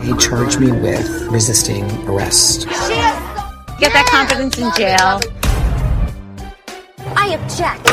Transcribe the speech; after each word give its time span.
He 0.00 0.16
charged 0.16 0.60
me 0.60 0.70
with 0.70 1.26
resisting 1.26 1.84
arrest. 2.08 2.66
Get 3.78 3.92
that 3.92 4.06
confidence 4.10 4.56
in 4.56 4.70
jail. 4.76 5.20
I 7.16 7.34
object. 7.34 7.88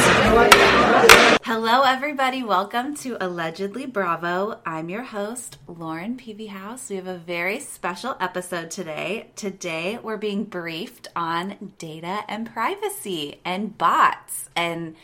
Hello, 1.43 1.81
everybody. 1.81 2.43
Welcome 2.43 2.95
to 2.97 3.17
Allegedly 3.19 3.85
Bravo. 3.85 4.59
I'm 4.65 4.87
your 4.89 5.03
host, 5.03 5.57
Lauren 5.67 6.15
Peavy 6.15 6.47
House. 6.47 6.89
We 6.89 6.95
have 6.97 7.07
a 7.07 7.17
very 7.17 7.59
special 7.59 8.15
episode 8.19 8.69
today. 8.71 9.31
Today, 9.35 9.99
we're 10.01 10.17
being 10.17 10.45
briefed 10.45 11.07
on 11.15 11.73
data 11.79 12.19
and 12.27 12.51
privacy 12.51 13.41
and 13.43 13.77
bots 13.77 14.49
and 14.55 14.95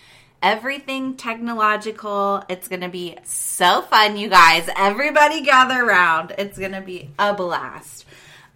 everything 0.42 1.16
technological. 1.16 2.44
It's 2.50 2.68
going 2.68 2.82
to 2.82 2.90
be 2.90 3.18
so 3.24 3.82
fun, 3.82 4.18
you 4.18 4.30
guys. 4.30 4.70
Everybody 4.76 5.42
gather 5.42 5.84
around. 5.84 6.34
It's 6.38 6.58
going 6.58 6.72
to 6.72 6.82
be 6.82 7.10
a 7.20 7.34
blast. 7.34 8.06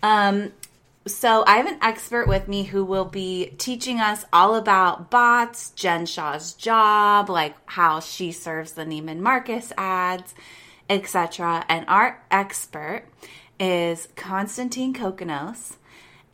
Um, 0.02 0.52
so 1.08 1.44
I 1.46 1.58
have 1.58 1.68
an 1.68 1.78
expert 1.82 2.28
with 2.28 2.48
me 2.48 2.64
who 2.64 2.84
will 2.84 3.06
be 3.06 3.54
teaching 3.60 4.00
us 4.00 4.26
all 4.34 4.56
about 4.56 5.12
bots, 5.12 5.70
Jen 5.72 6.08
Shah's 6.08 6.54
job, 6.54 7.30
like 7.30 7.56
how 7.68 8.00
she 8.00 8.32
serves 8.32 8.72
the 8.72 8.86
Neiman 8.86 9.20
Marcus 9.20 9.72
ads, 9.78 10.34
etc. 10.90 11.64
And 11.70 11.86
our 11.88 12.24
expert 12.32 13.06
is 13.60 14.08
Constantine 14.16 14.94
Kokonos. 14.94 15.78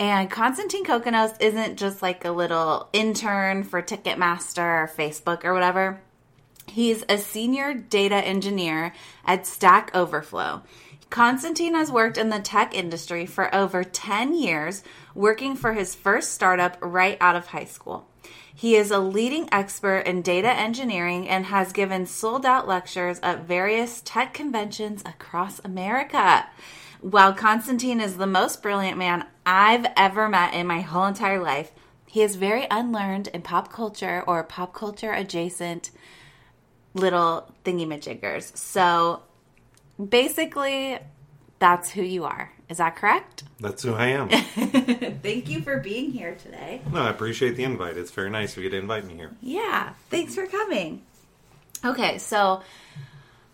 And 0.01 0.31
Constantine 0.31 0.83
Kokonos 0.83 1.39
isn't 1.39 1.77
just 1.77 2.01
like 2.01 2.25
a 2.25 2.31
little 2.31 2.89
intern 2.91 3.63
for 3.63 3.83
Ticketmaster 3.83 4.57
or 4.57 4.91
Facebook 4.97 5.45
or 5.45 5.53
whatever. 5.53 6.01
He's 6.65 7.05
a 7.07 7.19
senior 7.19 7.75
data 7.75 8.15
engineer 8.15 8.93
at 9.23 9.45
Stack 9.45 9.91
Overflow. 9.93 10.63
Constantine 11.11 11.75
has 11.75 11.91
worked 11.91 12.17
in 12.17 12.29
the 12.29 12.39
tech 12.39 12.73
industry 12.73 13.27
for 13.27 13.53
over 13.53 13.83
10 13.83 14.33
years, 14.33 14.81
working 15.13 15.55
for 15.55 15.73
his 15.73 15.93
first 15.93 16.31
startup 16.33 16.77
right 16.81 17.19
out 17.21 17.36
of 17.36 17.45
high 17.45 17.65
school. 17.65 18.08
He 18.55 18.75
is 18.75 18.89
a 18.89 18.97
leading 18.97 19.49
expert 19.52 19.99
in 20.08 20.23
data 20.23 20.52
engineering 20.52 21.30
and 21.30 21.45
has 21.45 21.73
given 21.73 22.08
sold 22.08 22.43
out 22.43 22.67
lectures 22.67 23.19
at 23.21 23.45
various 23.45 24.02
tech 24.03 24.33
conventions 24.33 25.03
across 25.05 25.61
America. 25.63 26.47
While 27.02 27.33
Constantine 27.33 27.99
is 27.99 28.17
the 28.17 28.27
most 28.27 28.61
brilliant 28.61 28.97
man 28.97 29.25
I've 29.44 29.88
ever 29.97 30.30
met 30.30 30.53
in 30.53 30.67
my 30.67 30.81
whole 30.81 31.05
entire 31.05 31.41
life, 31.41 31.71
he 32.05 32.21
is 32.21 32.35
very 32.35 32.67
unlearned 32.69 33.27
in 33.30 33.41
pop 33.41 33.73
culture 33.73 34.23
or 34.27 34.43
pop 34.43 34.73
culture 34.73 35.11
adjacent 35.11 35.89
little 36.93 37.52
thingy-majiggers. 37.66 38.55
So 38.55 39.23
basically, 40.09 40.99
that's 41.58 41.89
who 41.89 42.03
you 42.03 42.23
are. 42.25 42.52
Is 42.69 42.77
that 42.77 42.95
correct? 42.95 43.43
That's 43.59 43.81
who 43.81 43.95
I 43.95 44.08
am. 44.08 44.30
Thank 45.23 45.49
you 45.49 45.61
for 45.61 45.80
being 45.80 46.11
here 46.11 46.36
today. 46.36 46.81
no, 46.91 47.02
I 47.02 47.09
appreciate 47.09 47.55
the 47.55 47.63
invite. 47.63 47.97
It's 47.97 48.11
very 48.11 48.30
nice 48.30 48.55
of 48.55 48.63
you 48.63 48.69
to 48.69 48.77
invite 48.77 49.05
me 49.05 49.15
here. 49.15 49.31
Yeah, 49.41 49.93
thanks 50.09 50.36
for 50.36 50.45
coming. 50.45 51.02
Okay, 51.83 52.19
so 52.19 52.61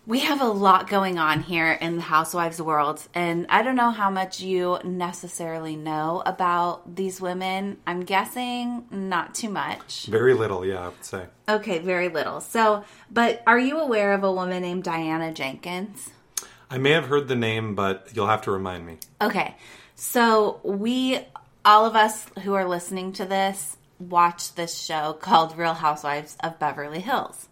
we 0.08 0.20
have 0.20 0.40
a 0.40 0.48
lot 0.48 0.88
going 0.88 1.18
on 1.18 1.42
here 1.42 1.70
in 1.70 1.96
the 1.96 2.02
housewives 2.02 2.62
world, 2.62 3.06
and 3.12 3.44
I 3.50 3.62
don't 3.62 3.76
know 3.76 3.90
how 3.90 4.08
much 4.08 4.40
you 4.40 4.78
necessarily 4.82 5.76
know 5.76 6.22
about 6.24 6.96
these 6.96 7.20
women. 7.20 7.76
I'm 7.86 8.04
guessing 8.04 8.86
not 8.90 9.34
too 9.34 9.50
much. 9.50 10.06
Very 10.06 10.32
little, 10.32 10.64
yeah, 10.64 10.86
I 10.86 10.88
would 10.88 11.04
say. 11.04 11.26
Okay, 11.46 11.80
very 11.80 12.08
little. 12.08 12.40
So, 12.40 12.84
but 13.10 13.42
are 13.46 13.58
you 13.58 13.80
aware 13.80 14.14
of 14.14 14.24
a 14.24 14.32
woman 14.32 14.62
named 14.62 14.84
Diana 14.84 15.30
Jenkins? 15.30 16.08
I 16.70 16.78
may 16.78 16.92
have 16.92 17.04
heard 17.04 17.28
the 17.28 17.36
name, 17.36 17.74
but 17.74 18.08
you'll 18.14 18.28
have 18.28 18.42
to 18.42 18.50
remind 18.50 18.86
me. 18.86 18.96
Okay. 19.20 19.56
So 19.94 20.60
we, 20.62 21.20
all 21.66 21.84
of 21.84 21.96
us 21.96 22.24
who 22.44 22.54
are 22.54 22.66
listening 22.66 23.12
to 23.14 23.26
this, 23.26 23.76
watch 23.98 24.54
this 24.54 24.80
show 24.80 25.12
called 25.12 25.58
Real 25.58 25.74
Housewives 25.74 26.38
of 26.42 26.58
Beverly 26.58 27.00
Hills. 27.00 27.46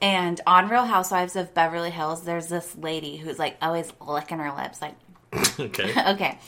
And 0.00 0.40
on 0.46 0.68
Real 0.68 0.84
Housewives 0.84 1.36
of 1.36 1.54
Beverly 1.54 1.90
Hills, 1.90 2.22
there's 2.24 2.48
this 2.48 2.76
lady 2.76 3.16
who's 3.16 3.38
like 3.38 3.56
always 3.62 3.92
licking 4.00 4.38
her 4.38 4.54
lips, 4.54 4.80
like, 4.82 4.94
Okay. 5.60 5.92
okay. 6.12 6.38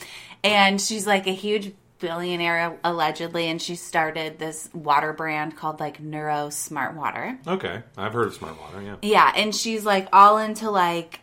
And 0.45 0.81
she's 0.81 1.07
like 1.07 1.27
a 1.27 1.33
huge 1.33 1.73
billionaire 1.99 2.79
allegedly, 2.85 3.47
and 3.49 3.61
she 3.61 3.75
started 3.75 4.39
this 4.39 4.69
water 4.73 5.13
brand 5.13 5.57
called 5.57 5.81
like 5.81 5.99
Neuro 6.01 6.51
Smart 6.51 6.95
Water. 6.95 7.39
okay. 7.47 7.83
I've 7.97 8.13
heard 8.13 8.29
of 8.29 8.35
Smart 8.35 8.59
Water, 8.61 8.83
yeah. 8.83 8.97
Yeah. 9.03 9.33
And 9.35 9.55
she's 9.55 9.85
like 9.85 10.09
all 10.13 10.39
into 10.39 10.71
like 10.71 11.21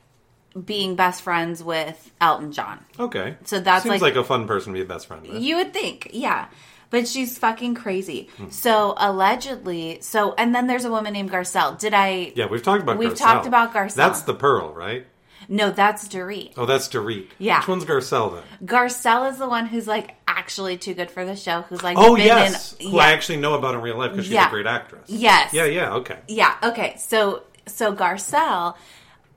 being 0.66 0.96
best 0.96 1.22
friends 1.22 1.64
with 1.64 2.12
Elton 2.20 2.52
John. 2.52 2.84
Okay. 3.00 3.36
So 3.46 3.60
that's 3.60 3.84
Seems 3.84 3.92
like- 4.02 4.02
like, 4.02 4.16
a 4.16 4.24
fun 4.24 4.48
person 4.48 4.74
to 4.74 4.78
be 4.80 4.84
a 4.84 4.88
best 4.88 5.08
friend 5.08 5.22
with. 5.28 5.42
You 5.42 5.58
would 5.58 5.74
think, 5.74 6.10
yeah. 6.14 6.48
But 6.90 7.08
she's 7.08 7.38
fucking 7.38 7.76
crazy. 7.76 8.30
Hmm. 8.38 8.50
So 8.50 8.94
allegedly, 8.98 10.00
so 10.02 10.34
and 10.38 10.54
then 10.54 10.68
there's 10.68 10.86
a 10.86 10.92
woman 10.92 11.14
named 11.14 11.32
Garcelle. 11.32 11.78
Did 11.80 11.94
I? 11.94 12.32
yeah, 12.36 12.46
we've 12.48 12.64
talked 12.64 12.84
about 12.84 12.98
We've 12.98 13.14
Garcelle. 13.14 13.18
talked 13.18 13.48
about 13.48 13.74
Garcelle. 13.74 13.96
That's 13.96 14.22
the 14.22 14.34
Pearl, 14.36 14.74
right? 14.74 15.08
No, 15.48 15.70
that's 15.70 16.08
Dorit. 16.08 16.54
Oh, 16.58 16.66
that's 16.66 16.88
Dorit. 16.88 17.28
Yeah. 17.38 17.60
Which 17.60 17.68
one's 17.68 17.86
Garcelle 17.86 18.34
then? 18.34 18.68
Garcelle 18.68 19.30
is 19.32 19.38
the 19.38 19.48
one 19.48 19.68
who's 19.68 19.88
like 19.88 20.16
actually 20.28 20.78
too 20.78 20.94
good 20.96 21.12
for 21.12 21.24
the 21.24 21.36
show. 21.36 21.62
Who's 21.64 21.84
like 21.84 21.98
Oh, 22.00 22.16
yes. 22.16 22.74
in, 22.80 22.90
Who 22.92 22.98
I 23.00 23.12
actually 23.12 23.38
know 23.38 23.54
about 23.54 23.76
in 23.76 23.82
real 23.82 23.98
life 23.98 24.12
because 24.12 24.26
she's 24.26 24.34
Yeah. 24.34 24.48
a 24.48 24.50
great 24.50 24.66
actress. 24.66 25.08
Yes. 25.10 25.54
Yeah, 25.54 25.66
yeah, 25.66 25.94
okay. 25.96 26.18
Yeah. 26.28 26.56
Okay. 26.64 26.96
So 26.98 27.44
so 27.68 27.96
Garcelle, 27.96 28.76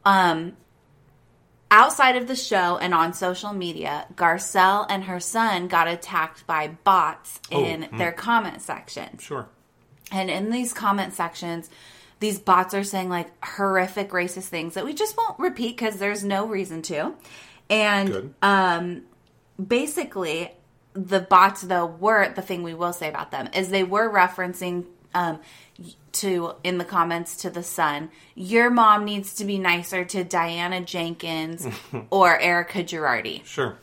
um, 0.05 0.57
outside 1.71 2.17
of 2.17 2.29
the 2.29 2.37
show 2.37 2.79
and 2.79 2.95
on 2.95 3.13
social 3.13 3.53
media, 3.53 4.07
Garcelle 4.15 4.87
and 4.89 5.05
her 5.05 5.21
son 5.21 5.69
got 5.69 5.89
attacked 5.89 6.47
by 6.47 6.69
bots 6.69 7.41
Oh, 7.53 7.65
in 7.65 7.83
hmm. 7.85 7.99
their 7.99 8.13
comment 8.13 8.63
sections. 8.63 9.23
Sure. 9.23 9.49
And 10.11 10.31
in 10.31 10.51
these 10.51 10.73
comment 10.73 11.13
sections, 11.15 11.69
these 12.21 12.39
bots 12.39 12.75
are 12.75 12.85
saying 12.85 13.09
like 13.09 13.29
horrific 13.45 14.11
racist 14.11 14.47
things 14.47 14.75
that 14.75 14.85
we 14.85 14.95
just 14.95 15.17
won't 15.17 15.39
repeat 15.39 15.77
because 15.77 15.97
there's 15.97 16.25
no 16.25 16.47
reason 16.47 16.83
to. 16.83 17.15
And 17.71 18.09
Good. 18.09 18.35
um, 18.43 19.03
basically, 19.65 20.51
the 20.95 21.21
bots 21.21 21.63
though 21.63 21.87
were 21.87 22.33
the 22.35 22.43
thing 22.43 22.63
we 22.63 22.75
will 22.75 22.93
say 22.93 23.09
about 23.09 23.31
them 23.31 23.49
is 23.55 23.69
they 23.69 23.85
were 23.85 24.11
referencing 24.11 24.87
um, 25.15 25.39
to 26.19 26.55
in 26.65 26.79
the 26.79 26.85
comments 26.85 27.39
to 27.39 27.51
the 27.51 27.63
son. 27.63 28.11
Your 28.35 28.71
mom 28.71 29.05
needs 29.05 29.35
to 29.37 29.45
be 29.45 29.59
nicer 29.59 30.05
to 30.05 30.25
Diana 30.25 30.81
Jenkins 30.81 31.67
or 32.11 32.39
Erika 32.39 32.85
Girardi. 32.85 33.45
Sure. 33.45 33.77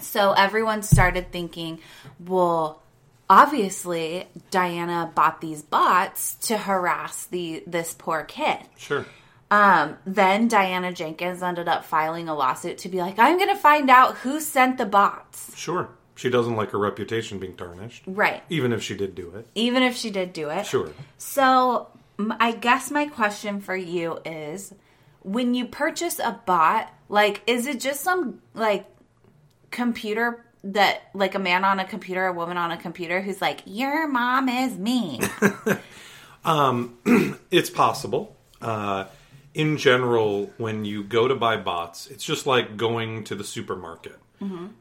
So 0.00 0.32
everyone 0.32 0.82
started 0.82 1.30
thinking, 1.30 1.80
well, 2.18 2.82
obviously 3.28 4.26
Diana 4.50 5.10
bought 5.14 5.40
these 5.40 5.62
bots 5.62 6.34
to 6.48 6.58
harass 6.58 7.26
the 7.26 7.62
this 7.66 7.94
poor 7.94 8.24
kid. 8.24 8.58
Sure. 8.76 9.06
Um, 9.50 9.98
then 10.06 10.46
Diana 10.46 10.92
Jenkins 10.92 11.42
ended 11.42 11.68
up 11.68 11.84
filing 11.84 12.28
a 12.28 12.34
lawsuit 12.34 12.78
to 12.78 12.88
be 12.88 12.98
like, 12.98 13.18
I'm 13.18 13.36
going 13.36 13.48
to 13.48 13.56
find 13.56 13.90
out 13.90 14.18
who 14.18 14.40
sent 14.40 14.78
the 14.78 14.86
bots. 14.86 15.56
Sure. 15.56 15.88
She 16.20 16.28
doesn't 16.28 16.54
like 16.54 16.72
her 16.72 16.78
reputation 16.78 17.38
being 17.38 17.56
tarnished. 17.56 18.02
Right. 18.06 18.42
Even 18.50 18.74
if 18.74 18.82
she 18.82 18.94
did 18.94 19.14
do 19.14 19.30
it. 19.36 19.46
Even 19.54 19.82
if 19.82 19.96
she 19.96 20.10
did 20.10 20.34
do 20.34 20.50
it. 20.50 20.66
Sure. 20.66 20.92
So 21.16 21.88
I 22.38 22.52
guess 22.52 22.90
my 22.90 23.06
question 23.06 23.62
for 23.62 23.74
you 23.74 24.18
is 24.26 24.74
when 25.22 25.54
you 25.54 25.64
purchase 25.64 26.18
a 26.18 26.38
bot, 26.44 26.92
like, 27.08 27.40
is 27.46 27.66
it 27.66 27.80
just 27.80 28.02
some 28.02 28.42
like 28.52 28.84
computer 29.70 30.44
that 30.62 31.04
like 31.14 31.34
a 31.36 31.38
man 31.38 31.64
on 31.64 31.80
a 31.80 31.86
computer, 31.86 32.26
a 32.26 32.34
woman 32.34 32.58
on 32.58 32.70
a 32.70 32.76
computer 32.76 33.22
who's 33.22 33.40
like, 33.40 33.62
your 33.64 34.06
mom 34.06 34.50
is 34.50 34.76
me? 34.76 35.22
um, 36.44 36.98
It's 37.50 37.70
possible. 37.70 38.36
Uh, 38.60 39.06
in 39.54 39.78
general, 39.78 40.52
when 40.58 40.84
you 40.84 41.02
go 41.02 41.28
to 41.28 41.34
buy 41.34 41.56
bots, 41.56 42.08
it's 42.08 42.24
just 42.24 42.46
like 42.46 42.76
going 42.76 43.24
to 43.24 43.34
the 43.34 43.42
supermarket. 43.42 44.18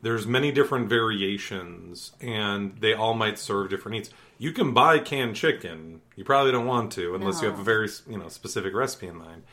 There's 0.02 0.26
many 0.26 0.52
different 0.52 0.88
variations, 0.90 2.14
and 2.22 2.78
they 2.80 2.94
all 2.94 3.14
might 3.14 3.38
serve 3.38 3.70
different 3.70 3.98
needs. 3.98 4.10
You 4.38 4.54
can 4.54 4.74
buy 4.74 5.00
canned 5.00 5.36
chicken. 5.36 6.02
You 6.16 6.24
probably 6.24 6.52
don't 6.54 6.66
want 6.66 6.94
to 6.94 7.14
unless 7.16 7.42
you 7.42 7.50
have 7.50 7.60
a 7.60 7.64
very 7.64 7.90
you 8.10 8.18
know 8.18 8.30
specific 8.30 8.74
recipe 8.74 9.08
in 9.08 9.18
mind. 9.18 9.44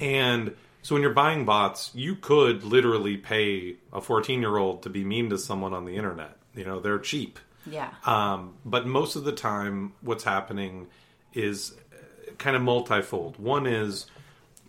And 0.00 0.54
so 0.82 0.94
when 0.94 1.02
you're 1.02 1.12
buying 1.12 1.44
bots, 1.44 1.90
you 1.94 2.14
could 2.16 2.64
literally 2.64 3.16
pay 3.18 3.76
a 3.92 4.00
14 4.00 4.40
year 4.40 4.56
old 4.56 4.82
to 4.84 4.90
be 4.90 5.04
mean 5.04 5.30
to 5.30 5.38
someone 5.38 5.74
on 5.74 5.84
the 5.84 5.96
internet. 5.96 6.36
You 6.54 6.64
know 6.64 6.80
they're 6.80 6.98
cheap. 6.98 7.38
yeah. 7.66 7.90
Um, 8.06 8.54
but 8.64 8.86
most 8.86 9.16
of 9.16 9.24
the 9.24 9.32
time, 9.32 9.92
what's 10.00 10.24
happening 10.24 10.86
is 11.34 11.74
uh, 11.92 12.32
kind 12.38 12.56
of 12.56 12.62
multifold. 12.62 13.38
One 13.38 13.66
is 13.66 14.06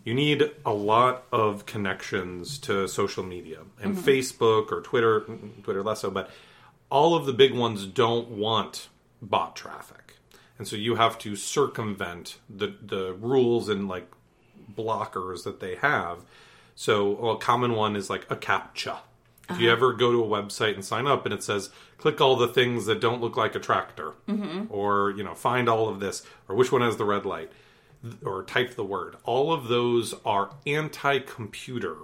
you 0.06 0.14
need 0.14 0.52
a 0.64 0.72
lot 0.72 1.24
of 1.32 1.66
connections 1.66 2.58
to 2.58 2.86
social 2.86 3.24
media 3.24 3.58
and 3.82 3.96
mm-hmm. 3.96 4.08
Facebook 4.08 4.70
or 4.70 4.80
Twitter, 4.80 5.22
mm, 5.22 5.64
Twitter 5.64 5.82
less 5.82 6.00
so, 6.00 6.12
but 6.12 6.30
all 6.88 7.16
of 7.16 7.26
the 7.26 7.32
big 7.32 7.52
ones 7.52 7.84
don't 7.86 8.28
want 8.28 8.88
bot 9.20 9.56
traffic. 9.56 10.14
And 10.58 10.68
so 10.68 10.76
you 10.76 10.94
have 10.94 11.18
to 11.18 11.34
circumvent 11.34 12.38
the, 12.48 12.76
the 12.80 13.14
rules 13.14 13.68
and 13.68 13.88
like 13.88 14.06
blockers 14.72 15.42
that 15.42 15.58
they 15.58 15.74
have. 15.74 16.18
So 16.76 17.10
well, 17.10 17.32
a 17.32 17.38
common 17.38 17.74
one 17.74 17.96
is 17.96 18.08
like 18.08 18.30
a 18.30 18.36
CAPTCHA. 18.36 18.98
If 19.50 19.60
you 19.60 19.66
uh-huh. 19.68 19.76
ever 19.76 19.92
go 19.92 20.12
to 20.12 20.22
a 20.22 20.28
website 20.28 20.74
and 20.74 20.84
sign 20.84 21.08
up 21.08 21.24
and 21.24 21.34
it 21.34 21.42
says 21.42 21.70
click 21.98 22.20
all 22.20 22.36
the 22.36 22.48
things 22.48 22.86
that 22.86 23.00
don't 23.00 23.20
look 23.20 23.36
like 23.36 23.56
a 23.56 23.60
tractor 23.60 24.12
mm-hmm. 24.28 24.66
or 24.70 25.10
you 25.10 25.24
know 25.24 25.34
find 25.34 25.68
all 25.68 25.88
of 25.88 25.98
this 25.98 26.24
or 26.48 26.54
which 26.54 26.70
one 26.70 26.82
has 26.82 26.96
the 26.96 27.04
red 27.04 27.26
light 27.26 27.50
or 28.24 28.44
type 28.44 28.74
the 28.74 28.84
word. 28.84 29.16
All 29.24 29.52
of 29.52 29.68
those 29.68 30.14
are 30.24 30.54
anti-computer 30.66 31.96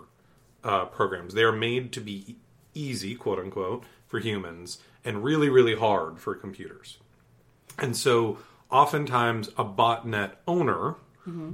uh, 0.64 0.86
programs. 0.86 1.34
They 1.34 1.42
are 1.42 1.52
made 1.52 1.92
to 1.92 2.00
be 2.00 2.36
easy, 2.74 3.14
quote 3.14 3.38
unquote, 3.38 3.84
for 4.08 4.18
humans 4.18 4.78
and 5.04 5.24
really 5.24 5.48
really 5.48 5.74
hard 5.74 6.18
for 6.18 6.34
computers. 6.34 6.98
And 7.78 7.96
so 7.96 8.38
oftentimes 8.70 9.48
a 9.56 9.64
botnet 9.64 10.32
owner 10.46 10.96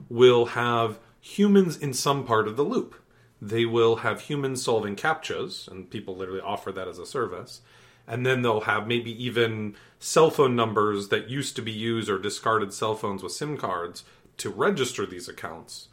will 0.09 0.47
have 0.47 0.99
humans 1.21 1.77
in 1.77 1.93
some 1.93 2.25
part 2.25 2.49
of 2.49 2.57
the 2.57 2.65
loop. 2.65 2.95
They 3.41 3.65
will 3.65 3.97
have 3.97 4.23
humans 4.23 4.63
solving 4.63 4.97
captchas, 4.97 5.69
and 5.69 5.91
people 5.91 6.17
literally 6.17 6.41
offer 6.41 6.73
that 6.73 6.89
as 6.89 6.99
a 6.99 7.07
service. 7.07 7.61
And 8.07 8.25
then 8.25 8.43
they'll 8.43 8.63
have 8.63 8.87
maybe 8.89 9.13
even 9.23 9.77
cell 9.99 10.31
phone 10.31 10.57
numbers 10.57 11.09
that 11.09 11.29
used 11.29 11.55
to 11.57 11.63
be 11.63 11.73
used 11.73 12.09
or 12.09 12.19
discarded 12.19 12.73
cell 12.73 12.95
phones 12.95 13.23
with 13.23 13.33
SIM 13.33 13.57
cards 13.59 14.03
to 14.39 14.51
register 14.51 15.07
these 15.07 15.29
accounts. 15.29 15.89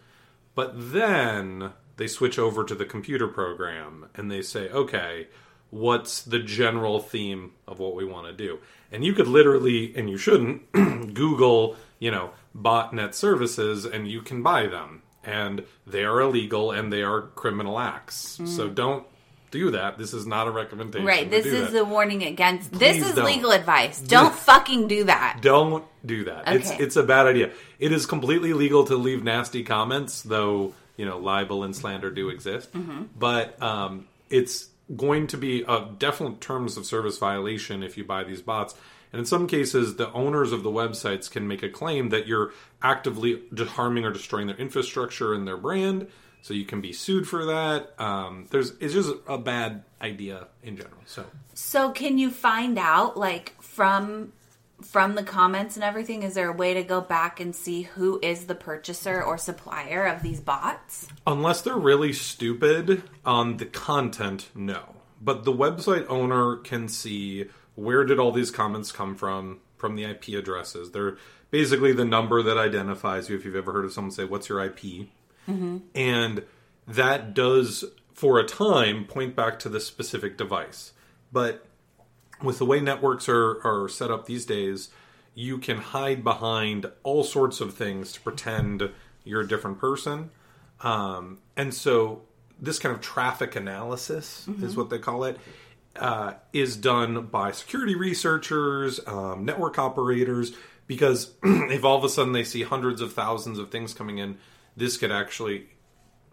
But 0.55 0.73
then 0.75 1.71
they 1.97 2.07
switch 2.07 2.39
over 2.39 2.63
to 2.63 2.75
the 2.75 2.85
computer 2.85 3.27
program 3.27 4.07
and 4.15 4.31
they 4.31 4.41
say, 4.41 4.69
okay, 4.69 5.27
what's 5.69 6.21
the 6.21 6.39
general 6.39 6.99
theme 6.99 7.51
of 7.67 7.79
what 7.79 7.95
we 7.95 8.05
want 8.05 8.27
to 8.27 8.33
do? 8.33 8.59
And 8.91 9.03
you 9.03 9.13
could 9.13 9.27
literally, 9.27 9.95
and 9.95 10.09
you 10.09 10.17
shouldn't, 10.17 10.71
Google, 11.13 11.75
you 11.99 12.11
know, 12.11 12.31
botnet 12.55 13.13
services 13.13 13.85
and 13.85 14.07
you 14.07 14.21
can 14.21 14.41
buy 14.41 14.67
them. 14.67 15.01
And 15.23 15.65
they 15.85 16.03
are 16.03 16.21
illegal 16.21 16.71
and 16.71 16.93
they 16.93 17.01
are 17.01 17.21
criminal 17.21 17.79
acts. 17.79 18.37
Hmm. 18.37 18.45
So 18.45 18.69
don't 18.69 19.05
do 19.51 19.71
that. 19.71 19.97
This 19.97 20.13
is 20.13 20.25
not 20.25 20.47
a 20.47 20.51
recommendation. 20.51 21.05
Mm. 21.05 21.09
Right. 21.09 21.29
This 21.29 21.45
is 21.45 21.65
that. 21.65 21.73
the 21.73 21.85
warning 21.85 22.23
against. 22.23 22.71
this 22.71 22.97
is 22.97 23.15
don't. 23.15 23.25
legal 23.25 23.51
advice. 23.51 23.99
Don't 23.99 24.33
fucking 24.33 24.87
do 24.87 25.05
that. 25.05 25.39
Don't 25.41 25.85
do 26.05 26.25
that. 26.25 26.47
It's 26.53 26.71
Okay. 26.71 26.83
it's 26.83 26.95
a 26.95 27.03
bad 27.03 27.27
idea. 27.27 27.51
It 27.79 27.91
is 27.91 28.05
completely 28.05 28.53
legal 28.53 28.85
to 28.85 28.95
leave 28.95 29.23
nasty 29.23 29.63
comments, 29.63 30.21
though 30.21 30.73
you 30.97 31.05
know 31.05 31.17
libel 31.17 31.63
and 31.63 31.75
slander 31.75 32.11
do 32.11 32.29
exist. 32.29 32.71
Mm-hmm. 32.73 33.03
But 33.17 33.61
um, 33.61 34.07
it's 34.29 34.69
going 34.95 35.27
to 35.27 35.37
be 35.37 35.63
a 35.67 35.87
definite 35.97 36.41
terms 36.41 36.77
of 36.77 36.85
service 36.85 37.17
violation 37.17 37.81
if 37.83 37.97
you 37.97 38.03
buy 38.03 38.23
these 38.23 38.41
bots. 38.41 38.75
And 39.11 39.19
in 39.21 39.25
some 39.25 39.47
cases, 39.47 39.95
the 39.95 40.11
owners 40.11 40.51
of 40.51 40.63
the 40.63 40.69
websites 40.69 41.31
can 41.31 41.47
make 41.47 41.63
a 41.63 41.69
claim 41.69 42.09
that 42.09 42.27
you're 42.27 42.51
actively 42.81 43.41
harming 43.57 44.03
or 44.03 44.11
destroying 44.11 44.47
their 44.47 44.57
infrastructure 44.57 45.33
and 45.33 45.47
their 45.47 45.57
brand. 45.57 46.07
So 46.45 46.53
you 46.53 46.65
can 46.65 46.79
be 46.79 46.93
sued 46.93 47.27
for 47.27 47.45
that. 47.45 47.99
Um, 47.99 48.45
there's 48.51 48.73
it's 48.79 48.93
just 48.93 49.11
a 49.25 49.35
bad 49.35 49.83
idea 49.99 50.45
in 50.61 50.77
general. 50.77 51.01
So 51.07 51.25
So 51.55 51.89
can 51.89 52.19
you 52.19 52.29
find 52.29 52.77
out 52.77 53.17
like 53.17 53.59
from 53.63 54.31
from 54.79 55.15
the 55.15 55.23
comments 55.23 55.73
and 55.73 55.83
everything 55.83 56.21
is 56.21 56.35
there 56.35 56.49
a 56.49 56.55
way 56.55 56.75
to 56.75 56.83
go 56.83 57.01
back 57.01 57.39
and 57.39 57.55
see 57.55 57.81
who 57.81 58.19
is 58.21 58.45
the 58.45 58.53
purchaser 58.53 59.23
or 59.23 59.39
supplier 59.39 60.05
of 60.05 60.21
these 60.21 60.39
bots? 60.39 61.07
Unless 61.25 61.63
they're 61.63 61.75
really 61.75 62.13
stupid 62.13 63.01
on 63.25 63.57
the 63.57 63.65
content, 63.65 64.51
no. 64.53 64.97
But 65.19 65.45
the 65.45 65.51
website 65.51 66.05
owner 66.09 66.57
can 66.57 66.89
see 66.89 67.45
where 67.73 68.03
did 68.03 68.19
all 68.19 68.31
these 68.31 68.51
comments 68.51 68.91
come 68.91 69.15
from 69.15 69.61
from 69.77 69.95
the 69.95 70.03
IP 70.03 70.27
addresses. 70.37 70.91
They're 70.91 71.17
basically 71.49 71.93
the 71.93 72.05
number 72.05 72.43
that 72.43 72.59
identifies 72.59 73.29
you. 73.29 73.35
If 73.35 73.45
you've 73.45 73.55
ever 73.55 73.73
heard 73.73 73.85
of 73.85 73.93
someone 73.93 74.11
say, 74.11 74.25
"What's 74.25 74.47
your 74.47 74.63
IP?" 74.63 75.09
And 75.95 76.43
that 76.87 77.33
does, 77.33 77.85
for 78.13 78.39
a 78.39 78.45
time, 78.45 79.05
point 79.05 79.35
back 79.35 79.59
to 79.59 79.69
the 79.69 79.79
specific 79.79 80.37
device. 80.37 80.93
But 81.31 81.65
with 82.41 82.59
the 82.59 82.65
way 82.65 82.79
networks 82.79 83.27
are, 83.29 83.61
are 83.65 83.87
set 83.89 84.11
up 84.11 84.25
these 84.25 84.45
days, 84.45 84.89
you 85.33 85.57
can 85.57 85.77
hide 85.77 86.23
behind 86.23 86.89
all 87.03 87.23
sorts 87.23 87.59
of 87.59 87.73
things 87.73 88.13
to 88.13 88.21
pretend 88.21 88.89
you're 89.23 89.41
a 89.41 89.47
different 89.47 89.79
person. 89.79 90.31
Um, 90.81 91.39
and 91.57 91.73
so 91.73 92.21
this 92.59 92.79
kind 92.79 92.95
of 92.95 93.01
traffic 93.01 93.55
analysis 93.55 94.47
is 94.61 94.77
what 94.77 94.89
they 94.89 94.99
call 94.99 95.25
it. 95.25 95.37
Uh, 95.95 96.33
is 96.51 96.75
done 96.75 97.27
by 97.27 97.51
security 97.51 97.95
researchers, 97.95 98.99
um, 99.07 99.45
network 99.45 99.79
operators, 99.79 100.51
because 100.87 101.31
if 101.43 101.85
all 101.85 101.97
of 101.97 102.03
a 102.03 102.09
sudden 102.09 102.33
they 102.33 102.43
see 102.43 102.63
hundreds 102.63 102.99
of 102.99 103.13
thousands 103.13 103.57
of 103.57 103.71
things 103.71 103.93
coming 103.93 104.17
in, 104.17 104.37
this 104.75 104.97
could 104.97 105.11
actually 105.11 105.69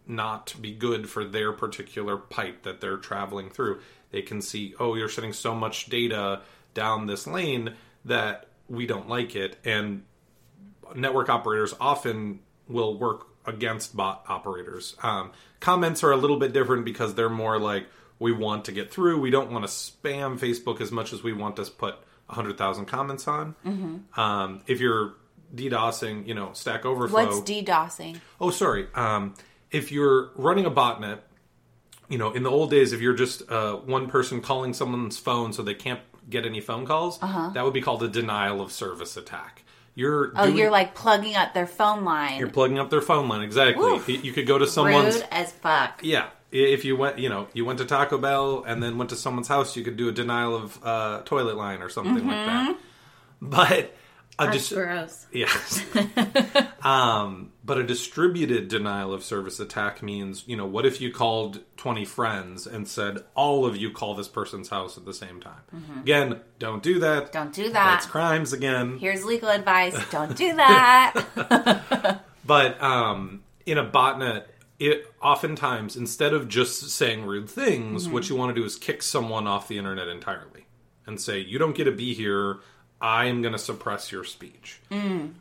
not 0.06 0.54
be 0.60 0.72
good 0.72 1.08
for 1.08 1.24
their 1.24 1.52
particular 1.52 2.16
pipe 2.16 2.62
that 2.62 2.80
they're 2.80 2.96
traveling 2.96 3.50
through. 3.50 3.80
They 4.10 4.22
can 4.22 4.42
see, 4.42 4.74
oh, 4.78 4.94
you're 4.94 5.08
sending 5.08 5.32
so 5.32 5.54
much 5.54 5.86
data 5.86 6.42
down 6.74 7.06
this 7.06 7.26
lane 7.26 7.74
that 8.04 8.48
we 8.68 8.86
don't 8.86 9.08
like 9.08 9.36
it. 9.36 9.56
And 9.64 10.04
network 10.94 11.28
operators 11.28 11.74
often 11.80 12.40
will 12.68 12.98
work 12.98 13.26
against 13.46 13.96
bot 13.96 14.24
operators. 14.28 14.96
Um, 15.02 15.32
comments 15.60 16.02
are 16.04 16.12
a 16.12 16.16
little 16.16 16.38
bit 16.38 16.52
different 16.52 16.84
because 16.84 17.14
they're 17.14 17.28
more 17.30 17.58
like, 17.58 17.86
we 18.18 18.32
want 18.32 18.66
to 18.66 18.72
get 18.72 18.92
through. 18.92 19.20
We 19.20 19.30
don't 19.30 19.50
want 19.50 19.64
to 19.64 19.70
spam 19.70 20.38
Facebook 20.38 20.80
as 20.80 20.92
much 20.92 21.12
as 21.12 21.22
we 21.22 21.32
want 21.32 21.56
to 21.56 21.64
put 21.64 21.96
100,000 22.26 22.86
comments 22.86 23.26
on. 23.26 23.56
Um, 24.16 24.62
if 24.66 24.80
you're 24.80 25.14
DDoSing, 25.54 26.26
you 26.26 26.34
know, 26.34 26.50
Stack 26.54 26.84
Overflow. 26.84 27.24
What's 27.26 27.40
DDoSing? 27.40 28.18
Oh, 28.40 28.50
sorry. 28.50 28.86
Um, 28.94 29.34
if 29.70 29.92
you're 29.92 30.30
running 30.36 30.64
a 30.66 30.70
botnet, 30.70 31.18
you 32.08 32.18
know, 32.18 32.32
in 32.32 32.42
the 32.42 32.50
old 32.50 32.70
days, 32.70 32.92
if 32.92 33.00
you're 33.00 33.14
just 33.14 33.50
uh, 33.50 33.76
one 33.76 34.08
person 34.08 34.40
calling 34.40 34.74
someone's 34.74 35.18
phone 35.18 35.52
so 35.52 35.62
they 35.62 35.74
can't 35.74 36.00
get 36.28 36.44
any 36.46 36.60
phone 36.60 36.86
calls, 36.86 37.18
that 37.20 37.64
would 37.64 37.72
be 37.74 37.80
called 37.80 38.02
a 38.02 38.08
denial 38.08 38.60
of 38.60 38.70
service 38.72 39.16
attack. 39.16 39.62
You're 39.94 40.28
Uh-huh. 40.28 40.42
Oh, 40.42 40.46
doing- 40.46 40.58
you're 40.58 40.70
like 40.70 40.94
plugging 40.94 41.34
up 41.36 41.52
their 41.54 41.66
phone 41.66 42.04
line. 42.04 42.38
you're 42.38 42.48
plugging 42.48 42.78
up 42.78 42.88
their 42.90 43.02
phone 43.02 43.28
line 43.28 43.42
exactly. 43.42 43.84
Oof. 43.92 44.08
You- 44.08 44.20
You 44.22 44.32
could 44.32 44.46
go 44.46 44.56
to 44.58 44.66
someone's 44.66 45.16
Rude 45.16 45.28
as 45.30 45.52
fuck. 45.52 46.00
yeah. 46.02 46.28
If 46.50 46.84
you 46.84 46.96
went, 46.96 47.18
you 47.18 47.30
know, 47.30 47.48
you 47.54 47.64
went 47.64 47.78
to 47.78 47.86
Taco 47.86 48.18
Bell 48.18 48.62
and 48.66 48.82
then 48.82 48.98
went 48.98 49.08
to 49.08 49.16
someone's 49.16 49.48
house, 49.48 49.74
you 49.74 49.82
could 49.82 49.96
do 49.96 50.10
a 50.10 50.12
denial 50.12 50.54
of 50.54 50.78
uh, 50.84 51.22
toilet 51.24 51.56
line 51.56 51.80
or 51.80 51.88
something 51.88 52.26
like 52.26 52.46
that. 52.46 52.76
But 53.40 53.96
a 54.38 54.46
That's 54.46 54.72
gross. 54.72 55.26
Yes. 55.32 55.84
um, 56.82 57.52
but 57.64 57.78
a 57.78 57.84
distributed 57.84 58.68
denial 58.68 59.12
of 59.12 59.22
service 59.22 59.60
attack 59.60 60.02
means, 60.02 60.44
you 60.46 60.56
know, 60.56 60.66
what 60.66 60.86
if 60.86 61.00
you 61.00 61.12
called 61.12 61.60
20 61.76 62.04
friends 62.04 62.66
and 62.66 62.88
said, 62.88 63.18
all 63.34 63.66
of 63.66 63.76
you 63.76 63.90
call 63.90 64.14
this 64.14 64.28
person's 64.28 64.68
house 64.68 64.96
at 64.96 65.04
the 65.04 65.14
same 65.14 65.40
time? 65.40 65.60
Again, 66.00 66.40
don't 66.58 66.82
do 66.82 66.98
that. 67.00 67.24
Mm-hmm. 67.24 67.32
Don't 67.32 67.52
do 67.52 67.64
that. 67.64 67.72
That's 67.72 68.06
crimes 68.06 68.52
again. 68.52 68.98
Here's 68.98 69.24
legal 69.24 69.48
advice. 69.50 69.96
Don't 70.10 70.36
do 70.36 70.54
that. 70.56 72.20
But 72.44 72.82
um, 72.82 73.44
in 73.66 73.78
a 73.78 73.88
botnet, 73.88 74.46
it 74.78 75.06
oftentimes, 75.22 75.96
instead 75.96 76.32
of 76.32 76.48
just 76.48 76.90
saying 76.90 77.24
rude 77.24 77.48
things, 77.48 78.08
what 78.08 78.28
you 78.28 78.34
want 78.36 78.54
to 78.54 78.60
do 78.60 78.66
is 78.66 78.74
kick 78.76 79.02
someone 79.02 79.46
off 79.46 79.68
the 79.68 79.78
internet 79.78 80.08
entirely 80.08 80.66
and 81.06 81.20
say, 81.20 81.38
you 81.38 81.58
don't 81.58 81.76
get 81.76 81.84
to 81.84 81.92
be 81.92 82.14
here. 82.14 82.58
I 83.02 83.26
am 83.26 83.42
going 83.42 83.52
to 83.52 83.58
suppress 83.58 84.12
your 84.12 84.24
speech. 84.24 84.80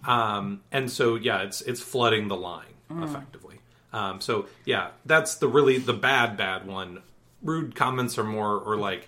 Um, 0.05 0.61
and 0.71 0.91
so, 0.91 1.15
yeah, 1.15 1.43
it's 1.43 1.61
it's 1.61 1.79
flooding 1.79 2.27
the 2.27 2.35
line 2.35 2.73
effectively. 2.89 3.59
Um, 3.93 4.19
so, 4.19 4.47
yeah, 4.65 4.89
that's 5.05 5.35
the 5.35 5.47
really 5.47 5.77
the 5.77 5.93
bad 5.93 6.35
bad 6.35 6.65
one. 6.65 7.03
Rude 7.43 7.75
comments 7.75 8.17
are 8.17 8.23
more 8.23 8.57
or 8.59 8.75
like 8.75 9.07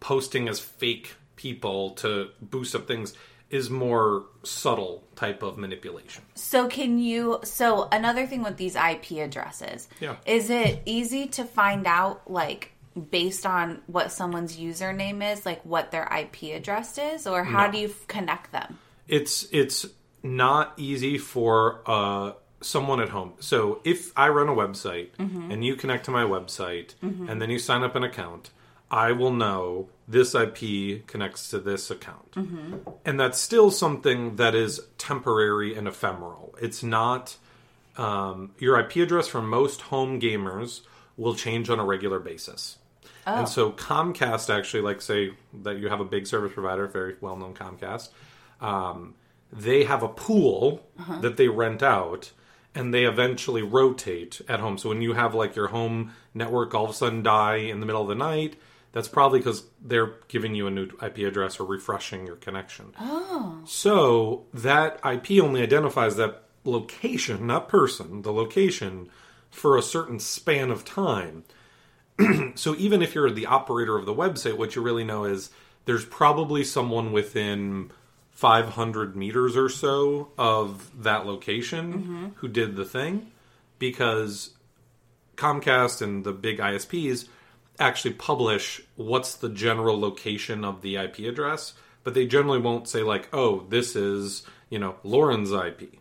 posting 0.00 0.48
as 0.48 0.58
fake 0.58 1.14
people 1.36 1.90
to 1.90 2.30
boost 2.40 2.74
up 2.74 2.88
things 2.88 3.14
is 3.50 3.70
more 3.70 4.24
subtle 4.42 5.04
type 5.14 5.42
of 5.42 5.56
manipulation. 5.56 6.22
So 6.34 6.68
can 6.68 6.98
you 6.98 7.40
so 7.44 7.88
another 7.92 8.26
thing 8.26 8.42
with 8.42 8.56
these 8.56 8.74
IP 8.74 9.12
addresses. 9.12 9.88
Yeah. 10.00 10.16
Is 10.26 10.50
it 10.50 10.82
easy 10.86 11.26
to 11.28 11.44
find 11.44 11.86
out 11.86 12.30
like 12.30 12.72
based 13.10 13.44
on 13.46 13.80
what 13.86 14.12
someone's 14.12 14.56
username 14.56 15.22
is, 15.32 15.44
like 15.44 15.62
what 15.64 15.90
their 15.90 16.04
IP 16.16 16.54
address 16.54 16.96
is 16.98 17.26
or 17.26 17.42
how 17.44 17.66
No. 17.66 17.72
do 17.72 17.78
you 17.78 17.88
f- 17.88 18.06
connect 18.06 18.52
them? 18.52 18.78
it's 19.08 19.46
it's 19.52 19.84
not 20.22 20.72
easy 20.78 21.18
for 21.18 21.82
uh, 21.86 22.32
someone 22.62 23.00
at 23.00 23.10
home. 23.10 23.34
So 23.40 23.80
if 23.84 24.10
I 24.16 24.28
run 24.30 24.48
a 24.48 24.54
website 24.54 25.08
and 25.18 25.62
you 25.62 25.76
connect 25.76 26.06
to 26.06 26.10
my 26.10 26.22
website 26.24 26.94
and 27.02 27.42
then 27.42 27.50
you 27.50 27.58
sign 27.58 27.82
up 27.82 27.94
an 27.94 28.02
account, 28.04 28.48
I 28.90 29.12
will 29.12 29.32
know 29.32 29.88
this 30.08 30.34
IP 30.34 31.06
connects 31.06 31.50
to 31.50 31.58
this 31.58 31.90
account. 31.90 32.34
And 33.04 33.20
that's 33.20 33.38
still 33.38 33.70
something 33.70 34.36
that 34.36 34.54
is 34.54 34.80
temporary 34.96 35.74
and 35.76 35.86
ephemeral. 35.86 36.54
It's 36.62 36.82
not 36.82 37.36
um, 37.98 38.52
your 38.58 38.78
IP 38.80 38.96
address 38.96 39.28
for 39.28 39.42
most 39.42 39.82
home 39.82 40.18
gamers 40.18 40.80
will 41.18 41.34
change 41.34 41.68
on 41.68 41.78
a 41.78 41.84
regular 41.84 42.18
basis. 42.18 42.78
And 43.26 43.48
so 43.48 43.72
Comcast 43.72 44.54
actually, 44.54 44.82
like 44.82 45.00
say 45.00 45.32
that 45.62 45.78
you 45.78 45.88
have 45.88 46.00
a 46.00 46.04
big 46.04 46.26
service 46.26 46.52
provider, 46.52 46.86
very 46.86 47.16
well 47.20 47.36
known 47.36 47.54
Comcast, 47.54 48.10
um, 48.60 49.14
they 49.52 49.84
have 49.84 50.02
a 50.02 50.08
pool 50.08 50.84
that 51.20 51.36
they 51.36 51.48
rent 51.48 51.82
out, 51.82 52.32
and 52.74 52.92
they 52.92 53.04
eventually 53.04 53.62
rotate 53.62 54.40
at 54.48 54.60
home. 54.60 54.78
So 54.78 54.88
when 54.88 55.00
you 55.00 55.12
have 55.12 55.34
like 55.34 55.54
your 55.54 55.68
home 55.68 56.12
network 56.34 56.74
all 56.74 56.84
of 56.84 56.90
a 56.90 56.94
sudden 56.94 57.22
die 57.22 57.56
in 57.56 57.80
the 57.80 57.86
middle 57.86 58.02
of 58.02 58.08
the 58.08 58.14
night, 58.14 58.56
that's 58.92 59.08
probably 59.08 59.40
because 59.40 59.64
they're 59.82 60.14
giving 60.28 60.54
you 60.54 60.66
a 60.66 60.70
new 60.70 60.88
IP 61.02 61.18
address 61.18 61.58
or 61.58 61.66
refreshing 61.66 62.26
your 62.26 62.36
connection. 62.36 62.94
Oh. 63.00 63.60
So 63.64 64.46
that 64.54 65.00
IP 65.04 65.42
only 65.42 65.62
identifies 65.62 66.16
that 66.16 66.44
location, 66.64 67.46
not 67.46 67.68
person, 67.68 68.22
the 68.22 68.32
location 68.32 69.10
for 69.50 69.76
a 69.76 69.82
certain 69.82 70.18
span 70.18 70.70
of 70.70 70.84
time. 70.84 71.44
so 72.54 72.74
even 72.76 73.02
if 73.02 73.14
you're 73.14 73.30
the 73.30 73.46
operator 73.46 73.96
of 73.96 74.06
the 74.06 74.14
website, 74.14 74.56
what 74.56 74.76
you 74.76 74.82
really 74.82 75.04
know 75.04 75.24
is 75.24 75.50
there's 75.84 76.04
probably 76.04 76.64
someone 76.64 77.12
within 77.12 77.90
500 78.32 79.14
meters 79.14 79.56
or 79.56 79.68
so 79.68 80.30
of 80.36 80.90
that 81.02 81.26
location 81.26 81.92
mm-hmm. 81.92 82.26
who 82.36 82.48
did 82.48 82.76
the 82.76 82.84
thing 82.84 83.30
because 83.78 84.50
Comcast 85.36 86.02
and 86.02 86.24
the 86.24 86.32
big 86.32 86.58
ISPs 86.58 87.28
actually 87.78 88.14
publish 88.14 88.80
what's 88.96 89.34
the 89.34 89.48
general 89.48 89.98
location 89.98 90.64
of 90.64 90.82
the 90.82 90.96
IP 90.96 91.20
address, 91.20 91.74
but 92.02 92.14
they 92.14 92.26
generally 92.26 92.60
won't 92.60 92.88
say 92.88 93.02
like, 93.02 93.28
"Oh, 93.32 93.66
this 93.68 93.96
is, 93.96 94.44
you 94.70 94.78
know, 94.78 94.96
Lauren's 95.02 95.52
IP." 95.52 95.94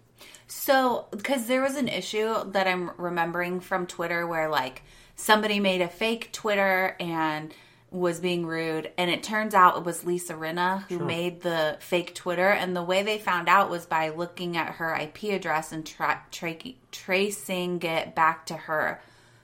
So, 0.48 1.08
because 1.12 1.48
there 1.48 1.62
was 1.62 1.76
an 1.76 1.88
issue 1.88 2.52
that 2.52 2.68
I'm 2.68 2.92
remembering 2.98 3.60
from 3.60 3.88
Twitter 3.88 4.28
where 4.28 4.50
like 4.50 4.84
somebody 5.16 5.60
made 5.60 5.82
a 5.82 5.88
fake 5.88 6.32
Twitter 6.32 6.96
and 7.00 7.54
was 7.92 8.20
being 8.20 8.46
rude, 8.46 8.92
and 8.98 9.12
it 9.12 9.22
turns 9.22 9.54
out 9.54 9.78
it 9.78 9.84
was 9.84 10.04
Lisa 10.04 10.34
Rinna 10.34 10.84
who 10.90 10.98
made 11.00 11.42
the 11.42 11.78
fake 11.80 12.16
Twitter, 12.16 12.50
and 12.50 12.76
the 12.76 12.84
way 12.84 13.04
they 13.04 13.20
found 13.20 13.48
out 13.48 13.70
was 13.70 13.86
by 13.86 14.10
looking 14.10 14.58
at 14.58 14.76
her 14.76 14.96
IP 14.96 15.26
address 15.26 15.72
and 15.72 15.86
tra- 15.86 16.24
tra- 16.32 16.58
tracing 16.92 17.82
it 17.84 18.16
back 18.16 18.48
to 18.48 18.56
her 18.56 19.00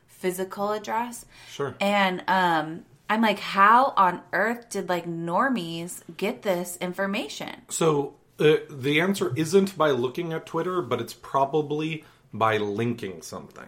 physical 0.07 0.71
address. 0.71 1.25
Sure. 1.49 1.75
And 1.79 2.23
um, 2.27 2.85
I'm 3.09 3.21
like, 3.21 3.39
how 3.39 3.93
on 3.95 4.21
earth 4.33 4.69
did 4.69 4.89
like 4.89 5.07
normies 5.07 6.01
get 6.17 6.41
this 6.41 6.77
information? 6.81 7.61
So 7.69 8.15
uh, 8.39 8.57
the 8.69 8.99
answer 9.01 9.33
isn't 9.35 9.77
by 9.77 9.91
looking 9.91 10.33
at 10.33 10.45
Twitter, 10.45 10.81
but 10.81 10.99
it's 11.01 11.13
probably 11.13 12.03
by 12.33 12.57
linking 12.57 13.21
something. 13.21 13.67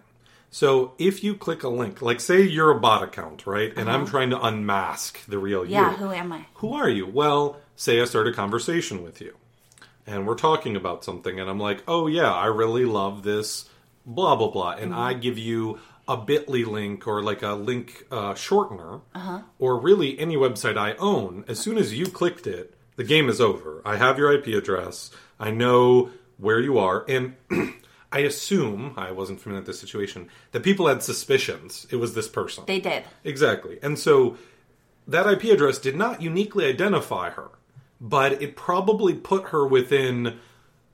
So 0.52 0.94
if 1.00 1.24
you 1.24 1.34
click 1.34 1.64
a 1.64 1.70
link, 1.70 2.02
like 2.02 2.20
say 2.20 2.42
you're 2.42 2.72
a 2.72 2.80
bot 2.80 3.04
account, 3.04 3.48
right? 3.48 3.74
And 3.76 3.90
I'm 3.90 4.02
uh-huh. 4.02 4.12
trying 4.12 4.30
to 4.32 4.42
unmask 4.46 5.26
the 5.26 5.40
real 5.40 5.66
you. 5.66 5.72
Yeah, 5.72 5.96
who 5.96 6.12
am 6.12 6.32
I? 6.32 6.46
Who 6.56 6.74
are 6.74 6.90
you? 6.90 7.08
Well, 7.08 7.58
say 7.76 8.02
I 8.02 8.06
start 8.06 8.28
a 8.28 8.34
conversation 8.34 9.02
with 9.02 9.22
you 9.22 9.36
and 10.06 10.28
we're 10.28 10.36
talking 10.36 10.76
about 10.76 11.04
something 11.04 11.40
and 11.40 11.50
I'm 11.50 11.60
like, 11.60 11.84
"Oh 11.88 12.08
yeah, 12.08 12.32
I 12.32 12.48
really 12.48 12.86
love 12.86 13.24
this 13.24 13.70
blah 14.06 14.36
blah 14.36 14.50
blah." 14.50 14.72
And 14.72 14.92
mm-hmm. 14.92 15.00
I 15.00 15.14
give 15.14 15.38
you 15.38 15.80
a 16.08 16.18
bit.ly 16.18 16.64
link 16.64 17.08
or 17.08 17.24
like 17.24 17.42
a 17.42 17.54
link 17.54 18.06
uh, 18.12 18.34
shortener 18.34 19.02
uh-huh. 19.16 19.42
or 19.60 19.80
really 19.80 20.20
any 20.20 20.36
website 20.36 20.78
I 20.78 20.94
own, 20.96 21.46
as 21.48 21.60
soon 21.60 21.78
as 21.78 21.98
you 21.98 22.08
clicked 22.08 22.48
it, 22.48 22.76
the 22.96 23.04
game 23.04 23.30
is 23.30 23.40
over. 23.40 23.82
I 23.86 23.98
have 23.98 24.18
your 24.18 24.32
IP 24.34 24.48
address. 24.48 25.12
I 25.40 25.52
know 25.52 26.10
where 26.38 26.60
you 26.60 26.78
are 26.78 27.06
and 27.08 27.36
I 28.12 28.20
assume, 28.20 28.94
I 28.98 29.12
wasn't 29.12 29.40
familiar 29.40 29.62
with 29.62 29.68
this 29.68 29.80
situation, 29.80 30.28
that 30.52 30.64
people 30.64 30.88
had 30.88 31.02
suspicions 31.02 31.88
it 31.92 31.96
was 31.96 32.14
this 32.14 32.28
person. 32.28 32.64
They 32.68 32.80
did. 32.80 33.04
Exactly. 33.24 33.80
And 33.82 33.98
so 33.98 34.38
that 35.08 35.26
IP 35.28 35.46
address 35.46 35.80
did 35.80 35.96
not 35.96 36.22
uniquely 36.22 36.66
identify 36.66 37.30
her, 37.32 37.50
but 38.00 38.42
it 38.42 38.56
probably 38.56 39.14
put 39.14 39.46
her 39.50 39.66
within, 39.66 40.40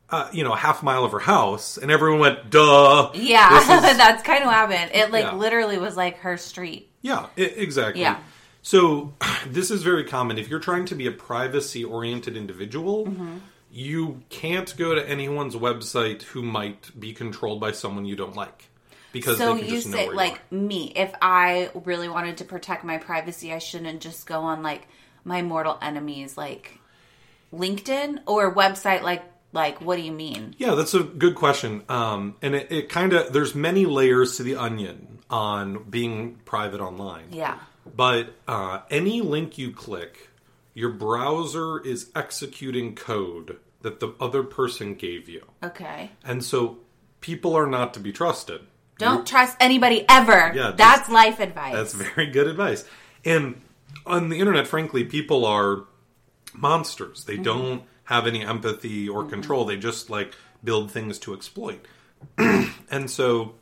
uh, 0.09 0.29
you 0.31 0.43
know, 0.43 0.53
a 0.53 0.57
half 0.57 0.83
mile 0.83 1.03
of 1.03 1.11
her 1.11 1.19
house, 1.19 1.77
and 1.77 1.89
everyone 1.91 2.19
went, 2.19 2.49
duh. 2.49 3.11
Yeah, 3.15 3.59
is- 3.59 3.67
that's 3.97 4.23
kind 4.23 4.41
of 4.43 4.47
what 4.47 4.55
happened. 4.55 4.91
It 4.93 5.11
like 5.11 5.25
Yeah. 5.25 5.35
literally 5.35 5.77
was 5.77 5.97
like 5.97 6.17
her 6.19 6.37
street. 6.37 6.89
yeah, 7.01 7.27
i- 7.37 7.41
exactly. 7.41 8.01
Yeah. 8.01 8.19
So 8.61 9.13
this 9.47 9.71
is 9.71 9.81
very 9.83 10.03
common. 10.03 10.37
If 10.37 10.49
you're 10.49 10.59
trying 10.59 10.85
to 10.85 10.95
be 10.95 11.07
a 11.07 11.11
privacy 11.11 11.83
oriented 11.83 12.37
individual, 12.37 13.05
Mm-hmm. 13.07 13.37
You 13.71 14.23
can't 14.29 14.75
go 14.77 14.95
to 14.95 15.09
anyone's 15.09 15.55
website 15.55 16.23
who 16.23 16.41
might 16.41 16.97
be 16.99 17.13
controlled 17.13 17.59
by 17.59 17.71
someone 17.71 18.05
you 18.05 18.15
don't 18.15 18.35
like. 18.35 18.69
Because 19.11 19.37
So 19.37 19.55
you 19.55 19.81
say 19.81 20.09
like 20.09 20.39
you 20.51 20.57
me, 20.59 20.91
if 20.95 21.13
I 21.21 21.71
really 21.85 22.09
wanted 22.09 22.37
to 22.37 22.45
protect 22.45 22.83
my 22.83 22.97
privacy, 22.97 23.53
I 23.53 23.59
shouldn't 23.59 24.01
just 24.01 24.27
go 24.27 24.41
on 24.41 24.63
like 24.63 24.87
my 25.23 25.41
mortal 25.41 25.77
enemies 25.81 26.37
like 26.37 26.79
LinkedIn 27.53 28.19
or 28.25 28.53
website 28.53 29.01
like 29.01 29.23
like 29.53 29.81
what 29.81 29.95
do 29.95 30.03
you 30.03 30.11
mean? 30.11 30.55
Yeah, 30.57 30.75
that's 30.75 30.93
a 30.93 31.03
good 31.03 31.35
question. 31.35 31.83
Um, 31.89 32.35
and 32.41 32.55
it, 32.55 32.71
it 32.71 32.89
kind 32.89 33.13
of 33.13 33.33
there's 33.33 33.55
many 33.55 33.85
layers 33.85 34.37
to 34.37 34.43
the 34.43 34.55
onion 34.55 35.19
on 35.29 35.83
being 35.89 36.35
private 36.45 36.81
online. 36.81 37.27
Yeah. 37.31 37.57
But 37.95 38.33
uh, 38.47 38.81
any 38.89 39.21
link 39.21 39.57
you 39.57 39.71
click, 39.71 40.29
your 40.77 40.91
browser 40.91 41.79
is 41.79 42.11
executing 42.15 42.93
code 42.93 43.57
that 43.81 43.99
the 43.99 44.13
other 44.19 44.43
person 44.43 44.93
gave 44.93 45.27
you, 45.27 45.43
Okay. 45.63 46.11
and 46.23 46.43
so 46.43 46.77
people 47.19 47.55
are 47.55 47.65
not 47.65 47.95
to 47.95 47.99
be 47.99 48.11
trusted. 48.11 48.61
Don't 48.99 49.25
trust 49.25 49.57
anybody 49.59 50.05
ever. 50.07 50.51
Yeah, 50.55 50.73
That's 50.75 51.09
life 51.09 51.39
advice. 51.39 51.73
That's 51.73 51.93
very 51.93 52.27
good 52.27 52.45
advice. 52.45 52.85
And 53.25 53.59
on 54.05 54.29
the 54.29 54.39
internet, 54.39 54.67
frankly, 54.67 55.03
people 55.03 55.45
are 55.45 55.85
monsters. 56.53 57.23
They 57.23 57.33
mm-hmm. 57.33 57.43
don't 57.43 57.83
have 58.03 58.27
any 58.27 58.43
empathy 58.43 59.09
or 59.09 59.25
control. 59.25 59.65
They 59.65 59.77
just 59.77 60.11
like 60.11 60.35
build 60.63 60.91
things 60.91 61.17
to 61.19 61.33
exploit. 61.33 61.85
and 62.37 63.09
so 63.09 63.55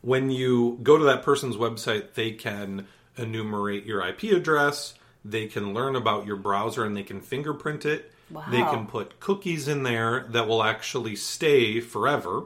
when 0.00 0.30
you 0.30 0.78
go 0.82 0.96
to 0.96 1.04
that 1.04 1.22
person's 1.22 1.56
website, 1.56 2.14
they 2.14 2.30
can 2.30 2.86
enumerate 3.18 3.84
your 3.84 4.06
IP 4.06 4.24
address, 4.24 4.94
they 5.24 5.46
can 5.46 5.72
learn 5.72 5.96
about 5.96 6.26
your 6.26 6.36
browser 6.36 6.84
and 6.84 6.96
they 6.96 7.02
can 7.02 7.20
fingerprint 7.20 7.84
it. 7.86 8.12
Wow. 8.30 8.44
They 8.50 8.62
can 8.62 8.86
put 8.86 9.20
cookies 9.20 9.68
in 9.68 9.82
there 9.82 10.26
that 10.30 10.46
will 10.48 10.62
actually 10.62 11.16
stay 11.16 11.80
forever. 11.80 12.44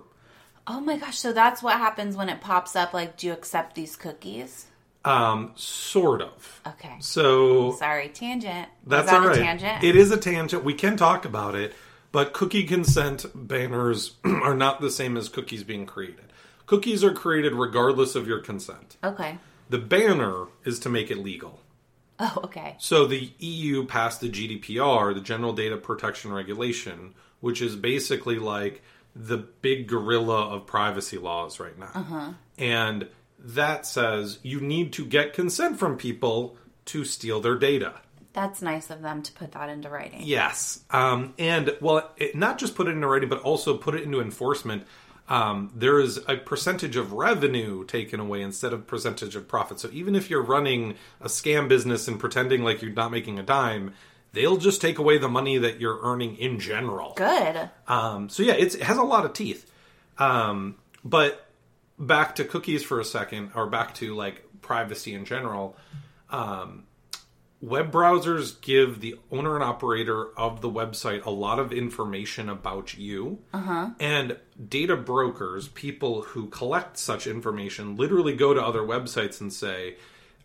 Oh 0.67 0.81
my 0.81 0.97
gosh, 0.97 1.19
so 1.19 1.33
that's 1.33 1.63
what 1.63 1.79
happens 1.79 2.17
when 2.17 2.29
it 2.29 2.41
pops 2.41 2.77
up 2.77 2.93
like 2.93 3.17
do 3.17 3.27
you 3.27 3.33
accept 3.33 3.75
these 3.75 3.97
cookies? 3.97 4.67
Um, 5.05 5.53
sort 5.55 6.21
of. 6.21 6.61
Okay. 6.67 6.97
So 7.01 7.73
Sorry, 7.73 8.09
tangent. 8.09 8.69
That's 8.87 9.11
that 9.11 9.21
all 9.21 9.27
a 9.27 9.29
right. 9.29 9.39
tangent? 9.39 9.83
It 9.83 9.97
is 9.97 10.11
a 10.11 10.19
tangent. 10.19 10.65
We 10.65 10.75
can 10.75 10.97
talk 10.97 11.25
about 11.25 11.55
it, 11.55 11.75
but 12.13 12.33
cookie 12.33 12.65
consent 12.65 13.25
banners 13.35 14.17
are 14.25 14.55
not 14.55 14.81
the 14.81 14.91
same 14.91 15.17
as 15.17 15.29
cookies 15.29 15.65
being 15.65 15.87
created. 15.87 16.33
Cookies 16.67 17.03
are 17.03 17.15
created 17.15 17.55
regardless 17.55 18.15
of 18.15 18.27
your 18.27 18.41
consent. 18.41 18.99
Okay. 19.03 19.39
The 19.71 19.79
banner 19.79 20.47
is 20.65 20.79
to 20.81 20.91
make 20.91 21.11
it 21.11 21.19
legal. 21.19 21.61
Oh, 22.21 22.41
okay. 22.45 22.75
So 22.79 23.07
the 23.07 23.33
EU 23.39 23.87
passed 23.87 24.21
the 24.21 24.29
GDPR, 24.29 25.15
the 25.15 25.21
General 25.21 25.53
Data 25.53 25.77
Protection 25.77 26.33
Regulation, 26.33 27.15
which 27.39 27.63
is 27.63 27.77
basically 27.77 28.41
like 28.41 28.83
the 29.15 29.39
big 29.39 29.87
gorilla 29.87 30.49
of 30.49 30.67
privacy 30.67 31.17
laws 31.17 31.61
right 31.61 31.79
now. 31.79 32.35
And 32.59 33.09
that 33.39 33.87
says 33.87 34.41
you 34.43 34.61
need 34.61 34.93
to 34.95 35.05
get 35.05 35.33
consent 35.33 35.79
from 35.79 35.97
people 35.97 36.57
to 36.87 37.05
steal 37.05 37.41
their 37.41 37.57
data. 37.57 37.95
That's 38.33 38.63
nice 38.63 38.91
of 38.91 39.03
them 39.03 39.23
to 39.23 39.33
put 39.33 39.53
that 39.53 39.69
into 39.69 39.89
writing. 39.89 40.21
Yes, 40.23 40.85
um, 40.91 41.35
and 41.39 41.77
well, 41.81 42.11
it, 42.17 42.37
not 42.37 42.59
just 42.59 42.75
put 42.75 42.87
it 42.87 42.93
into 42.93 43.07
writing, 43.07 43.29
but 43.29 43.41
also 43.41 43.77
put 43.77 43.95
it 43.95 44.03
into 44.03 44.21
enforcement. 44.21 44.85
Um, 45.29 45.71
there 45.75 46.01
is 46.01 46.19
a 46.27 46.37
percentage 46.37 46.97
of 46.97 47.13
revenue 47.13 47.85
taken 47.85 48.19
away 48.19 48.41
instead 48.41 48.73
of 48.73 48.87
percentage 48.87 49.37
of 49.37 49.47
profit. 49.47 49.79
So 49.79 49.91
even 49.93 50.15
if 50.15 50.31
you're 50.31 50.43
running 50.43 50.95
a 51.21 51.29
scam 51.29 51.69
business 51.69 52.09
and 52.09 52.19
pretending 52.19 52.63
like 52.63 52.81
you're 52.81 52.93
not 52.93 53.11
making 53.11 53.39
a 53.39 53.43
dime, 53.43 53.93
they'll 54.33 54.57
just 54.57 54.81
take 54.81 54.99
away 54.99 55.19
the 55.19 55.29
money 55.29 55.59
that 55.59 55.81
you're 55.81 55.99
earning 56.03 56.37
in 56.37 56.59
general. 56.59 57.13
Good. 57.15 57.71
Um, 57.87 58.31
so 58.31 58.43
yeah, 58.43 58.55
it's, 58.55 58.75
it 58.75 58.83
has 58.83 58.97
a 58.97 59.03
lot 59.03 59.27
of 59.27 59.35
teeth. 59.35 59.71
Um, 60.19 60.77
but 61.05 61.47
back 61.99 62.37
to 62.37 62.45
cookies 62.45 62.83
for 62.83 62.99
a 62.99 63.05
second, 63.05 63.53
or 63.55 63.67
back 63.67 63.95
to 63.97 64.15
like 64.15 64.45
privacy 64.63 65.15
in 65.15 65.25
general. 65.25 65.77
Um, 66.31 66.85
web 67.61 67.91
browsers 67.91 68.61
give 68.61 69.01
the 69.01 69.17
owner 69.31 69.55
and 69.55 69.65
operator 69.65 70.29
of 70.39 70.61
the 70.61 70.71
website 70.71 71.25
a 71.25 71.31
lot 71.31 71.59
of 71.59 71.73
information 71.73 72.49
about 72.49 72.97
you. 72.97 73.39
Uh-huh. 73.53 73.91
And 73.99 74.37
data 74.69 74.97
brokers, 74.97 75.69
people 75.69 76.23
who 76.23 76.47
collect 76.49 76.99
such 76.99 77.27
information, 77.27 77.97
literally 77.97 78.37
go 78.37 78.55
to 78.55 78.65
other 78.65 78.83
websites 78.83 79.41
and 79.41 79.53
say, 79.53 79.97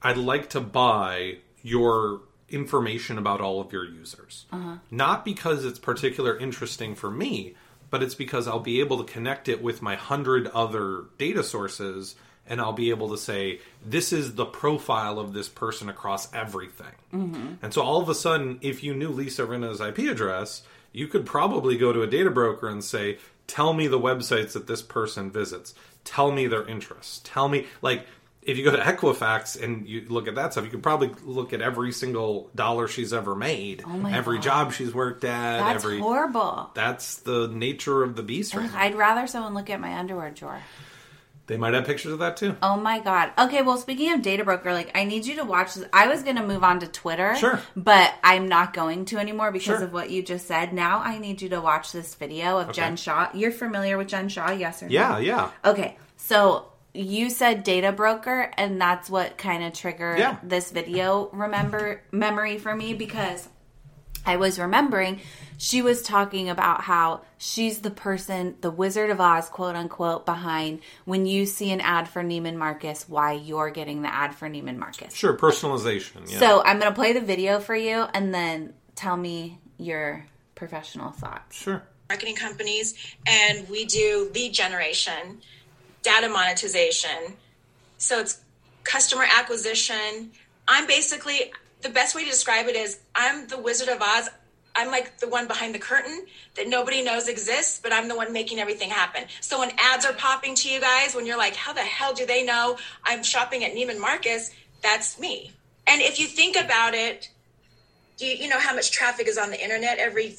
I'd 0.02 0.18
like 0.18 0.50
to 0.52 0.62
buy 0.62 1.38
your 1.62 2.22
information 2.50 3.18
about 3.18 3.42
all 3.42 3.62
of 3.62 3.72
your 3.72 3.86
users. 3.86 4.46
Uh-huh. 4.52 4.78
Not 4.92 5.24
because 5.24 5.66
it's 5.66 5.80
particular 5.80 6.38
interesting 6.38 6.96
for 6.96 7.10
me, 7.10 7.56
but 7.90 8.02
it's 8.02 8.16
because 8.16 8.48
I'll 8.48 8.60
be 8.60 8.80
able 8.80 9.04
to 9.04 9.12
connect 9.12 9.48
it 9.48 9.62
with 9.62 9.82
my 9.82 9.96
hundred 9.96 10.48
other 10.48 11.06
data 11.18 11.44
sources 11.44 12.16
and 12.54 12.62
I'll 12.62 12.72
be 12.72 12.92
able 12.92 13.10
to 13.10 13.18
say, 13.18 13.60
this 13.84 14.14
is 14.14 14.36
the 14.36 14.46
profile 14.46 15.18
of 15.18 15.34
this 15.34 15.50
person 15.50 15.90
across 15.90 16.32
everything. 16.34 16.94
Mm-hmm. 17.12 17.54
And 17.64 17.74
so 17.74 17.82
all 17.82 18.00
of 18.00 18.10
a 18.10 18.16
sudden, 18.16 18.60
if 18.62 18.84
you 18.84 18.94
knew 18.94 19.10
Lisa 19.10 19.44
Rinna's 19.48 19.82
IP 19.82 19.98
address, 20.10 20.62
you 20.92 21.08
could 21.08 21.26
probably 21.26 21.76
go 21.78 21.92
to 21.92 22.04
a 22.04 22.08
data 22.08 22.30
broker 22.30 22.70
and 22.70 22.84
say, 22.84 23.18
tell 23.48 23.74
me 23.74 23.88
the 23.88 24.00
websites 24.00 24.54
that 24.54 24.68
this 24.68 24.84
person 24.84 25.32
visits, 25.32 25.74
tell 26.04 26.32
me 26.32 26.46
their 26.46 26.66
interests, 26.68 27.22
tell 27.24 27.50
me, 27.50 27.66
like, 27.82 28.06
if 28.44 28.58
you 28.58 28.64
go 28.66 28.72
to 28.72 28.78
Equifax 28.78 29.60
and 29.60 29.88
you 29.88 30.06
look 30.10 30.28
at 30.28 30.36
that 30.36 30.52
stuff, 30.52 30.66
you 30.66 30.70
could 30.70 30.84
probably 30.84 31.10
look 31.24 31.54
at 31.54 31.62
every 31.62 31.94
single 31.94 32.52
dollar 32.54 32.88
she's 32.90 33.14
ever 33.14 33.34
made, 33.36 33.82
Oh 33.86 33.90
my 33.98 34.14
every 34.16 34.36
God. 34.38 34.44
job 34.44 34.74
she's 34.74 34.94
worked 34.94 35.24
at, 35.24 35.60
That's 35.60 35.84
every. 35.84 36.00
horrible. 36.00 36.70
That's 36.74 37.16
the 37.20 37.48
nature 37.48 38.04
of 38.04 38.18
the 38.18 38.22
beast 38.22 38.54
right 38.54 38.70
Ugh. 38.70 38.76
I'd 38.76 38.96
rather 38.96 39.28
someone 39.28 39.54
look 39.54 39.70
at 39.70 39.80
my 39.80 39.98
underwear 39.98 40.30
drawer. 40.32 40.62
They 41.46 41.58
might 41.58 41.74
have 41.74 41.86
pictures 41.86 42.14
of 42.14 42.20
that 42.20 42.38
too. 42.38 42.56
Oh 42.62 42.78
my 42.78 43.00
god. 43.00 43.32
Okay, 43.38 43.62
well 43.62 43.78
speaking 43.78 44.14
of 44.14 44.22
data 44.22 44.46
broker, 44.46 44.72
like 44.72 44.92
I 44.96 45.04
need 45.04 45.26
you 45.26 45.36
to 45.36 45.44
watch 45.44 45.74
this. 45.74 45.86
I 45.92 46.08
was 46.08 46.24
gonna 46.24 46.46
move 46.46 46.64
on 46.64 46.80
to 46.80 46.88
Twitter. 46.88 47.36
Sure. 47.36 47.60
But 47.76 48.14
I'm 48.24 48.48
not 48.48 48.74
going 48.74 49.06
to 49.06 49.18
anymore 49.18 49.52
because 49.52 49.66
Sure. 49.78 49.84
of 49.84 49.92
what 49.92 50.10
you 50.10 50.24
just 50.24 50.48
said. 50.48 50.72
Now 50.74 51.00
I 51.00 51.20
need 51.20 51.42
you 51.42 51.50
to 51.50 51.60
watch 51.60 51.92
this 51.92 52.16
video 52.16 52.60
of 52.60 52.72
Jen 52.74 52.96
Shah. 52.96 53.30
You're 53.34 53.52
familiar 53.52 53.98
with 53.98 54.08
Jen 54.08 54.30
Shah, 54.30 54.52
yes 54.52 54.82
or 54.82 54.86
no? 54.88 54.92
Yeah, 54.94 55.18
yeah. 55.20 55.50
Okay, 55.66 55.98
so 56.16 56.68
you 56.94 57.30
said 57.30 57.64
data 57.64 57.92
broker, 57.92 58.52
and 58.56 58.80
that's 58.80 59.10
what 59.10 59.38
kind 59.38 59.64
of 59.64 59.74
triggered 59.74 60.20
Yeah. 60.20 60.38
this 60.44 60.72
video 60.72 61.30
remember 61.34 62.02
memory 62.12 62.58
for 62.58 62.74
me 62.76 62.94
because 62.94 63.50
I 64.26 64.38
was 64.38 64.60
remembering 64.60 65.22
she 65.58 65.82
was 65.82 66.02
talking 66.02 66.50
about 66.50 66.82
how 66.82 67.22
she's 67.38 67.80
the 67.80 67.90
person, 67.90 68.56
the 68.62 68.72
Wizard 68.72 69.10
of 69.10 69.22
Oz, 69.22 69.50
quote 69.50 69.76
unquote, 69.76 70.26
behind 70.26 70.82
when 71.06 71.26
you 71.26 71.46
see 71.46 71.72
an 71.72 71.82
ad 71.82 72.08
for 72.10 72.24
Neiman 72.24 72.56
Marcus, 72.56 73.08
why 73.08 73.34
you're 73.34 73.70
getting 73.70 74.02
the 74.02 74.14
ad 74.14 74.36
for 74.36 74.50
Neiman 74.50 74.78
Marcus. 74.78 75.14
Sure, 75.14 75.38
personalization. 75.38 76.30
Yeah. 76.30 76.40
So 76.40 76.64
I'm 76.64 76.80
going 76.80 76.92
to 76.92 76.96
play 76.96 77.14
the 77.14 77.22
video 77.22 77.60
for 77.60 77.76
you 77.76 78.06
and 78.14 78.34
then 78.34 78.74
tell 78.96 79.16
me 79.16 79.60
your 79.78 80.26
professional 80.56 81.12
thoughts. 81.12 81.56
sure. 81.56 81.84
marketing 82.10 82.36
companies 82.36 82.96
and 83.26 83.68
we 83.70 83.86
do 83.86 84.30
lead 84.34 84.54
generation, 84.54 85.42
data 86.02 86.30
monetization. 86.30 87.38
So 87.98 88.20
it's 88.20 88.42
customer 88.84 89.26
acquisition. 89.38 90.32
I'm 90.68 90.88
basically 90.88 91.52
the 91.84 91.90
best 91.90 92.16
way 92.16 92.24
to 92.24 92.30
describe 92.30 92.68
it 92.68 92.76
is 92.76 93.00
I'm 93.14 93.48
the 93.48 93.60
Wizard 93.60 93.90
of 93.90 94.02
Oz. 94.02 94.30
I'm 94.76 94.90
like 94.90 95.20
the 95.20 95.28
one 95.28 95.48
behind 95.48 95.76
the 95.76 95.80
curtain 95.80 96.26
that 96.56 96.68
nobody 96.68 97.04
knows 97.04 97.28
exists, 97.28 97.80
but 97.82 97.94
I'm 97.94 98.08
the 98.08 98.16
one 98.16 98.34
making 98.34 98.60
everything 98.60 98.90
happen. 98.90 99.26
So 99.40 99.60
when 99.60 99.72
ads 99.78 100.04
are 100.06 100.14
popping 100.14 100.56
to 100.56 100.70
you 100.70 100.82
guys, 100.82 101.14
when 101.14 101.28
you're 101.28 101.38
like, 101.38 101.56
how 101.56 101.74
the 101.74 101.82
hell 101.82 102.14
do 102.14 102.26
they 102.26 102.44
know 102.44 102.78
I'm 103.04 103.22
shopping 103.22 103.64
at 103.64 103.74
Neiman 103.74 104.00
Marcus? 104.00 104.50
That's 104.82 105.20
me. 105.20 105.52
And 105.86 106.02
if 106.02 106.20
you 106.20 106.26
think 106.26 106.56
about 106.56 106.96
it, 106.96 107.30
do 108.18 108.26
you, 108.26 108.36
you 108.44 108.50
know 108.50 108.60
how 108.60 108.74
much 108.74 108.92
traffic 108.92 109.28
is 109.28 109.38
on 109.38 109.50
the 109.50 109.62
internet 109.62 109.98
every 109.98 110.36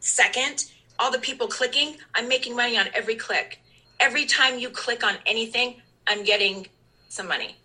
second 0.00 0.66
all 0.98 1.10
the 1.10 1.18
people 1.18 1.46
clicking 1.46 1.96
i'm 2.14 2.28
making 2.28 2.54
money 2.54 2.76
on 2.78 2.86
every 2.94 3.14
click 3.14 3.60
every 4.00 4.26
time 4.26 4.58
you 4.58 4.68
click 4.68 5.04
on 5.04 5.14
anything 5.26 5.80
i'm 6.06 6.22
getting 6.22 6.66
some 7.08 7.26
money 7.26 7.56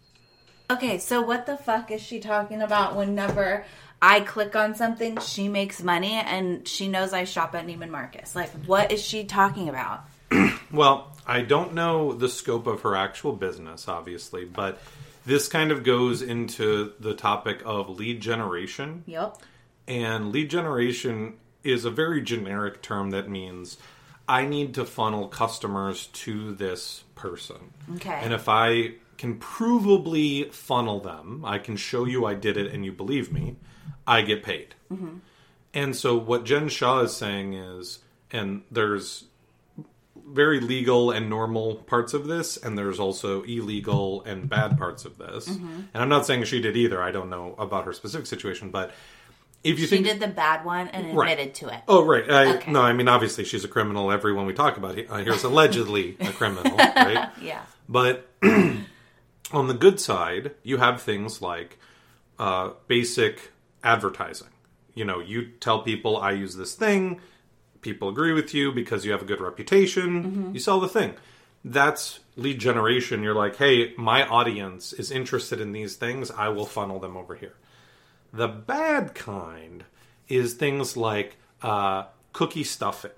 Okay, 0.72 1.00
so 1.00 1.22
what 1.22 1.46
the 1.46 1.58
fuck 1.58 1.92
is 1.92 2.02
she 2.02 2.22
talking 2.22 2.62
about 2.62 2.96
whenever 2.96 3.66
I 4.02 4.22
click 4.22 4.56
on 4.56 4.74
something, 4.74 5.20
she 5.20 5.50
makes 5.50 5.84
money 5.84 6.14
and 6.14 6.66
she 6.66 6.88
knows 6.88 7.12
I 7.12 7.26
shop 7.26 7.54
at 7.56 7.68
Neiman 7.68 7.90
Marcus? 7.90 8.36
Like, 8.36 8.52
what 8.66 8.90
is 8.90 9.04
she 9.04 9.26
talking 9.26 9.70
about? 9.70 10.06
Well, 10.72 11.12
I 11.28 11.42
don't 11.42 11.74
know 11.74 12.14
the 12.14 12.30
scope 12.30 12.66
of 12.66 12.84
her 12.84 12.96
actual 12.96 13.34
business, 13.34 13.90
obviously, 13.90 14.46
but 14.46 14.80
this 15.26 15.50
kind 15.50 15.70
of 15.70 15.84
goes 15.84 16.22
into 16.22 16.94
the 16.98 17.14
topic 17.14 17.62
of 17.66 17.90
lead 17.90 18.22
generation. 18.22 19.04
Yep. 19.06 19.38
And 19.86 20.32
lead 20.32 20.50
generation 20.50 21.34
is 21.66 21.84
a 21.84 21.92
very 21.92 22.22
generic 22.22 22.82
term 22.82 23.10
that 23.10 23.30
means 23.30 23.78
I 24.30 24.46
need 24.46 24.76
to 24.76 24.86
funnel 24.86 25.28
customers 25.28 26.08
to 26.08 26.54
this 26.54 27.04
person. 27.16 27.58
Okay. 27.96 28.22
And 28.24 28.34
if 28.34 28.48
I 28.48 28.94
can 29.22 29.38
provably 29.40 30.52
funnel 30.52 31.00
them, 31.00 31.44
I 31.46 31.60
can 31.60 31.78
show 31.78 32.06
you 32.06 32.26
I 32.26 32.34
did 32.34 32.58
it 32.58 32.74
and 32.74 32.84
you 32.84 32.92
believe 32.92 33.32
me, 33.32 33.56
I 34.08 34.22
get 34.24 34.42
paid. 34.44 34.74
And 35.74 35.96
so 35.96 36.18
what 36.18 36.44
Jen 36.44 36.68
Shah 36.70 37.02
is 37.02 37.16
saying 37.16 37.54
is, 37.54 38.00
and 38.32 38.64
there's 38.72 39.26
very 40.28 40.60
legal 40.60 41.12
and 41.12 41.30
normal 41.30 41.76
parts 41.76 42.14
of 42.14 42.26
this, 42.28 42.58
and 42.58 42.78
there's 42.78 43.00
also 43.00 43.44
illegal 43.44 44.24
and 44.24 44.50
bad 44.50 44.78
parts 44.78 45.06
of 45.06 45.18
this. 45.18 45.48
And 45.48 45.88
I'm 45.94 46.10
not 46.10 46.26
saying 46.26 46.44
she 46.46 46.60
did 46.62 46.76
either. 46.76 47.02
I 47.02 47.12
don't 47.12 47.30
know 47.30 47.56
about 47.60 47.86
her 47.86 47.94
specific 47.94 48.26
situation, 48.28 48.70
but 48.72 48.92
if 49.64 49.78
you 49.80 49.86
She 49.86 49.98
think 49.98 50.08
did 50.08 50.20
the 50.20 50.28
bad 50.28 50.66
one 50.66 50.88
and 50.90 51.16
Right. 51.16 51.32
admitted 51.32 51.54
to 51.56 51.68
it. 51.74 51.82
Oh, 51.88 52.04
right. 52.06 52.28
I, 52.30 52.56
Okay. 52.56 52.72
No, 52.72 52.82
I 52.82 52.94
mean, 52.94 53.08
obviously, 53.08 53.44
she's 53.46 53.64
a 53.64 53.68
criminal. 53.68 54.12
Everyone 54.12 54.46
we 54.48 54.54
talk 54.54 54.78
about 54.78 54.98
uh, 54.98 55.18
here 55.18 55.34
is 55.34 55.44
allegedly 55.44 56.18
a 56.20 56.32
criminal, 56.32 56.76
right? 56.78 57.30
Yeah. 57.42 57.62
But 57.88 58.28
on 59.52 59.68
the 59.68 59.74
good 59.74 60.00
side, 60.00 60.52
you 60.64 60.78
have 60.78 61.02
things 61.02 61.42
like 61.42 61.78
uh, 62.40 62.72
basic 62.88 63.52
advertising. 63.84 64.48
You 64.94 65.06
know, 65.06 65.20
you 65.20 65.48
tell 65.60 65.82
people, 65.82 66.18
I 66.18 66.32
use 66.32 66.56
this 66.56 66.76
thing, 66.76 67.22
people 67.82 68.10
agree 68.10 68.34
with 68.34 68.54
you 68.54 68.72
because 68.72 69.06
you 69.06 69.12
have 69.12 69.22
a 69.22 69.26
good 69.26 69.42
reputation, 69.42 70.52
you 70.54 70.60
sell 70.60 70.80
the 70.80 70.88
thing. 70.88 71.14
That's 71.64 72.20
lead 72.36 72.60
generation. 72.60 73.22
You're 73.24 73.36
like, 73.36 73.56
hey, 73.58 73.94
my 73.96 74.28
audience 74.28 74.94
is 74.94 75.12
interested 75.12 75.62
in 75.62 75.72
these 75.72 75.96
things, 75.96 76.32
I 76.32 76.50
will 76.50 76.66
funnel 76.66 77.00
them 77.00 77.16
over 77.16 77.36
here. 77.36 77.54
The 78.34 78.48
bad 78.48 79.14
kind 79.14 79.86
is 80.28 80.54
things 80.54 80.98
like 80.98 81.38
uh, 81.62 82.06
cookie 82.34 82.64
stuffing. 82.64 83.12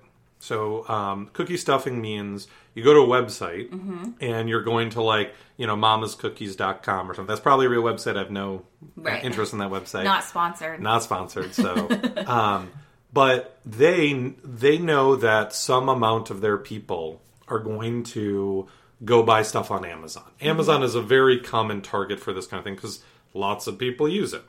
So, 0.44 0.86
um, 0.88 1.30
cookie 1.32 1.56
stuffing 1.56 2.02
means 2.02 2.48
you 2.74 2.84
go 2.84 2.92
to 2.92 3.00
a 3.00 3.06
website 3.06 3.72
and 4.20 4.46
you're 4.48 4.62
going 4.62 4.90
to 4.90 5.00
like, 5.02 5.34
you 5.56 5.66
know, 5.66 5.74
mamascookies.com 5.74 7.10
or 7.10 7.14
something. 7.14 7.26
That's 7.28 7.40
probably 7.40 7.64
a 7.64 7.70
real 7.70 7.82
website. 7.82 8.16
I 8.16 8.18
have 8.18 8.30
no 8.30 8.64
Right. 8.94 9.24
interest 9.24 9.54
in 9.54 9.58
that 9.60 9.70
website. 9.70 10.04
Not 10.04 10.22
sponsored. 10.24 10.80
Not 10.82 11.02
sponsored. 11.02 11.54
So, 11.54 11.88
um, 12.26 12.70
but 13.10 13.58
they 13.64 14.34
they 14.44 14.76
know 14.76 15.16
that 15.16 15.54
some 15.54 15.88
amount 15.88 16.28
of 16.28 16.42
their 16.42 16.58
people 16.58 17.22
are 17.48 17.58
going 17.60 18.02
to 18.02 18.66
go 19.02 19.22
buy 19.22 19.42
stuff 19.42 19.70
on 19.70 19.84
Amazon. 19.86 20.30
Amazon 20.42 20.82
is 20.82 20.94
a 20.94 21.00
very 21.02 21.40
common 21.40 21.80
target 21.80 22.20
for 22.20 22.34
this 22.34 22.46
kind 22.46 22.58
of 22.58 22.64
thing 22.64 22.74
because 22.74 23.02
lots 23.32 23.66
of 23.66 23.78
people 23.78 24.08
use 24.08 24.34
it. 24.34 24.42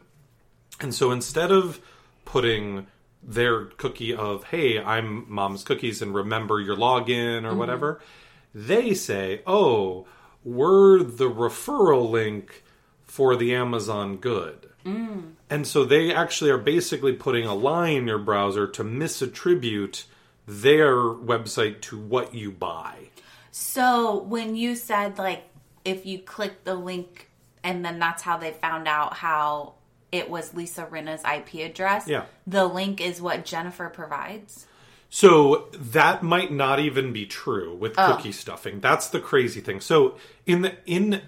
And 0.81 0.93
so 0.93 1.11
instead 1.11 1.51
of 1.53 1.79
putting 2.25 2.87
their 3.27 3.65
cookie 3.65 4.13
of, 4.13 4.45
hey, 4.45 4.81
I'm 4.81 5.25
mom's 5.27 5.63
cookies 5.63 6.01
and 6.01 6.13
remember 6.13 6.59
your 6.59 6.77
login 6.77 7.43
or 7.43 7.49
mm-hmm. 7.49 7.57
whatever, 7.57 8.01
they 8.53 8.93
say, 8.93 9.41
oh, 9.47 10.05
we're 10.43 11.01
the 11.01 11.29
referral 11.29 12.09
link 12.09 12.63
for 13.03 13.35
the 13.35 13.53
Amazon 13.55 14.17
good. 14.17 14.69
Mm. 14.85 15.33
And 15.49 15.65
so 15.65 15.83
they 15.83 16.13
actually 16.13 16.51
are 16.51 16.59
basically 16.59 17.13
putting 17.13 17.45
a 17.45 17.55
lie 17.55 17.89
in 17.89 18.07
your 18.07 18.19
browser 18.19 18.67
to 18.67 18.83
misattribute 18.83 20.05
their 20.47 20.95
website 20.95 21.81
to 21.81 21.97
what 21.97 22.35
you 22.35 22.51
buy. 22.51 23.09
So 23.51 24.21
when 24.23 24.55
you 24.55 24.75
said 24.75 25.17
like 25.17 25.43
if 25.83 26.05
you 26.05 26.19
click 26.19 26.63
the 26.63 26.75
link 26.75 27.29
and 27.63 27.83
then 27.83 27.99
that's 27.99 28.21
how 28.21 28.37
they 28.37 28.51
found 28.51 28.87
out 28.87 29.15
how 29.15 29.73
it 30.15 30.29
was 30.29 30.53
Lisa 30.53 30.85
Rinna's 30.85 31.21
IP 31.23 31.65
address, 31.69 32.07
Yeah. 32.07 32.25
the 32.47 32.65
link 32.65 33.01
is 33.01 33.21
what 33.21 33.45
Jennifer 33.45 33.89
provides. 33.89 34.65
So 35.09 35.69
that 35.73 36.23
might 36.23 36.51
not 36.51 36.79
even 36.79 37.13
be 37.13 37.25
true 37.25 37.75
with 37.75 37.93
oh. 37.97 38.15
cookie 38.15 38.31
stuffing. 38.31 38.79
That's 38.79 39.07
the 39.09 39.19
crazy 39.19 39.61
thing. 39.61 39.79
So 39.79 40.17
in 40.45 40.61
the 40.63 40.75
in 40.85 41.21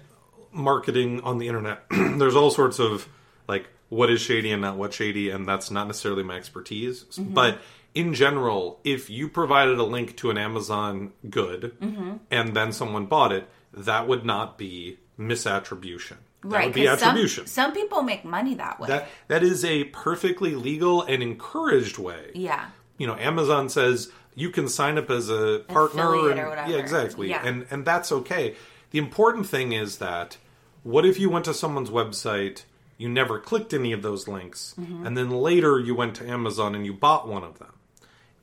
marketing 0.52 1.20
on 1.22 1.38
the 1.38 1.48
internet, 1.48 1.84
there's 1.90 2.36
all 2.36 2.50
sorts 2.50 2.78
of 2.78 3.08
like 3.46 3.68
what 3.88 4.10
is 4.10 4.20
shady 4.20 4.52
and 4.52 4.62
not 4.62 4.76
what 4.76 4.92
shady, 4.92 5.30
and 5.30 5.48
that's 5.48 5.70
not 5.70 5.86
necessarily 5.86 6.22
my 6.22 6.36
expertise. 6.36 7.04
Mm-hmm. 7.04 7.34
But 7.34 7.58
in 7.94 8.14
general, 8.14 8.80
if 8.84 9.08
you 9.08 9.28
provided 9.28 9.78
a 9.78 9.84
link 9.84 10.16
to 10.18 10.30
an 10.30 10.38
Amazon 10.38 11.12
good 11.28 11.74
mm-hmm. 11.80 12.16
and 12.30 12.54
then 12.54 12.72
someone 12.72 13.06
bought 13.06 13.32
it, 13.32 13.48
that 13.72 14.06
would 14.06 14.24
not 14.24 14.58
be 14.58 14.98
misattribution. 15.18 16.16
That 16.42 16.48
right. 16.50 16.64
would 16.66 16.74
be 16.74 16.86
'cause 16.86 17.00
some- 17.00 17.08
attribution. 17.10 17.46
Some, 17.46 17.72
people 17.72 18.02
make 18.02 18.24
money 18.24 18.54
that 18.54 18.78
way. 18.78 18.88
that 18.88 19.08
that 19.28 19.42
is 19.42 19.64
a 19.64 19.84
perfectly 19.84 20.54
legal 20.54 21.02
and 21.02 21.22
encouraged 21.22 21.98
way 21.98 22.30
yeah. 22.34 22.66
you 22.96 23.06
know 23.08 23.16
amazon 23.16 23.68
says 23.68 24.10
you 24.36 24.50
can 24.50 24.68
sign 24.68 24.98
up 24.98 25.10
as 25.10 25.28
a 25.30 25.64
partner 25.68 26.30
and, 26.30 26.38
or 26.38 26.48
whatever. 26.50 26.70
yeah 26.70 26.76
exactly 26.78 27.28
Yeah. 27.30 27.42
and 27.44 27.66
and 27.72 27.84
that's 27.84 28.12
okay 28.12 28.54
the 28.92 28.98
important 28.98 29.46
thing 29.48 29.72
is 29.72 29.98
that 29.98 30.36
what 30.84 31.04
if 31.04 31.18
you 31.18 31.28
went 31.28 31.44
to 31.46 31.54
someone's 31.54 31.90
website 31.90 32.62
you 32.98 33.08
never 33.08 33.40
clicked 33.40 33.74
any 33.74 33.90
of 33.92 34.02
those 34.02 34.28
links 34.28 34.74
Mm-hmm. 34.80 35.04
and 35.06 35.16
then 35.18 35.30
later 35.30 35.72
you 35.80 35.94
went 35.96 36.14
to 36.16 36.28
amazon 36.28 36.76
and 36.76 36.86
you 36.86 36.92
bought 36.92 37.26
one 37.26 37.42
of 37.42 37.58
them 37.58 37.72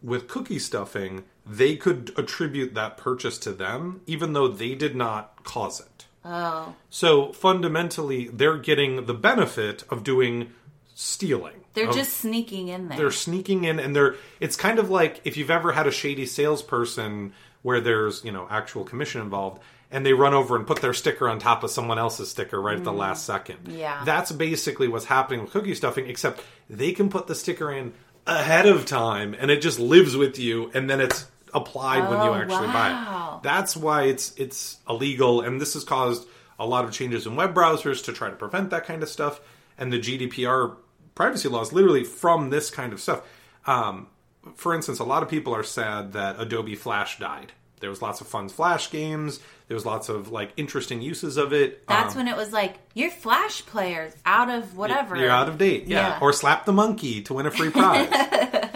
with 0.03 0.27
cookie 0.27 0.59
stuffing 0.59 1.23
they 1.45 1.77
could 1.77 2.11
attribute 2.17 2.73
that 2.73 2.97
purchase 2.97 3.37
to 3.39 3.51
them 3.53 4.01
even 4.05 4.33
though 4.33 4.49
they 4.49 4.75
did 4.75 4.95
not 4.97 5.43
cause 5.45 5.79
it 5.79 5.94
Oh, 6.25 6.73
So 6.89 7.31
fundamentally, 7.33 8.27
they're 8.29 8.57
getting 8.57 9.05
the 9.05 9.13
benefit 9.13 9.83
of 9.89 10.03
doing 10.03 10.51
stealing. 10.95 11.53
they're 11.73 11.89
of- 11.89 11.95
just 11.95 12.17
sneaking 12.17 12.69
in 12.69 12.87
there. 12.87 12.97
they're 12.97 13.11
sneaking 13.11 13.65
in 13.65 13.79
and 13.79 13.93
they're 13.95 14.15
it's 14.39 14.55
kind 14.55 14.79
of 14.79 14.89
like 14.89 15.19
if 15.25 15.35
you've 15.37 15.51
ever 15.51 15.73
had 15.73 15.85
a 15.87 15.91
shady 15.91 16.25
salesperson 16.25 17.33
where 17.63 17.81
there's 17.81 18.23
you 18.23 18.31
know 18.31 18.47
actual 18.49 18.85
commission 18.85 19.19
involved 19.21 19.61
and 19.91 20.05
they 20.05 20.13
run 20.13 20.33
over 20.33 20.55
and 20.55 20.65
put 20.65 20.81
their 20.81 20.93
sticker 20.93 21.27
on 21.29 21.37
top 21.37 21.63
of 21.65 21.69
someone 21.71 21.99
else's 21.99 22.29
sticker 22.29 22.61
right 22.61 22.77
at 22.77 22.85
the 22.85 22.93
last 22.93 23.25
second 23.25 23.57
Mm. 23.65 23.77
Yeah. 23.77 24.03
that's 24.05 24.31
basically 24.31 24.87
what's 24.87 25.05
happening 25.05 25.41
with 25.41 25.51
cookie 25.51 25.75
stuffing 25.75 26.07
except 26.09 26.41
they 26.69 26.93
can 26.93 27.09
put 27.09 27.27
the 27.27 27.35
sticker 27.35 27.69
in 27.73 27.91
ahead 28.25 28.65
of 28.65 28.85
time 28.85 29.35
and 29.37 29.51
it 29.51 29.61
just 29.61 29.77
lives 29.79 30.15
with 30.15 30.39
you 30.39 30.71
and 30.73 30.89
then 30.89 31.01
it's 31.01 31.25
applied 31.55 32.01
when 32.09 32.19
you 32.21 32.29
Oh, 32.29 32.33
actually 32.35 32.67
wow. 32.67 32.73
buy 32.73 33.37
it 33.37 33.43
that's 33.43 33.75
why 33.77 34.03
it's 34.03 34.33
it's 34.37 34.77
illegal 34.89 35.41
and 35.41 35.59
this 35.59 35.73
has 35.73 35.83
caused 35.83 36.27
a 36.59 36.65
lot 36.65 36.85
of 36.85 36.91
changes 36.91 37.25
in 37.25 37.35
web 37.35 37.53
browsers 37.55 38.03
to 38.05 38.13
try 38.13 38.29
to 38.29 38.35
prevent 38.35 38.69
that 38.71 38.85
kind 38.85 39.01
of 39.01 39.09
stuff 39.09 39.39
and 39.77 39.91
the 39.91 39.99
gdpr 39.99 40.75
privacy 41.15 41.47
laws 41.49 41.71
literally 41.73 42.03
from 42.03 42.49
this 42.49 42.69
kind 42.69 42.91
of 42.93 42.99
stuff 43.01 43.21
um, 43.65 44.07
for 44.55 44.75
instance 44.75 44.99
a 44.99 45.03
lot 45.03 45.23
of 45.23 45.29
people 45.29 45.55
are 45.55 45.63
sad 45.63 46.13
that 46.13 46.39
adobe 46.39 46.75
flash 46.75 47.17
died 47.19 47.51
there 47.79 47.89
was 47.89 48.01
lots 48.01 48.21
of 48.21 48.27
fun 48.27 48.47
flash 48.49 48.89
games 48.91 49.39
there 49.67 49.75
was 49.75 49.85
lots 49.85 50.09
of 50.09 50.29
like 50.31 50.51
interesting 50.57 51.01
uses 51.01 51.37
of 51.37 51.51
it 51.53 51.87
That's 51.87 52.13
Um, 52.15 52.19
when 52.19 52.27
it 52.27 52.37
was 52.37 52.53
like 52.53 52.77
your 52.93 53.09
Flash 53.09 53.65
players 53.65 54.13
out 54.25 54.49
of 54.51 54.77
whatever. 54.77 55.15
you're 55.17 55.31
out 55.31 55.49
of 55.49 55.57
date, 55.57 55.87
yeah. 55.87 56.09
Yeah. 56.09 56.19
Or 56.21 56.31
slap 56.33 56.65
the 56.65 56.71
monkey 56.73 57.23
to 57.23 57.33
win 57.33 57.47
a 57.47 57.51
free 57.51 57.71
prize. 57.71 58.07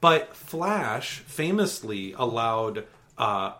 but 0.00 0.36
Flash 0.36 1.20
famously 1.20 2.12
allowed 2.12 2.84
uh, 3.16 3.52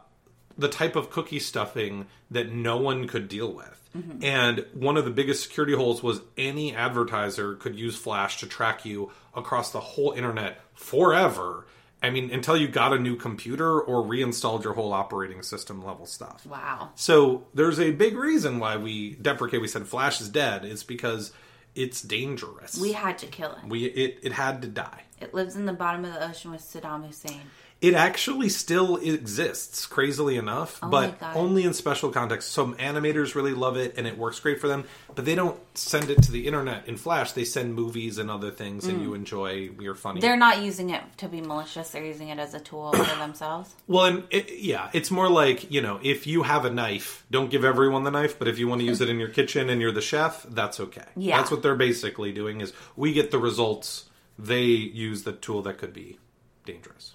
the 0.57 0.69
type 0.69 0.97
of 0.97 1.11
cookie 1.11 1.39
stuffing 1.41 2.07
that 2.31 2.53
no 2.53 2.77
one 2.77 3.07
could 3.07 3.29
deal 3.29 3.53
with. 3.53 3.75
Mm-hmm. 3.97 4.25
And 4.25 4.67
one 4.75 4.97
of 4.97 5.05
the 5.05 5.11
biggest 5.11 5.43
security 5.43 5.75
holes 5.75 6.03
was 6.03 6.21
any 6.37 6.75
advertiser 6.75 7.55
could 7.55 7.75
use 7.75 7.97
Flash 7.97 8.39
to 8.41 8.47
track 8.47 8.85
you 8.85 9.11
across 9.35 9.73
the 9.73 9.81
whole 9.81 10.13
internet 10.13 10.61
forever. 10.75 11.67
I 12.03 12.11
mean, 12.11 12.31
until 12.31 12.57
you 12.57 12.69
got 12.69 12.93
a 12.93 12.99
new 12.99 13.17
computer 13.17 13.81
or 13.81 14.03
reinstalled 14.03 14.63
your 14.63 14.75
whole 14.75 14.93
operating 14.93 15.43
system 15.43 15.85
level 15.85 16.07
stuff. 16.07 16.47
Wow. 16.47 16.91
So 16.95 17.47
there's 17.55 17.81
a 17.81 17.91
big 17.91 18.17
reason 18.17 18.61
why 18.61 18.77
we 18.77 19.17
deprecate. 19.21 19.61
We 19.61 19.69
said 19.69 19.87
Flash 19.87 20.21
is 20.21 20.29
dead. 20.29 20.65
It's 20.65 20.85
because 20.85 21.33
it's 21.79 22.03
dangerous. 22.03 22.77
We 22.79 22.93
had 22.93 23.19
to 23.19 23.27
kill 23.27 23.53
it. 23.53 23.69
we 23.69 23.85
it, 23.85 24.19
it 24.23 24.33
had 24.33 24.63
to 24.63 24.69
die. 24.69 25.03
It 25.21 25.33
lives 25.33 25.57
in 25.57 25.67
the 25.67 25.73
bottom 25.73 26.05
of 26.05 26.13
the 26.13 26.29
ocean 26.29 26.51
with 26.51 26.61
Saddam 26.61 27.07
Hussein. 27.07 27.41
It 27.81 27.95
actually 27.95 28.49
still 28.49 28.97
exists, 28.97 29.87
crazily 29.87 30.37
enough, 30.37 30.81
Oh 30.83 30.89
but 30.89 31.17
only 31.37 31.63
in 31.63 31.73
special 31.75 32.11
contexts. 32.11 32.51
Some 32.51 32.75
animators 32.75 33.37
really 33.37 33.55
love 33.55 33.77
it, 33.77 33.95
and 33.97 34.05
it 34.05 34.19
works 34.19 34.41
great 34.41 34.61
for 34.61 34.67
them. 34.67 34.85
But 35.15 35.27
they 35.27 35.37
don't 35.37 35.61
send 35.79 36.11
it 36.11 36.21
to 36.25 36.33
the 36.33 36.49
internet 36.49 36.89
in 36.89 36.97
Flash. 36.97 37.33
They 37.33 37.45
send 37.45 37.75
movies 37.75 38.19
and 38.19 38.33
other 38.33 38.51
things, 38.51 38.87
and 38.87 39.01
you 39.01 39.15
enjoy. 39.15 39.71
You're 39.79 39.95
funny. 39.95 40.19
Mm. 40.19 40.23
They're 40.23 40.37
not 40.37 40.61
using 40.61 40.91
it 40.91 41.03
to 41.19 41.29
be 41.29 41.41
malicious. 41.41 41.91
They're 41.91 42.05
using 42.05 42.31
it 42.31 42.41
as 42.41 42.53
a 42.53 42.59
tool 42.59 42.93
for 42.93 43.17
themselves. 43.19 43.73
Well, 43.87 44.07
and 44.07 44.25
it, 44.31 44.59
yeah, 44.59 44.91
it's 44.93 45.13
more 45.13 45.29
like 45.29 45.71
you 45.71 45.81
know, 45.81 46.01
if 46.03 46.27
you 46.27 46.43
have 46.43 46.65
a 46.65 46.71
knife, 46.71 47.25
don't 47.31 47.49
give 47.49 47.65
everyone 47.65 48.03
the 48.03 48.11
knife. 48.11 48.41
But 48.41 48.49
if 48.49 48.59
you 48.59 48.67
want 48.67 48.81
to 48.81 48.87
use 48.87 49.01
it 49.01 49.09
in 49.09 49.21
your 49.21 49.29
kitchen 49.29 49.71
and 49.71 49.81
you're 49.81 49.93
the 49.93 50.03
chef, 50.03 50.43
that's 50.51 50.81
okay. 50.81 51.05
Yeah. 51.17 51.37
that's 51.37 51.53
what 51.53 51.63
they're 51.63 51.77
basically 51.77 52.33
doing. 52.33 52.61
Is 52.61 52.73
we 52.97 53.13
get 53.13 53.31
the 53.31 53.39
results. 53.39 54.07
They 54.37 54.63
use 54.63 55.23
the 55.23 55.33
tool 55.33 55.63
that 55.63 55.79
could 55.79 55.93
be 55.93 56.19
dangerous. 56.65 57.15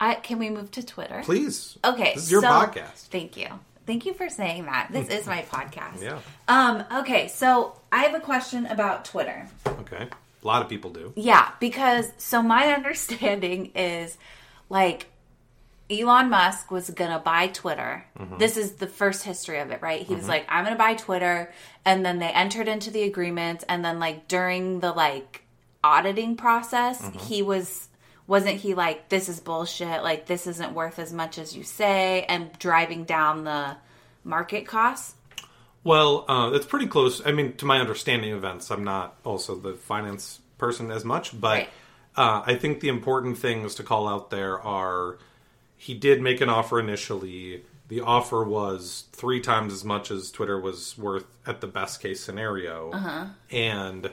I, 0.00 0.14
can 0.14 0.38
we 0.38 0.50
move 0.50 0.70
to 0.72 0.82
Twitter? 0.84 1.22
Please, 1.24 1.78
Okay. 1.84 2.14
this 2.14 2.24
is 2.24 2.30
your 2.30 2.42
so- 2.42 2.48
podcast. 2.48 3.08
Thank 3.10 3.36
you. 3.36 3.48
Thank 3.86 4.04
you 4.04 4.12
for 4.12 4.28
saying 4.28 4.66
that. 4.66 4.88
This 4.92 5.08
is 5.08 5.26
my 5.26 5.42
podcast. 5.50 6.02
Yeah. 6.02 6.18
Um, 6.46 6.84
okay, 7.00 7.28
so 7.28 7.80
I 7.90 8.02
have 8.02 8.14
a 8.14 8.20
question 8.20 8.66
about 8.66 9.06
Twitter. 9.06 9.48
Okay, 9.66 10.06
a 10.42 10.46
lot 10.46 10.60
of 10.60 10.68
people 10.68 10.90
do. 10.90 11.14
Yeah, 11.16 11.52
because 11.58 12.12
so 12.18 12.42
my 12.42 12.66
understanding 12.74 13.72
is 13.74 14.18
like 14.68 15.06
Elon 15.90 16.28
Musk 16.28 16.70
was 16.70 16.90
gonna 16.90 17.18
buy 17.18 17.46
Twitter. 17.46 18.04
Mm-hmm. 18.18 18.36
This 18.36 18.58
is 18.58 18.72
the 18.72 18.86
first 18.86 19.24
history 19.24 19.58
of 19.58 19.70
it, 19.70 19.80
right? 19.80 20.02
He 20.02 20.14
was 20.14 20.24
mm-hmm. 20.24 20.32
like, 20.32 20.46
I'm 20.50 20.64
gonna 20.64 20.76
buy 20.76 20.94
Twitter, 20.94 21.50
and 21.86 22.04
then 22.04 22.18
they 22.18 22.28
entered 22.28 22.68
into 22.68 22.90
the 22.90 23.04
agreement, 23.04 23.64
and 23.70 23.82
then 23.82 23.98
like 23.98 24.28
during 24.28 24.80
the 24.80 24.92
like 24.92 25.44
auditing 25.82 26.36
process, 26.36 27.00
mm-hmm. 27.00 27.18
he 27.20 27.40
was 27.40 27.87
wasn't 28.28 28.56
he 28.56 28.74
like, 28.74 29.08
this 29.08 29.28
is 29.28 29.40
bullshit, 29.40 30.02
like 30.04 30.26
this 30.26 30.46
isn't 30.46 30.74
worth 30.74 31.00
as 31.00 31.12
much 31.12 31.38
as 31.38 31.56
you 31.56 31.64
say, 31.64 32.24
and 32.28 32.56
driving 32.60 33.02
down 33.04 33.42
the 33.42 33.76
market 34.22 34.66
costs? 34.66 35.14
Well, 35.82 36.26
uh, 36.28 36.50
it's 36.52 36.66
pretty 36.66 36.86
close. 36.86 37.24
I 37.26 37.32
mean, 37.32 37.54
to 37.54 37.64
my 37.64 37.78
understanding 37.80 38.30
of 38.32 38.38
events, 38.38 38.70
I'm 38.70 38.84
not 38.84 39.16
also 39.24 39.56
the 39.56 39.72
finance 39.72 40.40
person 40.58 40.90
as 40.90 41.04
much, 41.04 41.40
but 41.40 41.56
Right. 41.56 41.68
uh, 42.16 42.42
I 42.44 42.54
think 42.56 42.80
the 42.80 42.88
important 42.88 43.38
things 43.38 43.74
to 43.76 43.82
call 43.82 44.06
out 44.06 44.28
there 44.30 44.60
are 44.60 45.18
he 45.76 45.94
did 45.94 46.20
make 46.20 46.40
an 46.40 46.48
offer 46.50 46.78
initially. 46.78 47.64
The 47.86 48.02
offer 48.02 48.44
was 48.44 49.04
three 49.12 49.40
times 49.40 49.72
as 49.72 49.84
much 49.84 50.10
as 50.10 50.30
Twitter 50.30 50.60
was 50.60 50.98
worth 50.98 51.24
at 51.46 51.62
the 51.62 51.66
best 51.66 52.02
case 52.02 52.20
scenario, 52.22 52.92
and 53.50 54.12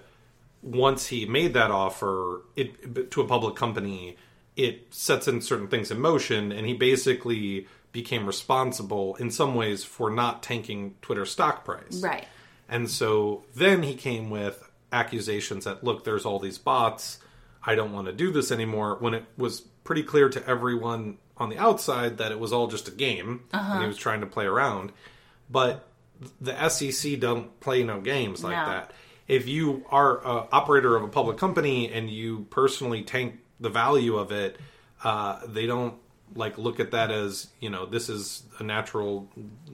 once 0.66 1.08
he 1.08 1.26
made 1.26 1.54
that 1.54 1.70
offer 1.70 2.42
it 2.56 3.12
to 3.12 3.22
a 3.22 3.28
public 3.28 3.56
company, 3.56 4.18
it 4.56 4.94
sets 4.94 5.28
in 5.28 5.40
certain 5.42 5.68
things 5.68 5.92
in 5.92 6.00
motion, 6.00 6.52
and 6.52 6.66
he 6.66 6.74
basically 6.74 7.68
became 7.92 8.26
responsible 8.26 9.16
in 9.18 9.30
some 9.30 9.54
ways 9.56 9.84
for 9.84 10.10
not 10.10 10.42
tanking 10.42 10.96
Twitter's 11.02 11.32
stock 11.32 11.64
price. 11.64 12.02
Right. 12.02 12.26
And 12.68 12.90
so 12.90 13.44
then 13.56 13.84
he 13.84 13.94
came 13.94 14.30
with 14.30 14.68
accusations 14.92 15.66
that 15.66 15.84
look, 15.84 16.04
there's 16.04 16.26
all 16.26 16.40
these 16.40 16.58
bots. 16.58 17.20
I 17.64 17.76
don't 17.76 17.94
want 17.94 18.08
to 18.08 18.14
do 18.14 18.32
this 18.32 18.52
anymore. 18.52 18.98
When 19.00 19.14
it 19.14 19.24
was 19.38 19.62
pretty 19.84 20.04
clear 20.04 20.30
to 20.30 20.46
everyone 20.50 21.20
on 21.38 21.50
the 21.50 21.58
outside 21.60 22.18
that 22.18 22.32
it 22.32 22.40
was 22.40 22.52
all 22.52 22.68
just 22.68 22.88
a 22.88 22.92
game 22.92 23.44
uh-huh. 23.54 23.74
and 23.74 23.82
he 23.84 23.88
was 23.88 23.98
trying 23.98 24.22
to 24.22 24.26
play 24.28 24.46
around. 24.46 24.92
But 25.50 25.88
the 26.42 26.70
SEC 26.70 27.20
don't 27.20 27.60
play 27.60 27.84
no 27.84 28.02
games 28.02 28.44
like 28.44 28.56
No. 28.56 28.66
that. 28.66 28.92
If 29.28 29.48
you 29.48 29.86
are 29.90 30.20
a 30.24 30.48
operator 30.52 30.96
of 30.96 31.04
a 31.04 31.08
public 31.08 31.38
company 31.38 31.92
and 31.92 32.10
you 32.10 32.46
personally 32.50 33.02
tank 33.02 33.40
the 33.60 33.70
value 33.70 34.18
of 34.18 34.32
it, 34.32 34.58
uh, 35.04 35.40
they 35.48 35.66
don't 35.66 35.96
like 36.36 36.58
look 36.58 36.80
at 36.80 36.92
that 36.92 37.12
as 37.12 37.48
you 37.60 37.70
know 37.70 37.86
this 37.86 38.10
is 38.10 38.44
a 38.60 38.64
natural 38.64 39.30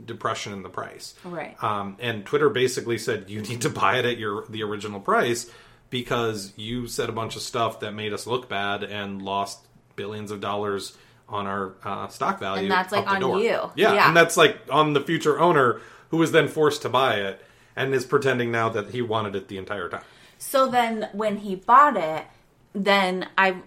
depression 0.06 0.54
in 0.54 0.64
the 0.64 0.70
price. 0.70 1.16
Right. 1.24 1.62
Um, 1.64 1.98
and 2.00 2.26
Twitter 2.26 2.50
basically 2.50 2.98
said 2.98 3.30
you 3.30 3.42
need 3.42 3.62
to 3.62 3.70
buy 3.70 3.98
it 4.00 4.06
at 4.06 4.18
your 4.18 4.46
the 4.48 4.64
original 4.64 5.00
price 5.00 5.50
because 5.90 6.54
you 6.56 6.88
said 6.88 7.10
a 7.10 7.12
bunch 7.12 7.36
of 7.36 7.42
stuff 7.42 7.82
that 7.82 7.94
made 7.94 8.14
us 8.14 8.26
look 8.26 8.48
bad 8.48 8.84
and 8.84 9.22
lost 9.22 9.60
billions 9.96 10.32
of 10.32 10.40
dollars 10.40 10.98
on 11.28 11.48
our 11.48 11.74
uh, 11.84 12.08
stock 12.08 12.40
value. 12.40 12.64
And 12.64 12.72
that's, 12.72 12.92
like, 12.92 13.08
on 13.08 13.22
door. 13.22 13.40
you. 13.40 13.72
Yeah, 13.76 13.94
Yeah. 13.94 14.08
and 14.08 14.16
that's 14.18 14.36
like 14.36 14.58
on 14.70 14.94
the 14.94 15.02
future 15.02 15.40
owner 15.40 15.80
who 16.10 16.18
was 16.18 16.32
then 16.32 16.48
forced 16.48 16.82
to 16.84 16.90
buy 16.90 17.16
it 17.16 17.42
and 17.76 17.94
is 17.94 18.06
pretending 18.06 18.52
now 18.52 18.70
that 18.70 18.92
he 18.92 19.02
wanted 19.02 19.36
it 19.36 19.48
the 19.48 19.58
entire 19.58 19.90
time. 19.90 20.04
So 20.38 20.68
then 20.68 21.10
when 21.14 21.38
he 21.38 21.56
bought 21.56 21.98
it, 21.98 22.26
then 22.74 23.28
I 23.38 23.58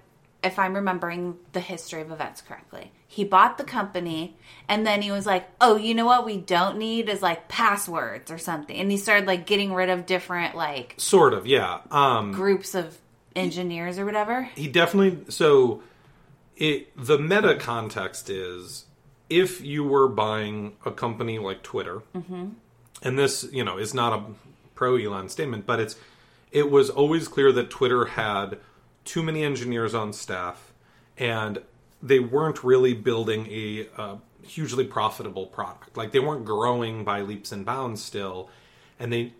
if 0.42 0.58
I'm 0.58 0.74
remembering 0.74 1.38
the 1.52 1.60
history 1.60 2.02
of 2.02 2.10
events 2.10 2.42
correctly, 2.42 2.92
he 3.06 3.24
bought 3.24 3.56
the 3.56 3.64
company 3.64 4.36
and 4.68 4.86
then 4.86 5.00
he 5.00 5.10
was 5.10 5.24
like, 5.24 5.48
"Oh, 5.60 5.76
you 5.76 5.94
know 5.94 6.04
what 6.04 6.26
we 6.26 6.36
don't 6.36 6.76
need 6.76 7.08
is 7.08 7.22
like 7.22 7.48
passwords 7.48 8.30
or 8.30 8.38
something." 8.38 8.76
And 8.76 8.90
he 8.90 8.96
started 8.98 9.26
like 9.26 9.46
getting 9.46 9.72
rid 9.72 9.88
of 9.88 10.04
different 10.04 10.54
like 10.54 10.94
Sort 10.98 11.32
of, 11.32 11.46
yeah. 11.46 11.80
Um, 11.90 12.32
groups 12.32 12.74
of 12.74 12.98
engineers 13.36 13.98
or 13.98 14.04
whatever. 14.04 14.44
he 14.54 14.68
definitely 14.68 15.24
so 15.28 15.82
it 16.56 16.96
the 16.96 17.18
meta 17.18 17.56
context 17.56 18.30
is 18.30 18.84
if 19.28 19.60
you 19.60 19.82
were 19.82 20.06
buying 20.06 20.72
a 20.86 20.92
company 20.92 21.40
like 21.40 21.60
twitter 21.64 22.02
and 23.04 23.18
this 23.18 23.46
you 23.52 23.62
know 23.62 23.78
is 23.78 23.94
not 23.94 24.12
a 24.12 24.24
pro 24.74 24.96
elon 24.96 25.28
statement 25.28 25.64
but 25.66 25.78
it's 25.78 25.96
it 26.50 26.70
was 26.70 26.90
always 26.90 27.28
clear 27.28 27.52
that 27.52 27.70
twitter 27.70 28.06
had 28.06 28.58
too 29.04 29.22
many 29.22 29.44
engineers 29.44 29.94
on 29.94 30.12
staff 30.12 30.72
and 31.16 31.60
they 32.02 32.18
weren't 32.18 32.64
really 32.64 32.92
building 32.92 33.46
a, 33.50 33.86
uh 33.96 34.16
hugely 34.44 34.84
profitable 34.84 35.46
product. 35.46 35.96
Like 35.96 36.12
they 36.12 36.20
weren't 36.20 36.44
growing 36.44 37.04
by 37.04 37.22
leaps 37.22 37.52
and 37.52 37.64
bounds 37.64 38.02
still 38.02 38.50
and 38.98 39.12
they 39.12 39.32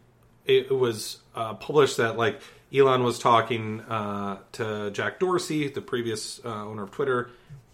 it 0.44 0.70
was 0.70 1.18
uh, 1.35 1.55
published 1.55 1.96
that 1.96 2.18
like 2.18 2.40
Elon 2.74 3.03
was 3.03 3.18
talking 3.18 3.81
uh, 3.83 4.38
to 4.53 4.90
Jack 4.90 5.18
Dorsey, 5.18 5.68
the 5.68 5.81
previous 5.81 6.40
uh, 6.44 6.66
owner 6.66 6.83
of 6.83 6.90
Twitter, 6.90 7.31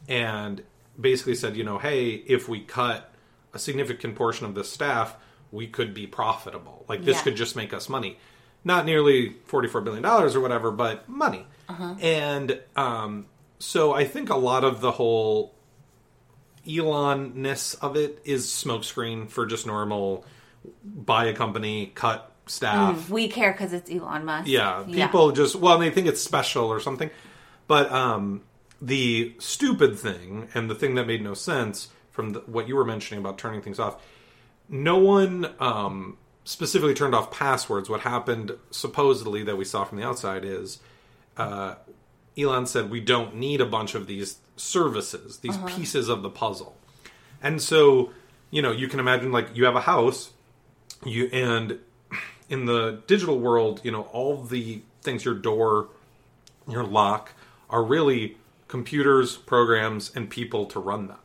and 0.09 0.63
basically 1.01 1.35
said, 1.35 1.57
you 1.57 1.65
know, 1.65 1.79
hey, 1.79 2.11
if 2.11 2.49
we 2.49 2.61
cut 2.61 3.13
a 3.53 3.59
significant 3.59 4.15
portion 4.15 4.47
of 4.47 4.55
the 4.55 4.63
staff, 4.63 5.17
we 5.53 5.67
could 5.67 5.95
be 5.95 6.07
profitable. 6.07 6.85
Like 6.89 7.05
this 7.05 7.17
Yeah. 7.19 7.23
could 7.23 7.37
just 7.37 7.57
make 7.57 7.73
us 7.75 7.89
money. 7.89 8.19
Not 8.65 8.85
nearly 8.85 9.37
forty-four 9.47 9.81
billion 9.81 10.03
dollars 10.03 10.37
or 10.37 10.41
whatever, 10.41 10.71
but 10.71 11.09
money. 11.09 11.47
And 12.01 12.61
um, 12.77 13.27
so 13.59 13.95
I 13.95 14.05
think 14.05 14.29
a 14.29 14.37
lot 14.37 14.65
of 14.65 14.81
the 14.81 14.91
whole 14.93 15.55
Elon-ness 16.69 17.75
of 17.75 17.97
it 17.97 18.21
is 18.25 18.47
smokescreen 18.47 19.31
for 19.31 19.47
just 19.47 19.67
normal 19.67 20.25
buy 20.85 21.25
a 21.27 21.33
company, 21.33 21.93
cut 21.95 22.31
staff. 22.47 23.09
We 23.09 23.29
care 23.29 23.53
because 23.53 23.73
it's 23.73 23.91
Elon 23.91 24.25
Musk. 24.25 24.49
Yeah, 24.49 24.85
people 24.87 25.33
just 25.33 25.57
well, 25.57 25.79
they 25.79 25.91
think 25.91 26.07
it's 26.07 26.21
special 26.21 26.65
or 26.67 26.81
something. 26.81 27.11
But 27.67 27.91
um, 27.93 28.43
the 28.83 29.35
stupid 29.39 29.99
thing 29.99 30.49
and 30.55 30.69
the 30.69 30.75
thing 30.75 30.97
that 30.97 31.07
made 31.07 31.23
no 31.23 31.35
sense 31.35 31.89
from 32.11 32.31
the, 32.31 32.41
what 32.41 32.69
you 32.69 32.75
were 32.77 32.85
mentioning 32.85 33.23
about 33.25 33.39
turning 33.39 33.63
things 33.63 33.79
off, 33.79 34.03
no 34.71 34.97
one 34.99 35.53
um, 35.59 36.17
specifically 36.45 36.95
turned 36.95 37.15
off 37.15 37.31
passwords. 37.31 37.91
What 37.91 38.01
happened 38.01 38.53
supposedly 38.71 39.43
that 39.43 39.57
we 39.57 39.65
saw 39.65 39.85
from 39.85 39.99
the 39.99 40.07
outside 40.07 40.45
is 40.45 40.79
uh, 41.37 41.75
Elon 42.39 42.67
said 42.67 42.91
we 42.91 43.01
don't 43.01 43.35
need 43.37 43.61
a 43.61 43.67
bunch 43.67 43.95
of 43.95 44.07
these 44.07 44.39
services, 44.57 45.39
these 45.39 45.57
pieces 45.67 46.09
of 46.09 46.23
the 46.23 46.31
puzzle, 46.31 46.77
and 47.43 47.61
so 47.61 48.11
you 48.51 48.63
know 48.63 48.73
you 48.73 48.89
can 48.89 49.01
imagine 49.01 49.33
like 49.33 49.55
you 49.55 49.65
have 49.65 49.77
a 49.77 49.83
house, 49.83 50.31
you 51.05 51.29
and 51.33 51.79
in 52.49 52.67
the 52.67 53.03
digital 53.07 53.39
world, 53.39 53.81
you 53.85 53.91
know 53.91 54.03
all 54.13 54.43
the 54.43 54.83
things 55.03 55.25
your 55.25 55.35
door, 55.35 55.89
your 56.69 56.85
lock 56.85 57.33
are 57.69 57.83
really 57.83 58.37
computers, 58.69 59.37
programs, 59.37 60.15
and 60.15 60.31
people 60.31 60.67
to 60.67 60.79
run 60.79 61.09
them. 61.09 61.19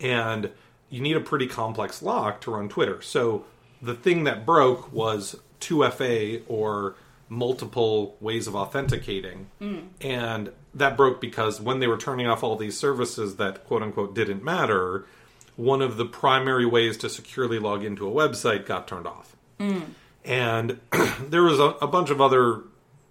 And 0.00 0.50
you 0.90 1.00
need 1.00 1.16
a 1.16 1.20
pretty 1.20 1.46
complex 1.46 2.02
lock 2.02 2.40
to 2.42 2.52
run 2.52 2.68
Twitter. 2.68 3.02
So 3.02 3.44
the 3.82 3.94
thing 3.94 4.24
that 4.24 4.46
broke 4.46 4.92
was 4.92 5.36
2FA 5.60 6.42
or 6.48 6.94
multiple 7.28 8.16
ways 8.20 8.46
of 8.46 8.54
authenticating. 8.54 9.48
Mm. 9.60 9.88
And 10.00 10.52
that 10.74 10.96
broke 10.96 11.20
because 11.20 11.60
when 11.60 11.80
they 11.80 11.86
were 11.86 11.96
turning 11.96 12.26
off 12.26 12.42
all 12.42 12.56
these 12.56 12.78
services 12.78 13.36
that 13.36 13.64
quote 13.64 13.82
unquote 13.82 14.14
didn't 14.14 14.44
matter, 14.44 15.06
one 15.56 15.82
of 15.82 15.96
the 15.96 16.04
primary 16.04 16.66
ways 16.66 16.96
to 16.98 17.08
securely 17.08 17.58
log 17.58 17.84
into 17.84 18.06
a 18.06 18.10
website 18.10 18.66
got 18.66 18.86
turned 18.86 19.06
off. 19.06 19.34
Mm. 19.58 19.86
And 20.24 20.80
there 21.28 21.42
was 21.42 21.58
a, 21.58 21.74
a 21.82 21.86
bunch 21.86 22.10
of 22.10 22.20
other 22.20 22.62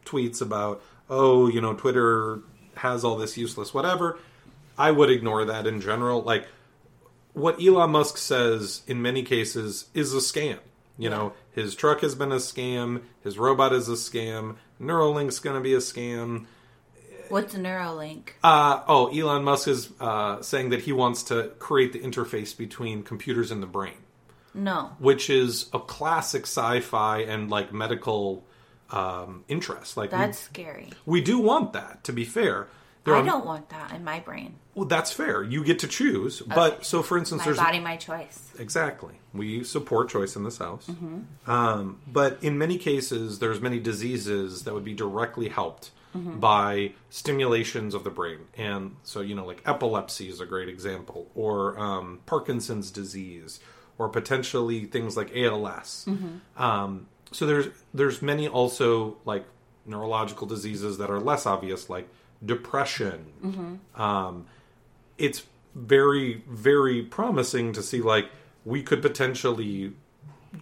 tweets 0.05 0.41
about, 0.41 0.81
oh, 1.09 1.47
you 1.47 1.59
know, 1.59 1.73
Twitter 1.73 2.39
has 2.75 3.03
all 3.03 3.15
this 3.15 3.37
useless 3.37 3.73
whatever. 3.73 4.19
I 4.77 4.91
would 4.91 5.09
ignore 5.09 5.45
that 5.45 5.65
in 5.65 5.81
general. 5.81 6.21
Like, 6.21 6.47
what 7.35 7.61
Elon 7.63 7.91
Musk 7.91 8.17
says 8.17 8.81
in 8.87 9.01
many 9.01 9.21
cases 9.21 9.85
is 9.93 10.13
a 10.13 10.17
scam. 10.17 10.57
You 10.97 11.09
know, 11.09 11.33
his 11.51 11.75
truck 11.75 11.99
has 12.01 12.15
been 12.15 12.31
a 12.31 12.37
scam, 12.37 13.01
his 13.21 13.37
robot 13.37 13.73
is 13.73 13.89
a 13.89 13.93
scam, 13.93 14.55
Neuralink's 14.81 15.39
going 15.39 15.55
to 15.57 15.61
be 15.61 15.73
a 15.73 15.79
scam. 15.79 16.45
What's 17.27 17.53
a 17.53 17.59
Neuralink? 17.59 18.29
Uh, 18.43 18.81
oh, 18.87 19.07
Elon 19.07 19.43
Musk 19.43 19.67
is 19.67 19.89
uh, 19.99 20.41
saying 20.41 20.69
that 20.69 20.83
he 20.83 20.93
wants 20.93 21.23
to 21.23 21.51
create 21.59 21.91
the 21.91 21.99
interface 21.99 22.55
between 22.57 23.03
computers 23.03 23.51
and 23.51 23.61
the 23.61 23.67
brain, 23.67 23.97
No. 24.53 24.91
which 24.99 25.29
is 25.29 25.69
a 25.73 25.79
classic 25.79 26.43
sci-fi 26.43 27.19
and 27.23 27.49
like 27.49 27.73
medical 27.73 28.45
um, 28.91 29.43
interest. 29.49 29.97
Like 29.97 30.11
we- 30.13 30.17
That's 30.19 30.39
scary. 30.39 30.91
we, 31.05 31.19
do 31.19 31.39
want 31.39 31.73
that. 31.73 32.03
To 32.05 32.13
be 32.13 32.23
fair, 32.23 32.67
there 33.05 33.15
I 33.15 33.19
are- 33.21 33.25
don't 33.25 33.45
want 33.45 33.69
that 33.69 33.93
in 33.93 34.03
my 34.03 34.19
brain. 34.19 34.55
Well, 34.73 34.85
that's 34.85 35.11
fair. 35.11 35.41
You 35.41 35.63
get 35.63 35.79
to 35.79 35.87
choose. 35.87 36.41
But 36.41 36.85
so, 36.85 37.01
for 37.01 37.17
instance, 37.17 37.39
My 37.39 37.45
there's 37.45 37.57
body, 37.57 37.79
my 37.79 37.95
choice. 37.95 38.51
Exactly. 38.59 39.13
We 39.33 39.63
support 39.63 40.09
choice 40.09 40.35
in 40.35 40.43
this 40.43 40.57
house. 40.57 40.87
Mm-hmm. 40.87 41.49
Um, 41.49 42.01
but 42.05 42.39
in 42.41 42.57
many 42.57 42.77
cases, 42.77 43.39
there's 43.39 43.61
many 43.61 43.79
diseases 43.79 44.63
that 44.65 44.73
would 44.73 44.83
be 44.83 44.93
directly 44.93 45.47
helped 45.49 45.91
Mm-hmm. 46.15 46.39
by 46.39 46.93
stimulations 47.09 47.93
of 47.93 48.05
the 48.05 48.09
brain. 48.09 48.39
And 48.57 48.95
so, 49.03 49.19
you 49.19 49.35
know, 49.35 49.45
like 49.45 49.61
epilepsy 49.65 50.29
is 50.29 50.39
a 50.39 50.45
great 50.45 50.69
example, 50.69 51.27
or 51.35 51.77
um, 51.77 52.21
Parkinson's 52.25 52.89
disease, 52.89 53.59
or 53.97 54.07
potentially 54.07 54.85
things 54.85 55.17
like 55.17 55.35
ALS. 55.35 56.05
Mm-hmm. 56.07 56.61
Um, 56.63 57.07
so 57.33 57.45
there's 57.45 57.67
there's 57.93 58.21
many 58.21 58.47
also 58.47 59.17
like 59.25 59.45
neurological 59.85 60.47
diseases 60.47 60.99
that 60.99 61.09
are 61.09 61.19
less 61.19 61.45
obvious, 61.45 61.89
like 61.89 62.07
depression. 62.43 63.25
Mm-hmm. 63.43 64.01
Um, 64.01 64.45
it's 65.17 65.43
very 65.73 66.41
very 66.47 67.01
promising 67.03 67.73
to 67.73 67.83
see 67.83 67.99
like 68.01 68.29
we 68.63 68.81
could 68.81 69.01
potentially 69.01 69.91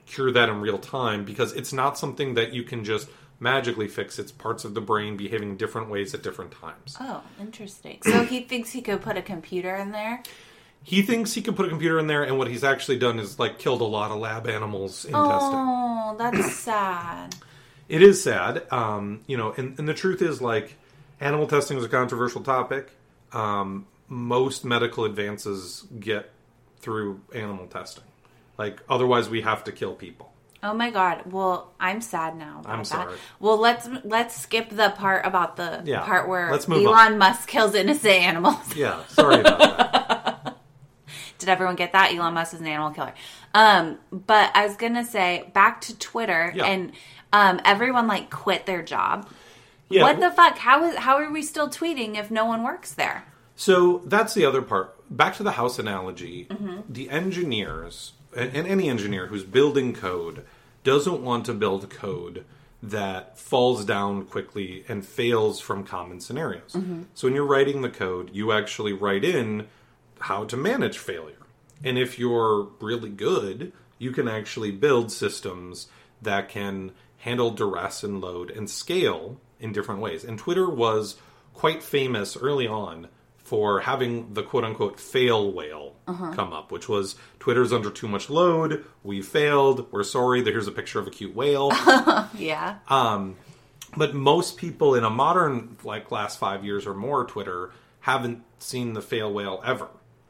cure 0.08 0.32
that 0.32 0.50
in 0.50 0.60
real 0.60 0.80
time 0.80 1.24
because 1.24 1.54
it's 1.54 1.72
not 1.72 1.98
something 2.00 2.34
that 2.34 2.52
you 2.52 2.64
can 2.64 2.84
just 2.84 3.08
magically 3.40 3.88
fix 3.88 4.18
it's 4.18 4.32
parts 4.32 4.66
of 4.66 4.74
the 4.74 4.82
brain 4.82 5.16
behaving 5.16 5.56
different 5.56 5.88
ways 5.88 6.14
at 6.16 6.24
different 6.24 6.52
times 6.52 6.98
Oh, 7.00 7.22
interesting. 7.40 8.00
So 8.04 8.24
he 8.26 8.42
thinks 8.42 8.72
he 8.72 8.82
could 8.82 9.02
put 9.02 9.16
a 9.18 9.22
computer 9.22 9.76
in 9.76 9.92
there? 9.92 10.24
he 10.86 11.02
thinks 11.02 11.34
he 11.34 11.42
could 11.42 11.56
put 11.56 11.66
a 11.66 11.70
computer 11.70 11.98
in 12.00 12.08
there 12.08 12.24
and 12.24 12.38
what 12.38 12.48
he's 12.50 12.64
actually 12.64 12.98
done 12.98 13.18
is 13.20 13.38
like 13.40 13.58
killed 13.60 13.82
a 13.82 13.86
lot 13.86 14.10
of 14.12 14.18
lab 14.18 14.48
animals 14.48 15.06
in 15.06 15.12
testing 15.14 15.20
Oh, 15.24 16.16
that's 16.18 16.56
sad. 16.56 17.36
it 17.88 18.02
is 18.02 18.22
sad 18.24 18.64
um, 18.72 19.22
you 19.28 19.38
know 19.38 19.54
and, 19.58 19.78
and 19.78 19.88
the 19.88 19.94
truth 19.94 20.22
is 20.24 20.42
like 20.42 20.76
animal 21.24 21.48
testing 21.48 21.78
is 21.78 21.84
a 21.84 21.90
controversial 21.90 22.42
topic 22.42 22.92
um, 23.32 23.88
most 24.08 24.64
medical 24.66 25.06
advances 25.06 25.86
get 26.00 26.30
through 26.80 27.22
animal 27.34 27.66
testing 27.68 28.04
like 28.58 28.80
otherwise 28.90 29.30
we 29.30 29.42
have 29.42 29.64
to 29.64 29.72
kill 29.72 29.94
people 29.96 30.30
Oh 30.66 30.74
my 30.74 30.92
god. 30.92 31.24
Well, 31.30 31.74
I'm 31.78 32.00
sad 32.00 32.38
now. 32.38 32.62
About 32.62 32.72
I'm 32.72 32.78
that. 32.80 32.86
sorry. 32.88 33.18
Well, 33.42 33.58
let's 33.58 33.86
let's 34.06 34.34
skip 34.40 34.70
the 34.70 34.92
part 34.92 35.26
about 35.26 35.58
the 35.58 35.82
Yeah, 35.84 36.04
part 36.06 36.30
where 36.30 36.50
Elon 36.54 36.88
on. 36.88 37.18
Musk 37.18 37.50
kills 37.50 37.76
innocent 37.76 38.14
animals. 38.14 38.74
yeah 38.74 39.04
sorry 39.08 39.42
about 39.42 39.60
that 39.60 40.56
Did 41.38 41.50
everyone 41.50 41.76
get 41.76 41.92
that? 41.92 42.14
Elon 42.14 42.34
Musk 42.34 42.54
is 42.54 42.62
an 42.62 42.68
animal 42.68 42.92
killer. 42.92 43.14
Um, 43.54 44.00
but 44.10 44.52
I 44.56 44.66
was 44.66 44.78
gonna 44.78 45.04
say 45.04 45.52
back 45.54 45.82
to 45.82 46.00
Twitter 46.00 46.54
Yeah. 46.56 46.64
and 46.68 46.94
um, 47.34 47.60
everyone 47.66 48.08
like 48.08 48.30
quit 48.30 48.66
their 48.66 48.82
job. 48.84 49.28
Yeah 49.93 50.03
What 50.03 50.19
the 50.19 50.32
fuck? 50.32 50.58
How 50.58 50.84
is 50.86 50.95
how 50.95 51.17
are 51.17 51.32
we 51.32 51.41
still 51.41 51.69
tweeting 51.69 52.17
if 52.17 52.32
no 52.32 52.45
one 52.45 52.63
works 52.63 52.93
there? 52.93 53.25
So 53.56 53.99
that's 54.06 54.34
the 54.34 54.45
other 54.45 54.62
part. 54.62 54.95
Back 55.10 55.36
to 55.38 55.43
the 55.43 55.51
house 55.53 55.77
analogy. 55.79 56.47
Mm-hmm. 56.49 56.91
The 56.91 57.10
engineers, 57.10 58.13
and, 58.36 58.67
any 58.67 58.89
engineer 58.89 59.27
who's 59.27 59.43
building 59.43 59.93
code, 59.93 60.45
doesn't 60.84 61.21
want 61.21 61.45
to 61.45 61.53
build 61.53 61.89
code 61.89 62.45
that 62.82 63.38
falls 63.38 63.86
down 63.86 64.25
quickly 64.25 64.84
and 64.89 65.06
fails 65.06 65.60
from 65.60 65.86
common 65.86 66.19
scenarios. 66.19 66.73
Mm-hmm. 66.73 67.03
So 67.13 67.27
when 67.27 67.36
you're 67.36 67.45
writing 67.45 67.82
the 67.82 67.89
code, 67.89 68.32
you 68.34 68.51
actually 68.51 68.91
write 68.91 69.23
in 69.23 69.67
how 70.19 70.43
to 70.45 70.58
manage 70.58 70.97
failure. 70.97 71.36
And 71.84 71.97
if 71.97 72.19
you're 72.19 72.69
really 72.82 73.10
good, 73.10 73.71
you 73.99 74.12
can 74.12 74.27
actually 74.27 74.71
build 74.71 75.12
systems 75.12 75.88
that 76.21 76.49
can 76.49 76.91
handle 77.19 77.51
duress 77.51 78.03
and 78.03 78.19
load 78.19 78.51
and 78.51 78.69
scale 78.69 79.38
in 79.63 79.71
different 79.71 80.02
ways. 80.02 80.23
And 80.23 80.38
Twitter 80.38 80.69
was 80.69 81.15
quite 81.54 81.82
famous 81.82 82.36
early 82.38 82.67
on 82.67 83.08
for 83.43 83.82
having 83.82 84.34
the 84.34 84.43
quote 84.43 84.63
unquote 84.63 84.99
fail 84.99 85.52
whale 85.52 85.95
come 86.06 86.54
up, 86.54 86.71
which 86.71 86.88
was 86.88 87.15
Twitter's 87.39 87.73
under 87.73 87.89
too 87.89 88.08
much 88.08 88.30
load, 88.30 88.86
we 89.04 89.21
failed, 89.21 89.91
we're 89.91 90.04
sorry, 90.04 90.43
here's 90.43 90.67
a 90.67 90.71
picture 90.71 90.99
of 90.99 91.08
a 91.08 91.12
cute 91.12 91.36
whale. 91.36 91.71
Yeah. 92.36 92.78
Um, 92.89 93.36
but 93.95 94.13
most 94.15 94.58
people 94.58 94.95
in 94.95 95.04
a 95.04 95.10
modern 95.10 95.78
like 95.84 96.10
last 96.12 96.39
five 96.39 96.65
years 96.65 96.88
or 96.88 96.93
more 96.93 97.26
Twitter 97.26 97.71
haven't 98.02 98.43
seen 98.60 98.93
the 98.93 99.02
fail 99.02 99.32
whale 99.32 99.62
ever. 99.65 99.88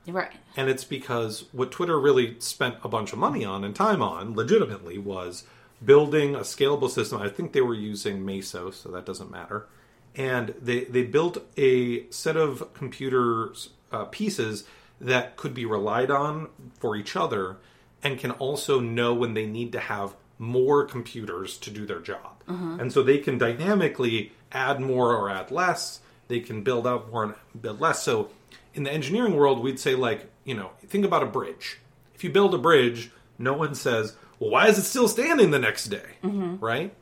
right. 0.07 0.31
And 0.57 0.69
it's 0.69 0.83
because 0.83 1.45
what 1.51 1.71
Twitter 1.71 1.99
really 1.99 2.39
spent 2.39 2.75
a 2.83 2.89
bunch 2.89 3.13
of 3.13 3.19
money 3.19 3.45
on 3.45 3.63
and 3.63 3.75
time 3.75 4.01
on, 4.01 4.35
legitimately, 4.35 4.97
was 4.97 5.43
building 5.83 6.35
a 6.35 6.39
scalable 6.39 6.89
system. 6.89 7.21
I 7.21 7.29
think 7.29 7.53
they 7.53 7.61
were 7.61 7.73
using 7.73 8.23
Mesos, 8.23 8.75
so 8.75 8.89
that 8.89 9.05
doesn't 9.05 9.31
matter. 9.31 9.67
And 10.15 10.53
they, 10.61 10.83
they 10.85 11.03
built 11.03 11.39
a 11.57 12.09
set 12.09 12.37
of 12.37 12.73
computer 12.73 13.53
uh, 13.91 14.05
pieces 14.05 14.63
that 15.01 15.35
could 15.37 15.53
be 15.53 15.65
relied 15.65 16.11
on 16.11 16.49
for 16.79 16.95
each 16.95 17.15
other 17.15 17.57
and 18.03 18.19
can 18.19 18.31
also 18.31 18.79
know 18.79 19.13
when 19.13 19.33
they 19.33 19.45
need 19.45 19.71
to 19.71 19.79
have 19.79 20.15
more 20.37 20.85
computers 20.85 21.57
to 21.57 21.71
do 21.71 21.85
their 21.85 21.99
job. 21.99 22.43
And 22.79 22.91
so 22.91 23.01
they 23.01 23.17
can 23.19 23.37
dynamically 23.37 24.33
add 24.51 24.79
more 24.81 25.15
or 25.15 25.29
add 25.29 25.49
less. 25.51 26.01
They 26.27 26.41
can 26.41 26.63
build 26.63 26.85
up 26.85 27.11
more 27.11 27.23
and 27.23 27.33
build 27.59 27.79
less. 27.79 28.03
So 28.03 28.29
in 28.73 28.83
the 28.83 28.91
engineering 28.91 29.35
world, 29.35 29.63
we'd 29.63 29.79
say, 29.79 29.95
like, 29.95 30.29
you 30.43 30.53
know, 30.53 30.71
think 30.87 31.05
about 31.05 31.23
a 31.23 31.27
bridge. 31.27 31.79
If 32.13 32.23
you 32.23 32.29
build 32.29 32.53
a 32.53 32.57
bridge, 32.57 33.11
no 33.39 33.53
one 33.53 33.75
says, 33.75 34.15
well, 34.43 34.51
why 34.51 34.67
is 34.67 34.77
it 34.77 34.83
still 34.83 35.07
standing 35.07 35.51
the 35.51 35.59
next 35.59 35.85
day? 35.85 36.17
Mm-hmm. 36.21 36.63
Right? 36.63 36.93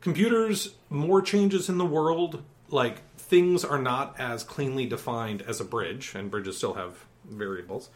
Computers, 0.00 0.74
more 0.88 1.20
changes 1.20 1.68
in 1.68 1.76
the 1.76 1.84
world, 1.84 2.42
like, 2.70 3.02
things 3.18 3.66
are 3.66 3.78
not 3.78 4.18
as 4.18 4.42
cleanly 4.42 4.86
defined 4.86 5.42
as 5.42 5.60
a 5.60 5.64
bridge, 5.64 6.14
and 6.14 6.30
bridges 6.30 6.56
still 6.56 6.74
have 6.74 7.04
variables, 7.28 7.90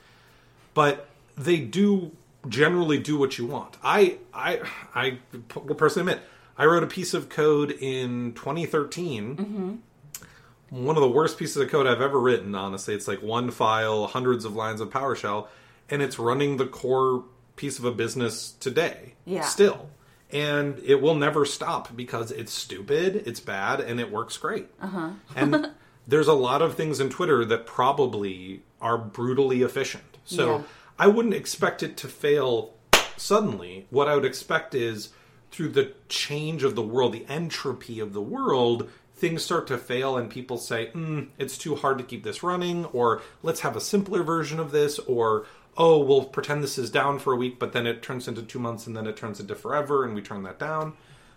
but 0.75 1.09
they 1.35 1.59
do 1.61 2.15
generally 2.47 2.99
do 2.99 3.19
what 3.19 3.39
you 3.39 3.47
want. 3.47 3.79
I, 3.83 4.19
I, 4.35 4.61
I 4.95 5.19
will 5.55 5.75
personally 5.77 6.13
admit, 6.13 6.29
I 6.59 6.67
wrote 6.67 6.83
a 6.83 6.89
piece 6.89 7.15
of 7.15 7.31
code 7.31 7.71
in 7.71 8.35
2013 8.35 9.37
mm-hmm. 9.37 10.85
one 10.85 10.97
of 10.97 11.01
the 11.01 11.09
worst 11.09 11.39
pieces 11.39 11.57
of 11.57 11.71
code 11.71 11.87
I've 11.87 12.03
ever 12.03 12.21
written. 12.21 12.55
Honestly, 12.55 12.95
it's 12.95 13.09
like 13.09 13.23
one 13.23 13.51
file, 13.51 14.09
hundreds 14.09 14.45
of 14.45 14.55
lines 14.55 14.83
of 14.83 14.91
PowerShell, 14.91 15.49
and 15.89 16.03
it's 16.03 16.19
running 16.19 16.59
the 16.59 16.67
core 16.67 17.25
piece 17.61 17.79
of 17.79 17.85
a 17.85 17.93
business 17.93 18.53
today. 18.53 19.13
Yeah. 19.27 19.43
Still. 19.43 19.91
And 20.33 20.79
it 20.83 21.03
will 21.03 21.15
never 21.15 21.45
stop 21.45 21.95
because 21.95 22.31
it's 22.31 22.53
stupid, 22.53 23.25
it's 23.27 23.41
bad, 23.41 23.81
and 23.81 24.01
it 24.01 24.11
works 24.11 24.39
great. 24.39 24.69
Uh-huh. 24.81 25.11
and 25.37 25.71
there's 26.09 26.27
a 26.29 26.33
lot 26.33 26.63
of 26.63 26.75
things 26.75 27.01
in 27.01 27.11
Twitter 27.11 27.45
that 27.45 27.67
probably 27.67 28.63
are 28.81 28.97
brutally 28.97 29.61
efficient. 29.63 30.17
So 30.25 30.57
Yeah. 30.57 30.63
I 30.99 31.07
wouldn't 31.09 31.35
expect 31.35 31.83
it 31.83 31.99
to 31.99 32.09
fail 32.09 32.73
suddenly. 33.19 33.87
What 33.91 34.09
I 34.09 34.15
would 34.15 34.25
expect 34.25 34.75
is 34.75 35.11
through 35.51 35.69
the 35.71 35.93
change 36.09 36.63
of 36.65 36.75
the 36.75 36.83
world, 36.83 37.13
the 37.13 37.27
entropy 37.29 38.01
of 38.01 38.15
the 38.15 38.23
world, 38.23 38.89
things 39.17 39.45
start 39.45 39.67
to 39.67 39.77
fail 39.77 40.17
and 40.17 40.31
people 40.31 40.57
say, 40.57 40.91
mm, 40.95 41.29
it's 41.37 41.59
too 41.59 41.75
hard 41.75 41.99
to 41.99 42.05
keep 42.05 42.25
this 42.25 42.43
running, 42.43 42.87
or 42.87 43.21
let's 43.43 43.61
have 43.61 43.77
a 43.77 43.81
simpler 43.81 44.23
version 44.23 44.59
of 44.59 44.71
this, 44.73 44.99
or 45.01 45.47
oh, 45.81 45.99
we'll 45.99 46.25
pretend 46.25 46.63
this 46.63 46.77
is 46.77 46.91
down 46.91 47.19
for 47.19 47.33
a 47.33 47.37
week, 47.37 47.59
but 47.59 47.73
then 47.73 47.87
it 47.87 48.03
turns 48.03 48.29
into 48.29 48.43
two 48.43 48.59
months 48.59 48.87
and 48.87 48.95
then 48.95 49.07
it 49.07 49.17
turns 49.17 49.41
into 49.41 49.55
forever 49.55 50.05
and 50.05 50.15
we 50.15 50.21
turn 50.21 50.43
that 50.43 50.59
down. 50.59 50.93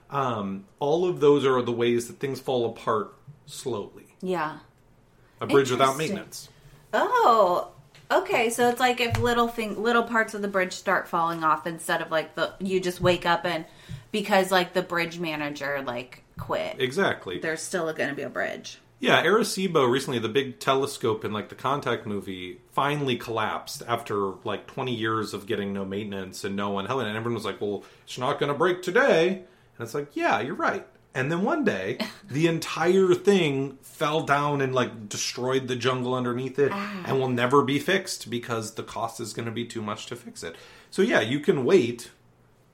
Um, 0.10 0.65
all 0.79 1.08
of 1.08 1.21
those 1.21 1.45
are 1.45 1.62
the 1.62 1.71
ways 1.71 2.10
that 2.10 2.19
things 2.19 2.41
fall 2.41 2.65
apart 2.65 3.15
slowly. 3.45 4.17
Yeah. 4.21 4.58
A 5.39 5.47
bridge 5.47 5.71
without 5.71 5.97
maintenance. 5.97 6.49
Oh, 6.91 7.71
okay. 8.12 8.49
So 8.49 8.67
it's 8.67 8.82
like 8.82 8.99
if 8.99 9.17
little 9.17 9.47
thing, 9.47 9.82
little 9.82 10.03
parts 10.03 10.34
of 10.34 10.41
the 10.41 10.49
bridge 10.49 10.73
start 10.73 11.08
falling 11.08 11.45
off 11.45 11.65
instead 11.65 12.01
of 12.01 12.12
like 12.12 12.36
the 12.36 12.53
you 12.60 12.82
just 12.82 12.99
wake 12.99 13.25
up 13.25 13.45
and 13.45 13.63
because 14.12 14.51
like 14.51 14.73
the 14.73 14.82
bridge 14.82 15.19
manager 15.19 15.82
like 15.88 16.21
quit. 16.38 16.75
Exactly. 16.79 17.39
There's 17.39 17.62
still 17.62 17.91
going 17.93 18.10
to 18.10 18.15
be 18.15 18.23
a 18.23 18.29
bridge. 18.29 18.79
Yeah, 19.03 19.21
Arecibo 19.25 19.91
recently, 19.91 20.19
the 20.19 20.29
big 20.29 20.61
telescope 20.61 21.25
in 21.25 21.33
like 21.33 21.49
the 21.49 21.55
Contact 21.55 22.05
movie, 22.05 22.61
finally 22.71 23.17
collapsed 23.17 23.83
after 23.85 24.35
like 24.45 24.65
20 24.65 24.95
years 24.95 25.33
of 25.33 25.45
getting 25.45 25.73
no 25.73 25.83
maintenance 25.83 26.45
and 26.45 26.55
no 26.55 26.69
one 26.69 26.85
helping. 26.85 27.07
And 27.07 27.17
everyone 27.17 27.33
was 27.33 27.43
like, 27.43 27.59
"Well, 27.59 27.83
it's 28.05 28.17
not 28.17 28.39
going 28.39 28.49
to 28.49 28.57
break 28.57 28.81
today." 28.81 29.27
And 29.29 29.85
it's 29.85 29.93
like, 29.93 30.15
"Yeah, 30.15 30.39
you're 30.39 30.55
right." 30.55 30.87
And 31.13 31.29
then 31.29 31.43
one 31.43 31.65
day, 31.65 31.97
the 32.31 32.47
entire 32.47 33.13
thing 33.13 33.77
fell 33.81 34.21
down 34.21 34.61
and 34.61 34.73
like 34.73 35.09
destroyed 35.09 35.67
the 35.67 35.75
jungle 35.75 36.15
underneath 36.15 36.57
it, 36.57 36.71
ah. 36.73 37.03
and 37.05 37.19
will 37.19 37.27
never 37.27 37.61
be 37.61 37.79
fixed 37.79 38.29
because 38.29 38.75
the 38.75 38.83
cost 38.83 39.19
is 39.19 39.33
going 39.33 39.47
to 39.47 39.51
be 39.51 39.65
too 39.65 39.81
much 39.81 40.05
to 40.05 40.15
fix 40.15 40.43
it. 40.43 40.55
So 40.91 41.01
yeah, 41.01 41.19
you 41.19 41.41
can 41.41 41.65
wait 41.65 42.09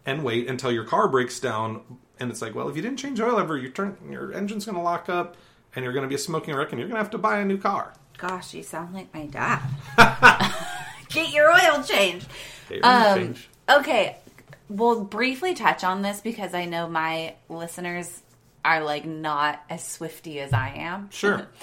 and 0.06 0.24
wait 0.24 0.48
until 0.48 0.72
your 0.72 0.84
car 0.86 1.08
breaks 1.08 1.40
down 1.40 1.98
and 2.20 2.30
it's 2.30 2.42
like 2.42 2.56
well 2.56 2.70
if 2.70 2.76
you 2.76 2.82
didn't 2.82 2.98
change 2.98 3.20
oil 3.20 3.38
ever 3.38 3.58
your 3.58 3.70
turn 3.70 3.98
your 4.10 4.34
engine's 4.34 4.66
going 4.66 4.76
to 4.76 4.82
lock 4.82 5.10
up 5.10 5.36
and 5.76 5.84
you're 5.84 5.94
going 5.94 6.04
to 6.04 6.10
be 6.10 6.16
a 6.16 6.20
smoking 6.20 6.56
wreck 6.56 6.72
and 6.72 6.80
you're 6.80 6.88
going 6.88 6.98
to 6.98 7.04
have 7.04 7.12
to 7.12 7.18
buy 7.18 7.40
a 7.40 7.46
new 7.46 7.58
car 7.58 7.94
Gosh, 8.18 8.54
you 8.54 8.64
sound 8.64 8.94
like 8.94 9.14
my 9.14 9.28
dad. 9.28 9.62
Get 11.10 11.32
your 11.34 11.50
oil 11.52 11.82
changed. 11.84 12.28
Okay, 12.70 12.82
Um, 12.82 13.18
change. 13.18 13.50
Okay, 13.70 14.18
we'll 14.68 15.06
briefly 15.06 15.54
touch 15.54 15.84
on 15.86 16.02
this 16.02 16.20
because 16.20 16.54
I 16.54 16.66
know 16.66 16.90
my 16.90 17.36
listeners 17.48 18.22
are 18.66 18.84
like 18.84 19.06
not 19.06 19.64
as 19.70 19.88
swifty 19.88 20.40
as 20.42 20.52
I 20.54 20.70
am. 20.76 21.10
Sure. 21.12 21.48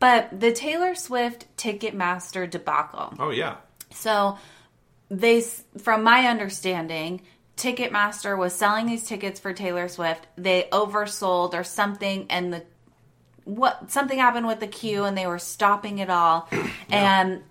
But 0.00 0.40
the 0.40 0.50
Taylor 0.50 0.94
Swift 0.94 1.46
Ticketmaster 1.58 2.50
debacle. 2.50 3.12
oh 3.18 3.30
yeah 3.30 3.56
So 3.92 4.38
they 5.10 5.42
from 5.42 6.02
my 6.02 6.26
understanding, 6.26 7.20
Ticketmaster 7.58 8.36
was 8.36 8.54
selling 8.54 8.86
these 8.86 9.04
tickets 9.04 9.38
for 9.38 9.52
Taylor 9.52 9.88
Swift. 9.88 10.26
They 10.36 10.68
oversold 10.72 11.52
or 11.54 11.64
something 11.64 12.26
and 12.30 12.50
the 12.52 12.64
what 13.56 13.90
something 13.90 14.18
happened 14.18 14.46
with 14.46 14.60
the 14.60 14.66
queue 14.66 15.04
and 15.04 15.16
they 15.18 15.26
were 15.26 15.38
stopping 15.38 15.98
it 15.98 16.10
all. 16.10 16.48
And 16.90 17.42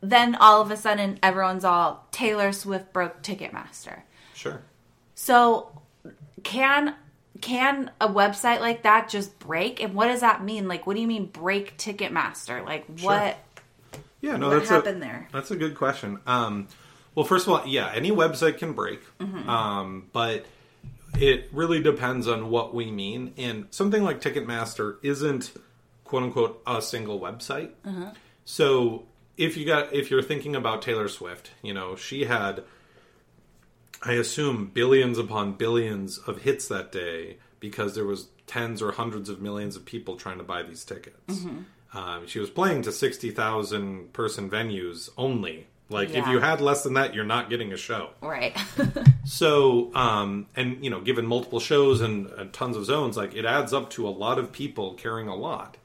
then 0.00 0.34
all 0.36 0.60
of 0.62 0.70
a 0.70 0.76
sudden 0.76 1.18
everyone's 1.22 1.64
all 1.64 2.06
Taylor 2.12 2.52
Swift 2.52 2.92
broke 2.92 3.22
Ticketmaster. 3.22 4.00
sure 4.34 4.60
So 5.14 5.70
can 6.42 6.94
can 7.40 7.90
a 8.00 8.08
website 8.08 8.60
like 8.60 8.82
that 8.84 9.08
just 9.08 9.38
break? 9.38 9.82
And 9.82 9.94
what 9.94 10.06
does 10.06 10.20
that 10.20 10.42
mean? 10.44 10.68
Like 10.68 10.86
what 10.86 10.94
do 10.96 11.00
you 11.02 11.06
mean 11.08 11.26
break 11.26 11.76
Ticketmaster? 11.78 12.64
Like 12.64 12.84
what 13.00 13.36
yeah 14.20 14.36
no 14.36 14.48
What 14.48 14.58
that's 14.58 14.70
happened 14.70 14.98
a, 15.02 15.06
there? 15.06 15.28
that's 15.32 15.50
a 15.50 15.56
good 15.56 15.74
question 15.76 16.18
um 16.26 16.68
well 17.14 17.24
first 17.26 17.46
of 17.46 17.52
all 17.52 17.66
yeah 17.66 17.90
any 17.94 18.10
website 18.10 18.58
can 18.58 18.72
break 18.72 19.00
Mm-hmm. 19.20 19.48
um 19.48 20.08
but 20.12 20.46
it 21.20 21.48
really 21.52 21.82
depends 21.82 22.26
on 22.28 22.50
what 22.50 22.74
we 22.74 22.90
mean 22.90 23.32
and 23.36 23.66
something 23.70 24.02
like 24.02 24.20
ticketmaster 24.20 24.96
isn't 25.02 25.52
quote 26.04 26.22
unquote 26.24 26.62
a 26.66 26.80
single 26.82 27.18
website 27.20 27.70
Uh-huh. 27.84 28.10
so 28.44 29.04
if 29.36 29.56
you 29.56 29.64
got 29.66 29.92
if 29.94 30.10
you're 30.10 30.22
thinking 30.22 30.54
about 30.56 30.82
taylor 30.82 31.08
swift 31.08 31.50
you 31.62 31.72
know 31.74 31.96
she 31.96 32.24
had 32.24 32.62
i 34.02 34.12
assume 34.12 34.70
billions 34.72 35.18
upon 35.18 35.52
billions 35.52 36.18
of 36.18 36.42
hits 36.42 36.68
that 36.68 36.92
day 36.92 37.38
because 37.60 37.94
there 37.94 38.04
was 38.04 38.28
tens 38.46 38.80
or 38.82 38.92
hundreds 38.92 39.28
of 39.28 39.40
millions 39.40 39.74
of 39.76 39.84
people 39.84 40.16
trying 40.16 40.38
to 40.38 40.44
buy 40.44 40.62
these 40.62 40.84
tickets 40.84 41.16
Mm-hmm. 41.28 41.98
um, 41.98 42.26
she 42.26 42.38
was 42.38 42.50
playing 42.50 42.82
to 42.82 42.92
60000 42.92 44.12
person 44.12 44.48
venues 44.50 45.08
only 45.16 45.66
like 45.88 46.10
if 46.10 46.26
you 46.26 46.40
had 46.40 46.60
less 46.60 46.82
than 46.82 46.94
that 46.94 47.14
you're 47.14 47.24
not 47.24 47.48
getting 47.48 47.72
a 47.72 47.76
show 47.76 48.10
right. 48.20 48.56
so, 49.24 49.94
um, 49.94 50.46
and 50.56 50.82
you 50.82 50.90
know, 50.90 51.00
given 51.00 51.26
multiple 51.26 51.60
shows 51.60 52.00
and, 52.00 52.26
and 52.28 52.52
tons 52.52 52.76
of 52.76 52.84
zones, 52.84 53.16
like 53.16 53.34
it 53.34 53.44
adds 53.44 53.72
up 53.72 53.90
to 53.90 54.06
a 54.06 54.10
lot 54.10 54.38
of 54.38 54.52
people 54.52 54.94
carrying 54.94 55.28
a 55.28 55.34
lot. 55.36 55.76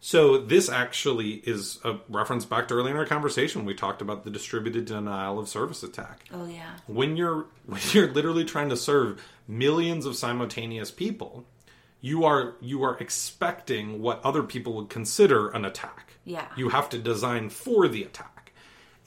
So 0.00 0.38
this 0.38 0.68
actually 0.68 1.30
is 1.44 1.80
a 1.84 1.96
reference 2.08 2.44
back 2.44 2.68
to 2.68 2.74
earlier 2.74 2.94
in 2.94 3.00
our 3.00 3.06
conversation. 3.06 3.64
We 3.64 3.74
talked 3.74 4.00
about 4.00 4.22
the 4.22 4.30
distributed 4.30 4.84
denial 4.84 5.38
of 5.40 5.48
service 5.48 5.82
attack. 5.82 6.24
oh 6.32 6.46
yeah. 6.46 6.70
When 6.86 7.16
you're 7.16 7.46
when 7.66 7.80
you're 7.92 8.10
literally 8.12 8.44
trying 8.44 8.68
to 8.68 8.76
serve 8.76 9.20
millions 9.48 10.06
of 10.06 10.14
simultaneous 10.14 10.90
people, 10.90 11.44
you 12.00 12.24
are 12.24 12.54
you 12.60 12.84
are 12.84 12.96
expecting 12.98 14.00
what 14.00 14.20
other 14.24 14.42
people 14.42 14.74
would 14.74 14.88
consider 14.88 15.48
an 15.48 15.64
attack. 15.64 16.12
Yeah. 16.24 16.46
You 16.56 16.68
have 16.68 16.88
to 16.90 16.98
design 16.98 17.48
for 17.50 17.88
the 17.88 18.04
attack. 18.04 18.37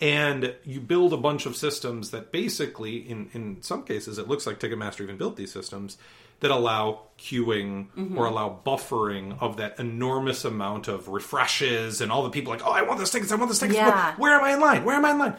And 0.01 0.55
you 0.63 0.81
build 0.81 1.13
a 1.13 1.17
bunch 1.17 1.45
of 1.45 1.55
systems 1.55 2.09
that 2.09 2.31
basically, 2.31 2.97
in, 2.97 3.29
in 3.33 3.61
some 3.61 3.83
cases, 3.83 4.17
it 4.17 4.27
looks 4.27 4.47
like 4.47 4.59
Ticketmaster 4.59 5.01
even 5.01 5.15
built 5.17 5.35
these 5.37 5.51
systems 5.51 5.97
that 6.39 6.49
allow 6.49 7.03
queuing 7.19 7.89
Mm-hmm. 7.95 8.17
or 8.17 8.25
allow 8.25 8.59
buffering 8.65 9.39
of 9.39 9.57
that 9.57 9.79
enormous 9.79 10.43
amount 10.43 10.87
of 10.87 11.07
refreshes 11.07 12.01
and 12.01 12.11
all 12.11 12.23
the 12.23 12.31
people 12.31 12.51
like, 12.51 12.65
oh, 12.65 12.71
I 12.71 12.81
want 12.81 12.99
this 12.99 13.11
tickets, 13.11 13.31
I 13.31 13.35
want 13.35 13.49
this 13.49 13.59
tickets. 13.59 13.77
Yeah. 13.77 14.15
Where 14.15 14.33
am 14.33 14.43
I 14.43 14.53
in 14.53 14.59
line? 14.59 14.83
Where 14.83 14.95
am 14.95 15.05
I 15.05 15.11
in 15.11 15.19
line? 15.19 15.35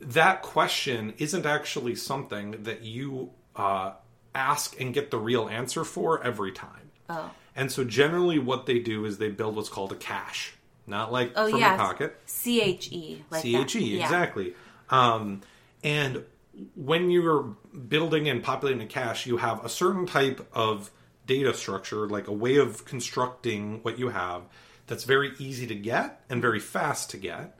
That 0.00 0.42
question 0.42 1.14
isn't 1.18 1.44
actually 1.44 1.96
something 1.96 2.62
that 2.62 2.82
you 2.82 3.30
uh, 3.56 3.94
ask 4.34 4.80
and 4.80 4.94
get 4.94 5.10
the 5.10 5.18
real 5.18 5.48
answer 5.48 5.82
for 5.82 6.22
every 6.22 6.52
time. 6.52 6.90
Oh. 7.08 7.30
And 7.56 7.72
so 7.72 7.82
generally 7.84 8.38
what 8.38 8.66
they 8.66 8.78
do 8.78 9.04
is 9.06 9.18
they 9.18 9.30
build 9.30 9.56
what's 9.56 9.68
called 9.68 9.90
a 9.92 9.96
cache. 9.96 10.54
Not 10.86 11.12
like 11.12 11.32
Oh 11.36 11.50
from 11.50 11.60
yeah. 11.60 11.70
your 11.70 11.78
pocket. 11.78 12.20
C 12.26 12.60
H 12.60 12.92
E. 12.92 13.22
Like 13.30 13.42
C 13.42 13.56
H 13.56 13.76
E. 13.76 13.96
Yeah. 13.96 14.04
exactly. 14.04 14.54
Um, 14.90 15.40
and 15.82 16.24
when 16.74 17.10
you're 17.10 17.42
building 17.88 18.28
and 18.28 18.42
populating 18.42 18.82
a 18.82 18.86
cache, 18.86 19.26
you 19.26 19.38
have 19.38 19.64
a 19.64 19.68
certain 19.68 20.06
type 20.06 20.46
of 20.52 20.90
data 21.26 21.54
structure, 21.54 22.06
like 22.08 22.28
a 22.28 22.32
way 22.32 22.56
of 22.56 22.84
constructing 22.84 23.80
what 23.82 23.98
you 23.98 24.10
have 24.10 24.42
that's 24.86 25.04
very 25.04 25.32
easy 25.38 25.66
to 25.66 25.74
get 25.74 26.20
and 26.28 26.42
very 26.42 26.60
fast 26.60 27.10
to 27.10 27.16
get. 27.16 27.58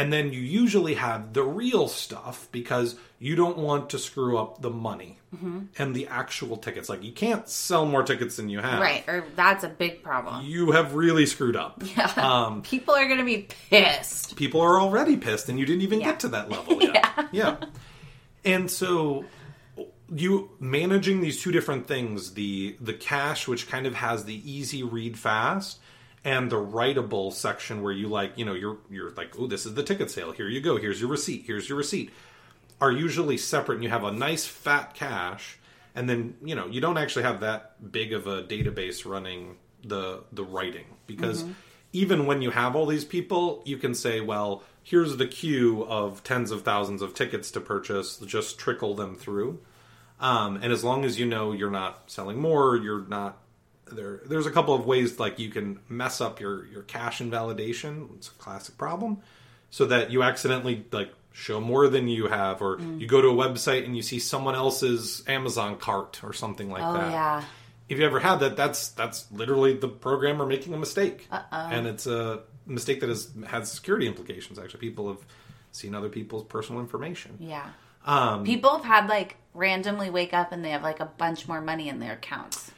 And 0.00 0.12
then 0.12 0.32
you 0.32 0.40
usually 0.40 0.94
have 0.94 1.32
the 1.32 1.42
real 1.42 1.88
stuff 1.88 2.48
because 2.52 2.96
you 3.18 3.36
don't 3.36 3.58
want 3.58 3.90
to 3.90 3.98
screw 3.98 4.38
up 4.38 4.62
the 4.62 4.70
money 4.70 5.16
Mm-hmm. 5.36 5.60
and 5.78 5.94
the 5.94 6.08
actual 6.08 6.56
tickets. 6.56 6.88
Like 6.88 7.04
you 7.04 7.12
can't 7.12 7.48
sell 7.48 7.86
more 7.86 8.02
tickets 8.02 8.34
than 8.34 8.48
you 8.48 8.58
have. 8.58 8.80
Right. 8.80 9.04
Or 9.08 9.24
that's 9.36 9.62
a 9.62 9.68
big 9.68 10.02
problem. 10.02 10.44
You 10.44 10.72
have 10.72 10.94
really 10.94 11.24
screwed 11.24 11.54
up. 11.54 11.84
Yeah. 11.96 12.10
Um, 12.16 12.62
People 12.62 12.94
are 12.94 13.06
gonna 13.06 13.24
be 13.24 13.46
pissed. 13.70 14.34
people 14.34 14.60
are 14.60 14.80
already 14.80 15.16
pissed 15.16 15.48
and 15.48 15.56
you 15.56 15.64
didn't 15.66 15.82
even 15.82 16.00
Yeah. 16.00 16.06
get 16.10 16.20
to 16.20 16.28
that 16.28 16.50
level 16.54 16.82
yet. 16.82 17.06
yeah. 17.30 17.58
And 18.44 18.68
so 18.68 19.24
you 20.12 20.50
managing 20.58 21.20
these 21.20 21.40
two 21.40 21.52
different 21.52 21.86
things, 21.86 22.34
the 22.34 22.76
the 22.80 22.94
cache 22.94 23.46
which 23.46 23.68
kind 23.68 23.86
of 23.86 23.94
has 23.94 24.24
the 24.24 24.50
easy 24.50 24.82
read 24.82 25.16
fast 25.16 25.78
and 26.24 26.50
the 26.50 26.56
writable 26.56 27.32
section 27.32 27.82
where 27.82 27.92
you 27.92 28.08
like, 28.08 28.36
you 28.36 28.44
know, 28.44 28.54
you're 28.54 28.78
you're 28.90 29.10
like, 29.10 29.38
"Oh, 29.38 29.46
this 29.46 29.66
is 29.66 29.74
the 29.74 29.82
ticket 29.82 30.10
sale. 30.10 30.32
Here 30.32 30.48
you 30.48 30.60
go. 30.60 30.76
Here's 30.76 31.00
your 31.00 31.10
receipt. 31.10 31.44
Here's 31.46 31.68
your 31.68 31.78
receipt." 31.78 32.10
Are 32.80 32.90
usually 32.90 33.36
separate 33.36 33.74
and 33.74 33.84
you 33.84 33.90
have 33.90 34.04
a 34.04 34.12
nice 34.12 34.46
fat 34.46 34.94
cache 34.94 35.58
and 35.94 36.08
then, 36.08 36.36
you 36.42 36.54
know, 36.54 36.66
you 36.66 36.80
don't 36.80 36.98
actually 36.98 37.24
have 37.24 37.40
that 37.40 37.92
big 37.92 38.12
of 38.12 38.26
a 38.26 38.42
database 38.42 39.04
running 39.04 39.56
the 39.84 40.22
the 40.32 40.44
writing 40.44 40.86
because 41.06 41.44
even 41.92 42.26
when 42.26 42.42
you 42.42 42.50
have 42.50 42.76
all 42.76 42.86
these 42.86 43.04
people, 43.04 43.62
you 43.64 43.76
can 43.76 43.94
say, 43.94 44.20
well, 44.20 44.62
here's 44.82 45.16
the 45.16 45.26
queue 45.26 45.84
of 45.84 46.22
tens 46.22 46.50
of 46.50 46.62
thousands 46.62 47.02
of 47.02 47.14
tickets 47.14 47.50
to 47.50 47.60
purchase, 47.60 48.18
just 48.18 48.58
trickle 48.58 48.94
them 48.94 49.16
through. 49.16 49.60
Um, 50.20 50.56
and 50.62 50.72
as 50.72 50.84
long 50.84 51.04
as 51.04 51.18
you 51.18 51.26
know 51.26 51.52
you're 51.52 51.70
not 51.70 52.04
selling 52.06 52.38
more, 52.38 52.76
you're 52.76 53.06
not 53.06 53.38
there 53.92 54.20
there's 54.26 54.46
a 54.46 54.50
couple 54.50 54.74
of 54.74 54.86
ways 54.86 55.18
like 55.18 55.38
you 55.38 55.48
can 55.50 55.78
mess 55.88 56.20
up 56.20 56.40
your 56.40 56.66
your 56.66 56.82
cache 56.82 57.20
invalidation. 57.20 58.08
It's 58.16 58.28
a 58.28 58.32
classic 58.32 58.76
problem, 58.78 59.18
so 59.70 59.86
that 59.86 60.10
you 60.10 60.22
accidentally 60.22 60.84
like 60.92 61.12
show 61.32 61.60
more 61.60 61.88
than 61.88 62.08
you 62.08 62.26
have, 62.26 62.60
or 62.62 62.78
Mm. 62.78 63.00
you 63.00 63.06
go 63.06 63.20
to 63.20 63.28
a 63.28 63.34
website 63.34 63.84
and 63.84 63.96
you 63.96 64.02
see 64.02 64.18
someone 64.18 64.54
else's 64.54 65.22
Amazon 65.28 65.76
cart 65.78 66.20
or 66.24 66.32
something 66.32 66.68
like 66.70 66.82
Oh 66.82 66.92
that. 66.94 67.10
yeah. 67.12 67.44
If 67.88 67.98
you 67.98 68.04
ever 68.04 68.20
had 68.20 68.36
that, 68.40 68.56
that's 68.56 68.88
that's 68.90 69.30
literally 69.32 69.74
the 69.76 69.88
programmer 69.88 70.46
making 70.46 70.74
a 70.74 70.76
mistake, 70.76 71.26
and 71.52 71.86
it's 71.86 72.06
a 72.06 72.40
mistake 72.66 73.00
that 73.00 73.08
has 73.08 73.30
has 73.48 73.70
security 73.70 74.06
implications. 74.06 74.58
Actually, 74.58 74.80
people 74.80 75.08
have 75.08 75.24
seen 75.72 75.94
other 75.94 76.08
people's 76.08 76.44
personal 76.44 76.80
information. 76.80 77.36
Yeah. 77.40 77.66
Um, 78.06 78.44
People 78.44 78.76
have 78.76 78.84
had 78.84 79.08
like 79.08 79.36
randomly 79.54 80.08
wake 80.08 80.32
up 80.32 80.52
and 80.52 80.64
they 80.64 80.70
have 80.70 80.82
like 80.82 81.00
a 81.00 81.04
bunch 81.06 81.46
more 81.48 81.60
money 81.60 81.88
in 81.88 81.98
their 81.98 82.12
accounts. 82.14 82.70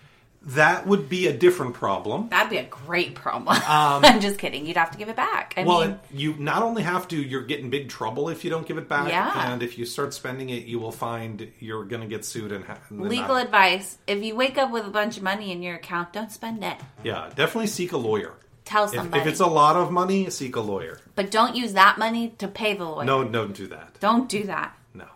That 0.44 0.88
would 0.88 1.08
be 1.08 1.28
a 1.28 1.32
different 1.32 1.74
problem. 1.74 2.28
That'd 2.30 2.50
be 2.50 2.56
a 2.56 2.64
great 2.64 3.14
problem. 3.14 3.56
I'm 3.66 4.20
just 4.20 4.38
kidding. 4.38 4.66
You'd 4.66 4.76
have 4.76 4.90
to 4.90 4.98
give 4.98 5.08
it 5.08 5.14
back. 5.14 5.54
I 5.56 5.60
Um, 5.60 5.66
Well, 5.68 5.80
mean, 5.86 6.00
you 6.12 6.34
not 6.36 6.62
only 6.64 6.82
have 6.82 7.06
to, 7.08 7.16
you're 7.16 7.44
getting 7.44 7.70
big 7.70 7.88
trouble 7.88 8.28
if 8.28 8.42
you 8.44 8.50
don't 8.50 8.66
give 8.66 8.76
it 8.76 8.88
back. 8.88 9.08
Yeah. 9.08 9.52
And 9.52 9.62
if 9.62 9.78
you 9.78 9.86
start 9.86 10.12
spending 10.14 10.50
it, 10.50 10.64
you 10.64 10.80
will 10.80 10.90
find 10.90 11.52
you're 11.60 11.84
going 11.84 12.02
to 12.02 12.08
get 12.08 12.24
sued 12.24 12.50
and, 12.50 12.64
ha- 12.64 12.78
and 12.90 13.02
legal 13.02 13.36
not- 13.36 13.44
advice: 13.44 13.98
if 14.08 14.22
you 14.22 14.34
wake 14.34 14.58
up 14.58 14.72
with 14.72 14.84
a 14.84 14.90
bunch 14.90 15.16
of 15.16 15.22
money 15.22 15.52
in 15.52 15.62
your 15.62 15.76
account, 15.76 16.12
don't 16.12 16.32
spend 16.32 16.64
it. 16.64 16.76
Yeah, 17.04 17.28
definitely 17.36 17.68
seek 17.68 17.92
a 17.92 17.96
lawyer. 17.98 18.34
Tell 18.64 18.84
If, 18.84 18.94
somebody. 18.94 19.20
if 19.20 19.26
it's 19.28 19.40
a 19.40 19.46
lot 19.46 19.76
of 19.76 19.90
money, 19.92 20.28
seek 20.30 20.56
a 20.56 20.60
lawyer. 20.60 20.98
but 21.14 21.30
don't 21.30 21.54
use 21.54 21.72
that 21.74 21.98
money 21.98 22.30
to 22.38 22.48
pay 22.48 22.74
the 22.74 22.84
lawyer. 22.84 23.04
No, 23.04 23.22
don't 23.24 23.54
do 23.54 23.66
that. 23.68 23.98
Don't 24.00 24.28
do 24.28 24.44
that. 24.44 24.76
No. 24.94 25.06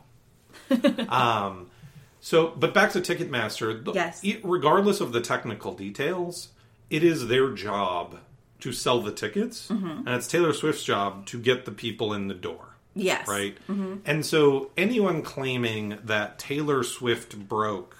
um, 1.08 1.70
so, 2.26 2.48
but 2.56 2.74
back 2.74 2.90
to 2.92 3.00
Ticketmaster. 3.00 3.84
the- 3.84 3.92
Yes. 3.92 4.18
e- 4.24 4.40
Regardless 4.42 5.00
of 5.00 5.12
the 5.12 5.20
technical 5.20 5.72
details, 5.74 6.48
it 6.90 7.04
is 7.04 7.28
their 7.28 7.50
job 7.52 8.18
to 8.60 8.72
sell 8.72 9.00
the 9.00 9.12
tickets, 9.12 9.68
Mm-hmm. 9.68 10.06
and 10.06 10.08
it's 10.08 10.26
Taylor 10.26 10.52
Swift's 10.52 10.82
job 10.82 11.24
to 11.26 11.38
get 11.38 11.66
the 11.66 11.70
people 11.70 12.12
in 12.12 12.26
the 12.26 12.34
door. 12.34 12.74
Yes. 12.94 13.28
right? 13.28 13.56
And 14.06 14.24
so 14.24 14.70
anyone 14.76 15.20
claiming 15.22 15.98
that 16.02 16.38
Taylor 16.38 16.82
Swift 16.82 17.38
broke, 17.48 17.94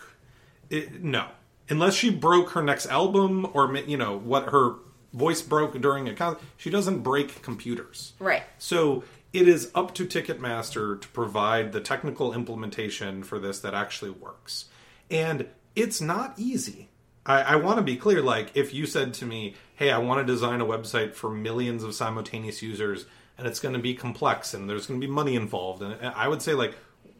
it, 0.70 1.02
no, 1.04 1.26
unless 1.68 1.94
she 1.94 2.08
broke 2.10 2.50
her 2.50 2.62
next 2.62 2.86
album 2.86 3.46
or 3.52 3.76
you 3.76 3.98
know 3.98 4.16
what 4.18 4.44
her 4.50 4.76
voice 5.12 5.42
broke 5.42 5.78
during 5.80 6.08
a 6.08 6.14
concert, 6.14 6.42
she 6.56 6.70
doesn't 6.70 7.00
break 7.00 7.42
computers. 7.42 8.14
Right. 8.18 8.42
So 8.58 9.04
it 9.36 9.48
is 9.48 9.70
up 9.74 9.94
to 9.94 10.06
Ticketmaster 10.06 11.00
to 11.00 11.08
provide 11.08 11.72
the 11.72 11.80
technical 11.80 12.32
implementation 12.32 13.22
for 13.22 13.38
this 13.38 13.58
that 13.60 13.74
actually 13.74 14.10
works, 14.10 14.66
and 15.10 15.46
it's 15.74 16.00
not 16.00 16.34
easy. 16.38 16.88
I, 17.24 17.42
I 17.42 17.56
want 17.56 17.76
to 17.78 17.82
be 17.82 17.96
clear. 17.96 18.22
Like, 18.22 18.52
if 18.54 18.72
you 18.72 18.86
said 18.86 19.14
to 19.14 19.26
me, 19.26 19.54
"Hey, 19.74 19.90
I 19.90 19.98
want 19.98 20.26
to 20.26 20.32
design 20.32 20.60
a 20.60 20.66
website 20.66 21.14
for 21.14 21.30
millions 21.30 21.82
of 21.82 21.94
simultaneous 21.94 22.62
users," 22.62 23.06
and 23.36 23.46
it's 23.46 23.60
going 23.60 23.74
to 23.74 23.80
be 23.80 23.94
complex 23.94 24.54
and 24.54 24.68
there's 24.70 24.86
going 24.86 25.00
to 25.00 25.06
be 25.06 25.12
money 25.12 25.34
involved, 25.36 25.82
and 25.82 25.94
I 26.14 26.28
would 26.28 26.40
say, 26.42 26.54
like, 26.54 26.74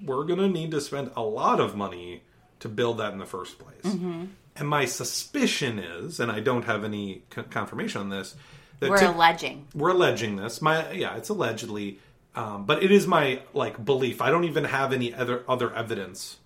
we're 0.05 0.25
going 0.25 0.39
to 0.41 0.49
need 0.49 0.71
to 0.73 0.81
spend 0.81 1.11
a 1.17 1.23
lot 1.23 1.61
of 1.61 1.75
money 1.77 2.23
to 2.61 2.69
build 2.69 2.99
that 2.99 3.13
in 3.13 3.19
the 3.19 3.27
first 3.27 3.59
place. 3.59 3.95
Mm-hmm. 3.95 4.25
And 4.57 4.69
my 4.69 4.87
suspicion 4.87 5.79
is, 5.79 6.19
and 6.21 6.33
I 6.33 6.41
don't 6.41 6.65
have 6.65 6.85
any 6.85 7.23
c- 7.35 7.43
confirmation 7.51 8.01
on 8.01 8.09
this, 8.09 8.35
that 8.81 8.89
We're 8.91 8.99
Tik- 8.99 9.09
alleging. 9.15 9.67
we're 9.75 9.91
alleging 9.91 10.37
this. 10.37 10.63
My 10.63 10.91
yeah, 10.93 11.17
it's 11.17 11.29
allegedly, 11.29 11.99
um, 12.37 12.65
but 12.67 12.83
it 12.83 12.91
is 12.93 13.07
my 13.07 13.41
like 13.55 13.85
belief. 13.85 14.21
I 14.23 14.31
don't 14.31 14.45
even 14.45 14.65
have 14.65 14.93
any 14.93 15.13
other 15.13 15.43
other 15.49 15.75
evidence, 15.75 16.37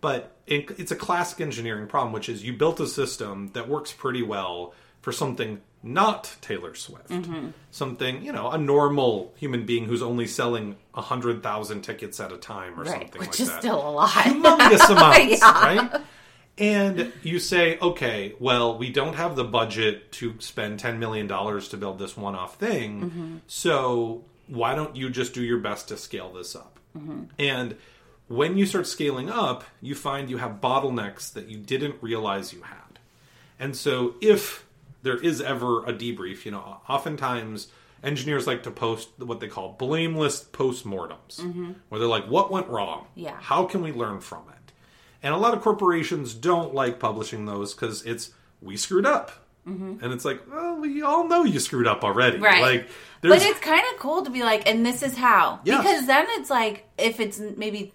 but 0.00 0.32
it, 0.46 0.70
it's 0.78 0.90
a 0.92 0.96
classic 0.96 1.40
engineering 1.40 1.86
problem, 1.86 2.12
which 2.12 2.28
is 2.28 2.44
you 2.44 2.52
built 2.52 2.80
a 2.80 2.86
system 2.86 3.50
that 3.54 3.68
works 3.68 3.92
pretty 3.92 4.22
well 4.22 4.74
for 5.00 5.12
something 5.12 5.60
not 5.82 6.34
Taylor 6.40 6.74
Swift, 6.74 7.12
something 7.70 8.24
you 8.24 8.32
know 8.32 8.50
a 8.50 8.58
normal 8.58 9.32
human 9.36 9.64
being 9.64 9.84
who's 9.84 10.02
only 10.02 10.26
selling 10.26 10.76
a 10.94 11.00
hundred 11.02 11.42
thousand 11.44 11.82
tickets 11.82 12.18
at 12.18 12.32
a 12.32 12.36
time 12.36 12.78
or 12.80 12.82
Right. 12.82 13.02
something 13.02 13.20
Which 13.20 13.28
like 13.30 13.40
is 13.40 13.48
that 13.50 13.60
still 13.60 13.88
a 13.88 13.90
lot. 13.90 14.08
humongous 14.10 14.90
amounts, 14.90 15.40
Yeah. 15.40 15.62
right? 15.64 16.02
And 16.58 17.12
you 17.22 17.38
say, 17.38 17.78
okay, 17.80 18.34
well, 18.40 18.78
we 18.78 18.90
don't 18.90 19.14
have 19.14 19.36
the 19.36 19.44
budget 19.44 20.10
to 20.12 20.34
spend 20.40 20.80
$10 20.80 20.96
million 20.98 21.28
to 21.28 21.76
build 21.76 21.98
this 21.98 22.16
one 22.16 22.34
off 22.34 22.56
thing. 22.58 23.00
Mm-hmm. 23.02 23.36
So 23.46 24.24
why 24.48 24.74
don't 24.74 24.96
you 24.96 25.10
just 25.10 25.34
do 25.34 25.42
your 25.42 25.58
best 25.58 25.88
to 25.88 25.96
scale 25.96 26.32
this 26.32 26.54
up? 26.54 26.78
Mm-hmm. 26.96 27.24
And 27.38 27.76
when 28.28 28.56
you 28.56 28.66
start 28.66 28.86
scaling 28.86 29.30
up, 29.30 29.64
you 29.80 29.94
find 29.94 30.28
you 30.28 30.38
have 30.38 30.60
bottlenecks 30.60 31.32
that 31.32 31.48
you 31.48 31.58
didn't 31.58 31.96
realize 32.00 32.52
you 32.52 32.62
had. 32.62 32.98
And 33.58 33.76
so 33.76 34.14
if 34.20 34.64
there 35.02 35.16
is 35.16 35.40
ever 35.40 35.84
a 35.84 35.92
debrief, 35.92 36.44
you 36.44 36.50
know, 36.50 36.80
oftentimes 36.88 37.68
engineers 38.02 38.46
like 38.46 38.62
to 38.64 38.70
post 38.70 39.08
what 39.18 39.40
they 39.40 39.48
call 39.48 39.76
blameless 39.78 40.42
postmortems, 40.44 41.40
where 41.88 41.98
they're 41.98 42.08
like, 42.08 42.26
what 42.28 42.50
went 42.50 42.68
wrong? 42.68 43.06
Mm-hmm. 43.12 43.20
Yeah. 43.20 43.36
How 43.40 43.64
can 43.64 43.82
we 43.82 43.92
learn 43.92 44.20
from 44.20 44.42
it? 44.48 44.72
And 45.22 45.32
a 45.34 45.38
lot 45.38 45.54
of 45.54 45.62
corporations 45.62 46.34
don't 46.34 46.74
like 46.74 47.00
publishing 47.00 47.46
those 47.46 47.74
because 47.74 48.04
it's, 48.04 48.30
we 48.60 48.76
screwed 48.76 49.06
up. 49.06 49.32
And 49.64 50.12
it's 50.12 50.24
like, 50.24 50.42
well, 50.48 50.76
we 50.76 51.02
all 51.02 51.26
know 51.26 51.42
you 51.42 51.58
screwed 51.58 51.88
up 51.88 52.04
already. 52.04 52.36
Mm-hmm. 52.36 52.44
Right. 52.44 52.62
Like, 52.62 52.88
But 53.28 53.42
it's 53.42 53.60
kind 53.60 53.82
of 53.92 53.98
cool 54.00 54.22
to 54.24 54.30
be 54.30 54.42
like, 54.42 54.68
and 54.68 54.84
this 54.84 55.02
is 55.02 55.16
how. 55.16 55.60
Because 55.64 56.06
then 56.06 56.26
it's 56.30 56.50
like, 56.50 56.88
if 56.98 57.20
it's 57.20 57.38
maybe, 57.38 57.92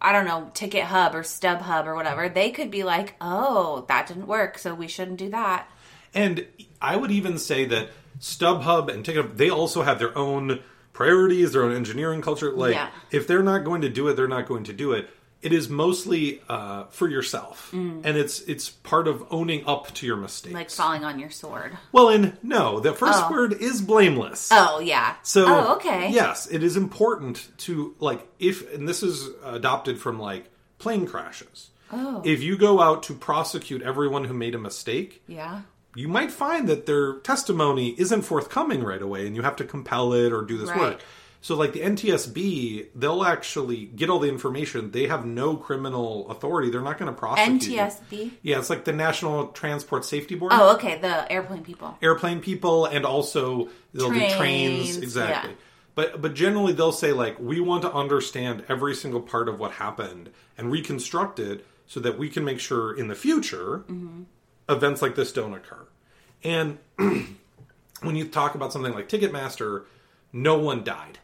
I 0.00 0.12
don't 0.12 0.24
know, 0.26 0.50
Ticket 0.54 0.84
Hub 0.84 1.14
or 1.14 1.22
Stub 1.22 1.60
Hub 1.60 1.86
or 1.86 1.94
whatever, 1.94 2.28
they 2.28 2.50
could 2.50 2.70
be 2.70 2.82
like, 2.84 3.14
oh, 3.20 3.84
that 3.88 4.06
didn't 4.06 4.26
work, 4.26 4.58
so 4.58 4.74
we 4.74 4.88
shouldn't 4.88 5.18
do 5.18 5.30
that. 5.30 5.68
And 6.14 6.46
I 6.80 6.96
would 6.96 7.10
even 7.10 7.38
say 7.38 7.64
that 7.66 7.88
StubHub 8.20 8.92
and 8.92 9.04
TicketHub, 9.04 9.36
they 9.36 9.50
also 9.50 9.82
have 9.82 9.98
their 9.98 10.16
own 10.16 10.60
priorities, 10.92 11.52
their 11.52 11.64
own 11.64 11.74
engineering 11.74 12.20
culture. 12.20 12.52
Like, 12.52 12.74
Yeah. 12.74 12.90
if 13.10 13.26
they're 13.26 13.42
not 13.42 13.64
going 13.64 13.80
to 13.82 13.88
do 13.88 14.08
it, 14.08 14.14
they're 14.14 14.28
not 14.28 14.46
going 14.46 14.64
to 14.64 14.72
do 14.72 14.92
it. 14.92 15.08
It 15.42 15.52
is 15.52 15.68
mostly 15.68 16.40
uh, 16.48 16.84
for 16.90 17.08
yourself, 17.08 17.72
and 17.72 18.06
it's 18.06 18.40
it's 18.42 18.70
part 18.70 19.08
of 19.08 19.24
owning 19.30 19.64
up 19.66 19.92
to 19.94 20.06
your 20.06 20.16
mistakes. 20.16 20.52
Mm. 20.52 20.56
Like 20.56 20.70
falling 20.70 21.04
on 21.04 21.18
your 21.18 21.30
sword. 21.30 21.76
well, 21.90 22.08
and 22.10 22.36
no, 22.44 22.78
the 22.78 22.92
first 22.92 23.24
Oh. 23.24 23.30
word 23.32 23.54
is 23.54 23.80
blameless. 23.82 24.50
Oh, 24.52 24.78
yeah. 24.78 25.16
So, 25.24 25.44
oh, 25.48 25.74
okay. 25.76 26.10
Yes, 26.12 26.46
it 26.46 26.62
is 26.62 26.76
important 26.76 27.48
to 27.58 27.94
like 27.98 28.24
if, 28.38 28.72
and 28.72 28.88
this 28.88 29.02
is 29.02 29.28
adopted 29.44 29.98
from 29.98 30.20
like 30.20 30.48
plane 30.78 31.06
crashes. 31.06 31.70
Oh. 31.92 32.22
If 32.24 32.40
you 32.42 32.56
go 32.56 32.80
out 32.80 33.02
to 33.04 33.14
prosecute 33.14 33.82
everyone 33.82 34.24
who 34.24 34.34
made 34.34 34.54
a 34.54 34.58
mistake, 34.58 35.22
Yeah. 35.26 35.62
you 35.96 36.06
might 36.08 36.30
find 36.30 36.68
that 36.68 36.86
their 36.86 37.14
testimony 37.18 37.94
isn't 37.98 38.22
forthcoming 38.22 38.82
right 38.84 39.02
away 39.02 39.26
and 39.26 39.34
you 39.36 39.42
have 39.42 39.56
to 39.56 39.64
compel 39.64 40.12
it 40.12 40.32
or 40.32 40.42
do 40.42 40.56
this 40.56 40.70
Right. 40.70 40.78
work. 40.80 41.00
So 41.42 41.56
like 41.56 41.72
the 41.72 41.80
NTSB, 41.80 42.86
they'll 42.94 43.24
actually 43.24 43.86
get 43.86 44.08
all 44.08 44.20
the 44.20 44.28
information. 44.28 44.92
They 44.92 45.08
have 45.08 45.26
no 45.26 45.56
criminal 45.56 46.30
authority. 46.30 46.70
They're 46.70 46.80
not 46.80 46.98
going 46.98 47.12
to 47.12 47.18
prosecute. 47.18 47.62
NTSB? 47.62 48.30
Yeah, 48.42 48.58
it's 48.60 48.70
like 48.70 48.84
the 48.84 48.92
National 48.92 49.48
Transport 49.48 50.04
Safety 50.04 50.36
Board. 50.36 50.52
Oh, 50.54 50.74
okay. 50.76 50.98
The 51.00 51.30
airplane 51.30 51.64
people. 51.64 51.98
Airplane 52.00 52.40
people 52.40 52.86
and 52.86 53.04
also 53.04 53.68
they'll 53.92 54.08
do 54.10 54.18
Trains, 54.20 54.34
trains 54.36 54.96
exactly. 54.98 55.50
yeah. 55.50 55.56
But 55.96 56.22
but 56.22 56.34
generally 56.34 56.72
they'll 56.72 56.92
say 56.92 57.12
like 57.12 57.38
we 57.40 57.58
want 57.60 57.82
to 57.82 57.92
understand 57.92 58.64
every 58.68 58.94
single 58.94 59.20
part 59.20 59.48
of 59.48 59.58
what 59.58 59.72
happened 59.72 60.30
and 60.56 60.70
reconstruct 60.70 61.38
it 61.40 61.66
so 61.88 61.98
that 62.00 62.16
we 62.18 62.28
can 62.30 62.44
make 62.44 62.60
sure 62.60 62.96
in 62.96 63.08
the 63.08 63.14
future 63.16 63.78
Mm-hmm. 63.90 64.22
events 64.68 65.02
like 65.02 65.16
this 65.16 65.32
don't 65.32 65.52
occur. 65.54 65.86
And 66.44 66.78
when 66.96 68.14
you 68.16 68.26
talk 68.28 68.54
about 68.54 68.72
something 68.72 68.94
like 68.94 69.08
Ticketmaster, 69.08 69.84
no 70.32 70.58
one 70.58 70.82
died, 70.82 71.18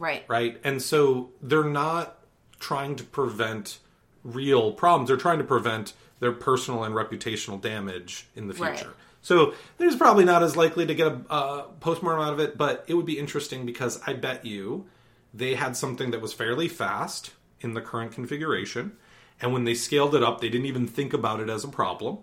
Right. 0.00 0.24
right? 0.28 0.58
And 0.64 0.80
so 0.80 1.30
they're 1.42 1.62
not 1.62 2.18
trying 2.58 2.96
to 2.96 3.04
prevent 3.04 3.78
real 4.24 4.72
problems. 4.72 5.08
They're 5.08 5.16
trying 5.16 5.38
to 5.38 5.44
prevent 5.44 5.92
their 6.20 6.32
personal 6.32 6.84
and 6.84 6.94
reputational 6.94 7.60
damage 7.60 8.26
in 8.34 8.48
the 8.48 8.54
future. 8.54 8.86
Right. 8.88 8.96
So 9.22 9.54
there's 9.76 9.96
probably 9.96 10.24
not 10.24 10.42
as 10.42 10.56
likely 10.56 10.86
to 10.86 10.94
get 10.94 11.06
a 11.06 11.20
uh, 11.28 11.62
postmortem 11.80 12.22
out 12.22 12.32
of 12.32 12.40
it, 12.40 12.56
but 12.56 12.84
it 12.88 12.94
would 12.94 13.06
be 13.06 13.18
interesting 13.18 13.66
because 13.66 14.00
I 14.06 14.14
bet 14.14 14.46
you 14.46 14.86
they 15.34 15.54
had 15.54 15.76
something 15.76 16.10
that 16.12 16.20
was 16.20 16.32
fairly 16.32 16.68
fast 16.68 17.32
in 17.60 17.74
the 17.74 17.82
current 17.82 18.12
configuration, 18.12 18.92
and 19.40 19.52
when 19.52 19.64
they 19.64 19.74
scaled 19.74 20.14
it 20.14 20.22
up, 20.22 20.40
they 20.40 20.48
didn't 20.48 20.66
even 20.66 20.86
think 20.86 21.12
about 21.12 21.40
it 21.40 21.50
as 21.50 21.64
a 21.64 21.68
problem, 21.68 22.18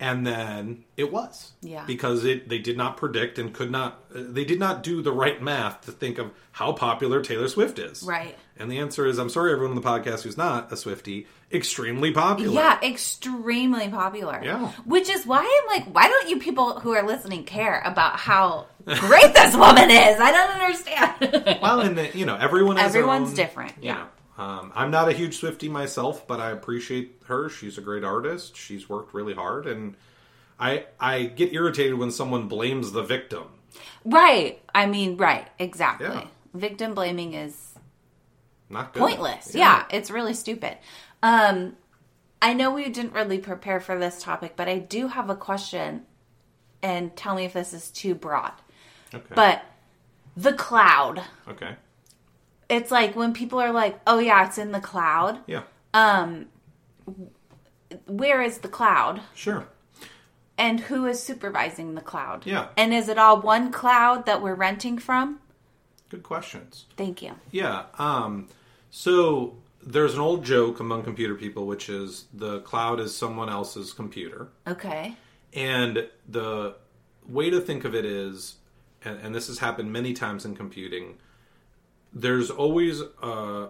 and 0.00 0.26
then 0.26 0.84
it 0.96 1.12
was. 1.12 1.52
Yeah. 1.60 1.84
because 1.86 2.24
it 2.24 2.48
they 2.48 2.58
did 2.58 2.76
not 2.76 2.96
predict 2.96 3.38
and 3.38 3.52
could 3.52 3.70
not 3.70 4.02
uh, 4.14 4.20
they 4.28 4.44
did 4.44 4.58
not 4.60 4.82
do 4.82 5.02
the 5.02 5.12
right 5.12 5.40
math 5.42 5.82
to 5.86 5.92
think 5.92 6.18
of 6.18 6.30
how 6.52 6.72
popular 6.72 7.22
Taylor 7.22 7.48
Swift 7.48 7.78
is, 7.78 8.02
Right. 8.02 8.36
And 8.60 8.72
the 8.72 8.78
answer 8.78 9.06
is, 9.06 9.18
I'm 9.18 9.28
sorry, 9.30 9.52
everyone 9.52 9.76
on 9.76 9.80
the 9.80 9.88
podcast 9.88 10.22
who's 10.24 10.36
not 10.36 10.72
a 10.72 10.76
Swifty, 10.76 11.28
extremely 11.52 12.10
popular. 12.10 12.52
Yeah, 12.54 12.80
extremely 12.82 13.88
popular. 13.88 14.40
Yeah. 14.42 14.72
Which 14.84 15.08
is 15.08 15.24
why 15.24 15.38
I'm 15.38 15.76
like, 15.76 15.94
why 15.94 16.08
don't 16.08 16.28
you 16.28 16.40
people 16.40 16.80
who 16.80 16.92
are 16.94 17.06
listening 17.06 17.44
care 17.44 17.80
about 17.84 18.16
how 18.16 18.66
great 18.84 19.32
this 19.32 19.54
woman 19.56 19.90
is? 19.90 20.18
I 20.20 20.32
don't 20.32 20.50
understand. 20.60 21.58
Well, 21.62 21.80
and 21.80 21.98
uh, 21.98 22.06
you 22.14 22.26
know, 22.26 22.36
everyone 22.36 22.78
Everyone's 22.78 23.30
own- 23.30 23.34
different, 23.36 23.72
you 23.80 23.86
yeah. 23.86 23.94
know. 23.94 24.06
Um, 24.38 24.72
I'm 24.74 24.90
not 24.92 25.08
a 25.08 25.12
huge 25.12 25.36
Swifty 25.38 25.68
myself, 25.68 26.26
but 26.26 26.38
I 26.40 26.50
appreciate 26.50 27.22
her. 27.26 27.48
She's 27.48 27.76
a 27.76 27.80
great 27.80 28.04
artist. 28.04 28.56
She's 28.56 28.88
worked 28.88 29.12
really 29.12 29.34
hard, 29.34 29.66
and 29.66 29.96
I 30.60 30.86
I 31.00 31.24
get 31.24 31.52
irritated 31.52 31.94
when 31.94 32.10
someone 32.12 32.46
blames 32.48 32.92
the 32.92 33.02
victim. 33.02 33.44
Right. 34.04 34.62
I 34.74 34.86
mean, 34.86 35.16
right. 35.16 35.48
Exactly. 35.58 36.06
Yeah. 36.06 36.26
Victim 36.54 36.94
blaming 36.94 37.34
is 37.34 37.74
Not 38.70 38.94
good. 38.94 39.00
pointless. 39.00 39.54
Yeah. 39.54 39.84
it's 39.90 40.10
really 40.10 40.34
stupid. 40.34 40.78
Um, 41.22 41.76
I 42.40 42.54
know 42.54 42.70
we 42.72 42.88
didn't 42.88 43.12
really 43.12 43.38
prepare 43.38 43.80
for 43.80 43.98
this 43.98 44.22
topic, 44.22 44.54
but 44.56 44.68
I 44.68 44.78
do 44.78 45.08
have 45.08 45.28
a 45.30 45.36
question, 45.36 46.06
and 46.80 47.14
tell 47.16 47.34
me 47.34 47.44
if 47.44 47.52
this 47.52 47.72
is 47.72 47.90
too 47.90 48.14
broad. 48.14 48.52
Okay. 49.12 49.34
But 49.34 49.64
the 50.36 50.52
cloud. 50.52 51.22
okay. 51.48 51.74
It's 52.68 52.90
like 52.90 53.16
when 53.16 53.32
people 53.32 53.60
are 53.60 53.72
like, 53.72 54.00
"Oh 54.06 54.18
yeah, 54.18 54.46
it's 54.46 54.58
in 54.58 54.72
the 54.72 54.80
cloud." 54.80 55.38
Yeah. 55.46 55.62
Um 55.94 56.46
where 58.06 58.42
is 58.42 58.58
the 58.58 58.68
cloud? 58.68 59.20
Sure. 59.34 59.66
And 60.56 60.80
who 60.80 61.06
is 61.06 61.22
supervising 61.22 61.94
the 61.94 62.00
cloud? 62.00 62.44
Yeah. 62.44 62.68
And 62.76 62.92
is 62.92 63.08
it 63.08 63.18
all 63.18 63.40
one 63.40 63.70
cloud 63.70 64.26
that 64.26 64.42
we're 64.42 64.54
renting 64.54 64.98
from? 64.98 65.38
Good 66.08 66.22
questions. 66.22 66.86
Thank 66.96 67.22
you. 67.22 67.34
Yeah. 67.52 67.84
Um, 67.98 68.48
so 68.90 69.56
there's 69.82 70.14
an 70.14 70.20
old 70.20 70.44
joke 70.44 70.80
among 70.80 71.04
computer 71.04 71.34
people, 71.34 71.66
which 71.66 71.88
is 71.88 72.24
the 72.34 72.60
cloud 72.60 72.98
is 72.98 73.16
someone 73.16 73.48
else's 73.48 73.92
computer. 73.92 74.48
Okay. 74.66 75.16
And 75.54 76.08
the 76.28 76.74
way 77.28 77.50
to 77.50 77.60
think 77.60 77.84
of 77.84 77.94
it 77.94 78.04
is, 78.04 78.56
and, 79.04 79.20
and 79.20 79.34
this 79.34 79.46
has 79.46 79.58
happened 79.60 79.92
many 79.92 80.12
times 80.12 80.44
in 80.44 80.56
computing, 80.56 81.18
there's 82.12 82.50
always 82.50 83.00
a 83.22 83.68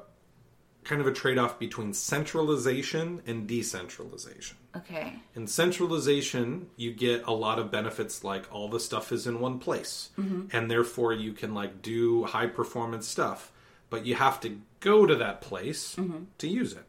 kind 0.85 1.01
of 1.01 1.07
a 1.07 1.13
trade 1.13 1.37
off 1.37 1.59
between 1.59 1.93
centralization 1.93 3.21
and 3.27 3.47
decentralization. 3.47 4.57
Okay. 4.75 5.15
In 5.35 5.47
centralization, 5.47 6.71
you 6.77 6.93
get 6.93 7.25
a 7.27 7.33
lot 7.33 7.59
of 7.59 7.71
benefits 7.71 8.25
like 8.25 8.45
all 8.53 8.69
the 8.69 8.81
stuff 8.81 9.13
is 9.13 9.27
in 9.27 9.41
one 9.41 9.59
place, 9.59 10.11
mm-hmm. 10.19 10.47
and 10.51 10.71
therefore 10.71 11.13
you 11.13 11.33
can 11.33 11.53
like 11.55 11.83
do 11.83 12.25
high 12.25 12.47
performance 12.47 13.07
stuff, 13.07 13.53
but 13.91 14.07
you 14.07 14.15
have 14.15 14.41
to 14.41 14.61
go 14.81 15.05
to 15.05 15.15
that 15.17 15.41
place 15.41 15.97
mm-hmm. 15.97 16.25
to 16.39 16.49
use 16.49 16.73
it. 16.73 16.85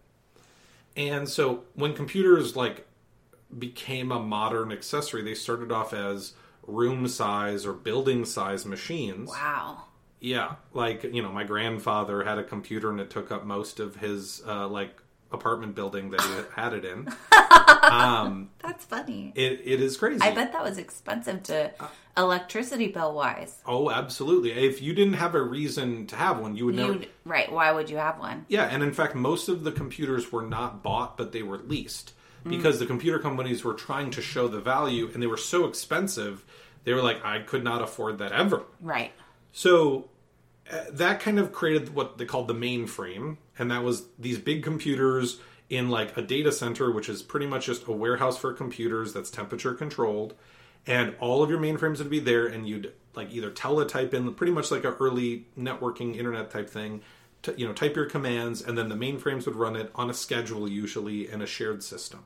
And 0.95 1.27
so 1.27 1.63
when 1.73 1.93
computers 1.93 2.55
like 2.55 2.85
became 3.57 4.11
a 4.11 4.19
modern 4.19 4.71
accessory, 4.71 5.23
they 5.23 5.35
started 5.35 5.71
off 5.71 5.93
as 5.93 6.33
room 6.65 7.07
size 7.07 7.65
or 7.65 7.73
building 7.73 8.23
size 8.25 8.65
machines. 8.65 9.29
Wow. 9.29 9.85
Yeah, 10.19 10.55
like 10.73 11.03
you 11.03 11.21
know, 11.21 11.31
my 11.31 11.43
grandfather 11.43 12.23
had 12.23 12.37
a 12.37 12.43
computer 12.43 12.89
and 12.89 12.99
it 12.99 13.09
took 13.09 13.31
up 13.31 13.45
most 13.45 13.79
of 13.79 13.95
his 13.95 14.41
uh, 14.45 14.67
like 14.67 14.99
apartment 15.31 15.75
building 15.75 16.09
that 16.11 16.21
he 16.21 16.31
had 16.61 16.73
it 16.73 16.85
in. 16.85 17.07
Um, 17.81 18.49
That's 18.59 18.85
funny. 18.85 19.31
It, 19.35 19.61
it 19.63 19.81
is 19.81 19.97
crazy. 19.97 20.21
I 20.21 20.31
bet 20.31 20.51
that 20.53 20.63
was 20.63 20.77
expensive 20.77 21.43
to 21.43 21.71
uh, 21.79 21.87
electricity 22.17 22.87
bill 22.87 23.13
wise. 23.13 23.61
Oh, 23.65 23.89
absolutely. 23.89 24.51
If 24.51 24.81
you 24.81 24.93
didn't 24.93 25.13
have 25.13 25.33
a 25.33 25.41
reason 25.41 26.05
to 26.07 26.15
have 26.15 26.39
one, 26.39 26.55
you 26.55 26.65
would 26.65 26.75
never. 26.75 26.93
You'd, 26.93 27.07
right. 27.25 27.51
Why 27.51 27.71
would 27.71 27.89
you 27.89 27.97
have 27.97 28.19
one? 28.19 28.45
Yeah, 28.47 28.65
and 28.65 28.83
in 28.83 28.93
fact, 28.93 29.15
most 29.15 29.49
of 29.49 29.63
the 29.63 29.71
computers 29.71 30.31
were 30.31 30.43
not 30.43 30.83
bought, 30.83 31.17
but 31.17 31.31
they 31.31 31.41
were 31.41 31.57
leased 31.57 32.13
mm. 32.45 32.49
because 32.49 32.79
the 32.79 32.85
computer 32.85 33.19
companies 33.19 33.63
were 33.63 33.73
trying 33.73 34.11
to 34.11 34.21
show 34.21 34.47
the 34.47 34.61
value, 34.61 35.09
and 35.13 35.21
they 35.23 35.27
were 35.27 35.37
so 35.37 35.65
expensive. 35.65 36.43
They 36.83 36.93
were 36.93 37.03
like, 37.03 37.23
I 37.23 37.39
could 37.39 37.63
not 37.63 37.81
afford 37.81 38.19
that 38.19 38.31
ever. 38.31 38.63
Right. 38.81 39.13
So 39.59 40.07
uh, 40.71 40.85
that 40.89 41.19
kind 41.19 41.37
of 41.37 41.51
created 41.51 41.93
what 41.93 42.17
they 42.17 42.23
called 42.23 42.47
the 42.47 42.53
mainframe, 42.53 43.35
and 43.57 43.69
that 43.71 43.83
was 43.83 44.05
these 44.17 44.37
big 44.37 44.63
computers 44.63 45.41
in 45.69 45.89
like 45.89 46.15
a 46.15 46.21
data 46.21 46.53
center, 46.53 46.89
which 46.89 47.09
is 47.09 47.21
pretty 47.21 47.45
much 47.45 47.65
just 47.65 47.85
a 47.85 47.91
warehouse 47.91 48.37
for 48.37 48.53
computers 48.53 49.11
that's 49.11 49.29
temperature 49.29 49.73
controlled, 49.73 50.33
and 50.87 51.13
all 51.19 51.43
of 51.43 51.49
your 51.49 51.59
mainframes 51.59 51.97
would 51.97 52.09
be 52.09 52.21
there, 52.21 52.47
and 52.47 52.69
you'd 52.69 52.93
like 53.15 53.33
either 53.33 53.51
teletype 53.51 54.13
in, 54.13 54.33
pretty 54.33 54.53
much 54.53 54.71
like 54.71 54.85
an 54.85 54.95
early 54.97 55.45
networking 55.59 56.15
internet 56.15 56.49
type 56.49 56.69
thing. 56.69 57.01
To, 57.41 57.53
you 57.57 57.67
know, 57.67 57.73
type 57.73 57.97
your 57.97 58.05
commands, 58.05 58.61
and 58.61 58.77
then 58.77 58.87
the 58.87 58.95
mainframes 58.95 59.45
would 59.45 59.57
run 59.57 59.75
it 59.75 59.91
on 59.93 60.09
a 60.09 60.13
schedule, 60.13 60.69
usually 60.69 61.29
in 61.29 61.41
a 61.41 61.45
shared 61.45 61.83
system. 61.83 62.23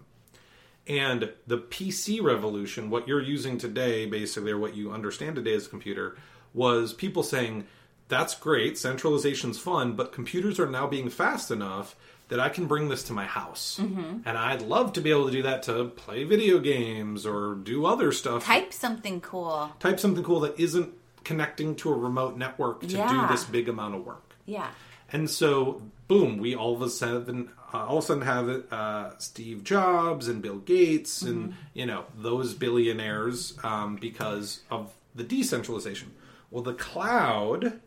And 0.86 1.32
the 1.48 1.58
PC 1.58 2.22
revolution, 2.22 2.92
what 2.92 3.08
you're 3.08 3.22
using 3.22 3.58
today, 3.58 4.06
basically, 4.06 4.52
or 4.52 4.60
what 4.60 4.76
you 4.76 4.92
understand 4.92 5.36
today 5.36 5.56
as 5.56 5.66
a 5.66 5.70
computer, 5.70 6.16
was 6.54 6.94
people 6.94 7.24
saying, 7.24 7.66
that's 8.10 8.36
great, 8.36 8.74
centralization's 8.76 9.58
fun, 9.60 9.94
but 9.94 10.12
computers 10.12 10.60
are 10.60 10.70
now 10.70 10.88
being 10.88 11.10
fast 11.10 11.50
enough 11.52 11.96
that 12.30 12.40
I 12.40 12.50
can 12.50 12.66
bring 12.68 12.90
this 12.90 13.04
to 13.04 13.14
my 13.14 13.26
house. 13.26 13.80
And 13.80 14.28
I'd 14.38 14.62
love 14.62 14.94
to 14.94 15.02
be 15.02 15.10
able 15.12 15.26
to 15.28 15.32
do 15.32 15.44
that 15.44 15.64
to 15.64 15.86
play 15.86 16.24
video 16.24 16.60
games 16.60 17.26
or 17.26 17.56
do 17.56 17.86
other 17.86 18.12
stuff. 18.12 18.46
Type 18.46 18.74
something 18.74 19.22
cool. 19.22 19.72
Type 19.80 20.00
something 20.00 20.24
cool 20.24 20.40
that 20.42 20.60
isn't 20.60 20.94
connecting 21.24 21.76
to 21.78 21.92
a 21.92 21.96
remote 21.98 22.38
network 22.38 22.82
to 22.82 22.88
Yeah. 22.88 23.28
do 23.28 23.34
this 23.34 23.44
big 23.46 23.70
amount 23.70 23.96
of 23.96 24.06
work. 24.06 24.36
Yeah. 24.46 24.68
And 25.12 25.30
so, 25.30 25.82
boom, 26.08 26.38
we 26.38 26.56
all 26.56 26.74
of 26.76 26.82
a 26.82 26.90
sudden, 26.90 27.50
uh, 27.74 27.86
all 27.86 28.00
of 28.00 28.04
a 28.04 28.08
sudden 28.08 28.24
have 28.24 28.50
uh, 28.72 29.18
Steve 29.20 29.64
Jobs 29.64 30.28
and 30.28 30.42
Bill 30.42 30.58
Gates 30.58 31.22
and 31.22 31.56
you 31.74 31.86
know 31.86 32.06
those 32.18 32.54
billionaires 32.54 33.58
um, 33.64 33.96
because 33.98 34.62
of 34.72 34.92
the 35.16 35.24
decentralization. 35.24 36.12
Well, 36.54 36.62
the 36.62 36.74
cloud 36.76 37.80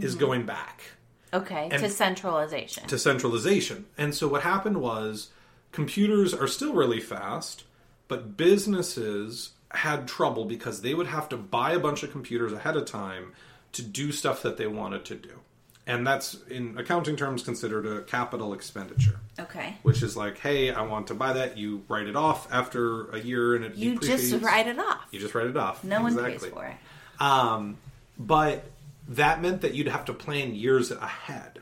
is 0.00 0.14
going 0.14 0.46
back 0.46 0.82
Okay. 1.34 1.68
And- 1.72 1.82
to 1.82 1.88
centralization. 1.90 2.86
to 2.86 2.96
centralization, 2.96 3.86
and 3.98 4.14
so 4.14 4.28
what 4.28 4.42
happened 4.42 4.80
was 4.80 5.30
computers 5.72 6.32
are 6.32 6.46
still 6.46 6.72
really 6.72 7.00
fast, 7.00 7.64
but 8.06 8.36
businesses 8.36 9.50
had 9.72 10.06
trouble 10.06 10.44
because 10.44 10.82
they 10.82 10.94
would 10.94 11.08
have 11.08 11.28
to 11.30 11.36
buy 11.36 11.72
a 11.72 11.80
bunch 11.80 12.04
of 12.04 12.12
computers 12.12 12.52
ahead 12.52 12.76
of 12.76 12.84
time 12.84 13.32
to 13.72 13.82
do 13.82 14.12
stuff 14.12 14.40
that 14.42 14.56
they 14.56 14.68
wanted 14.68 15.04
to 15.06 15.16
do. 15.16 15.40
And 15.84 16.06
that's 16.06 16.34
in 16.48 16.78
accounting 16.78 17.16
terms 17.16 17.42
considered 17.42 17.86
a 17.86 18.02
capital 18.02 18.52
expenditure, 18.54 19.18
okay. 19.40 19.78
which 19.82 20.00
is 20.02 20.16
like, 20.16 20.38
hey, 20.38 20.70
I 20.70 20.82
want 20.82 21.08
to 21.08 21.14
buy 21.14 21.32
that. 21.32 21.58
You 21.58 21.82
write 21.88 22.06
it 22.06 22.14
off 22.14 22.46
after 22.52 23.10
a 23.10 23.18
year, 23.18 23.56
and 23.56 23.64
it 23.64 23.74
You 23.74 23.94
depreciates. 23.94 24.30
just 24.30 24.44
write 24.44 24.68
it 24.68 24.78
off. 24.78 25.08
You 25.10 25.18
just 25.18 25.34
write 25.34 25.48
it 25.48 25.56
off. 25.56 25.82
no 25.82 26.02
one 26.02 26.12
exactly. 26.12 26.50
pays 26.50 26.54
for 26.56 26.66
it. 26.66 26.76
Um, 27.20 27.78
but 28.26 28.64
that 29.08 29.42
meant 29.42 29.60
that 29.62 29.74
you'd 29.74 29.88
have 29.88 30.04
to 30.06 30.12
plan 30.12 30.54
years 30.54 30.90
ahead. 30.90 31.60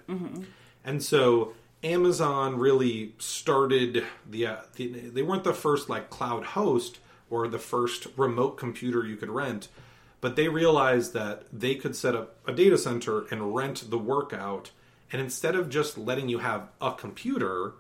And 0.85 1.03
so 1.03 1.53
Amazon 1.83 2.59
really 2.59 3.15
started 3.19 4.05
the, 4.29 4.47
uh, 4.47 4.57
the. 4.77 4.89
They 4.89 5.23
weren't 5.23 5.45
the 5.45 5.55
first 5.55 5.89
like 5.89 6.11
cloud 6.11 6.45
host 6.45 6.99
or 7.31 7.49
the 7.49 7.59
first 7.59 8.07
remote 8.17 8.57
computer 8.59 9.07
you 9.07 9.17
could 9.17 9.31
rent, 9.31 9.69
but 10.21 10.37
they 10.37 10.49
realized 10.49 11.13
that 11.15 11.45
they 11.53 11.75
could 11.77 11.97
set 11.97 12.15
up 12.15 12.37
a 12.47 12.53
data 12.53 12.77
center 12.77 13.25
and 13.31 13.55
rent 13.55 13.91
the 13.91 13.99
work 13.99 14.33
out. 14.33 14.71
And 15.13 15.21
instead 15.23 15.55
of 15.55 15.69
just 15.71 15.97
letting 15.99 16.29
you 16.29 16.39
have 16.39 16.69
a 16.81 16.93
computer, 16.93 17.73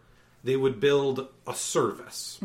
they 0.42 0.56
would 0.56 0.80
build 0.80 1.28
a 1.46 1.54
service. 1.54 2.38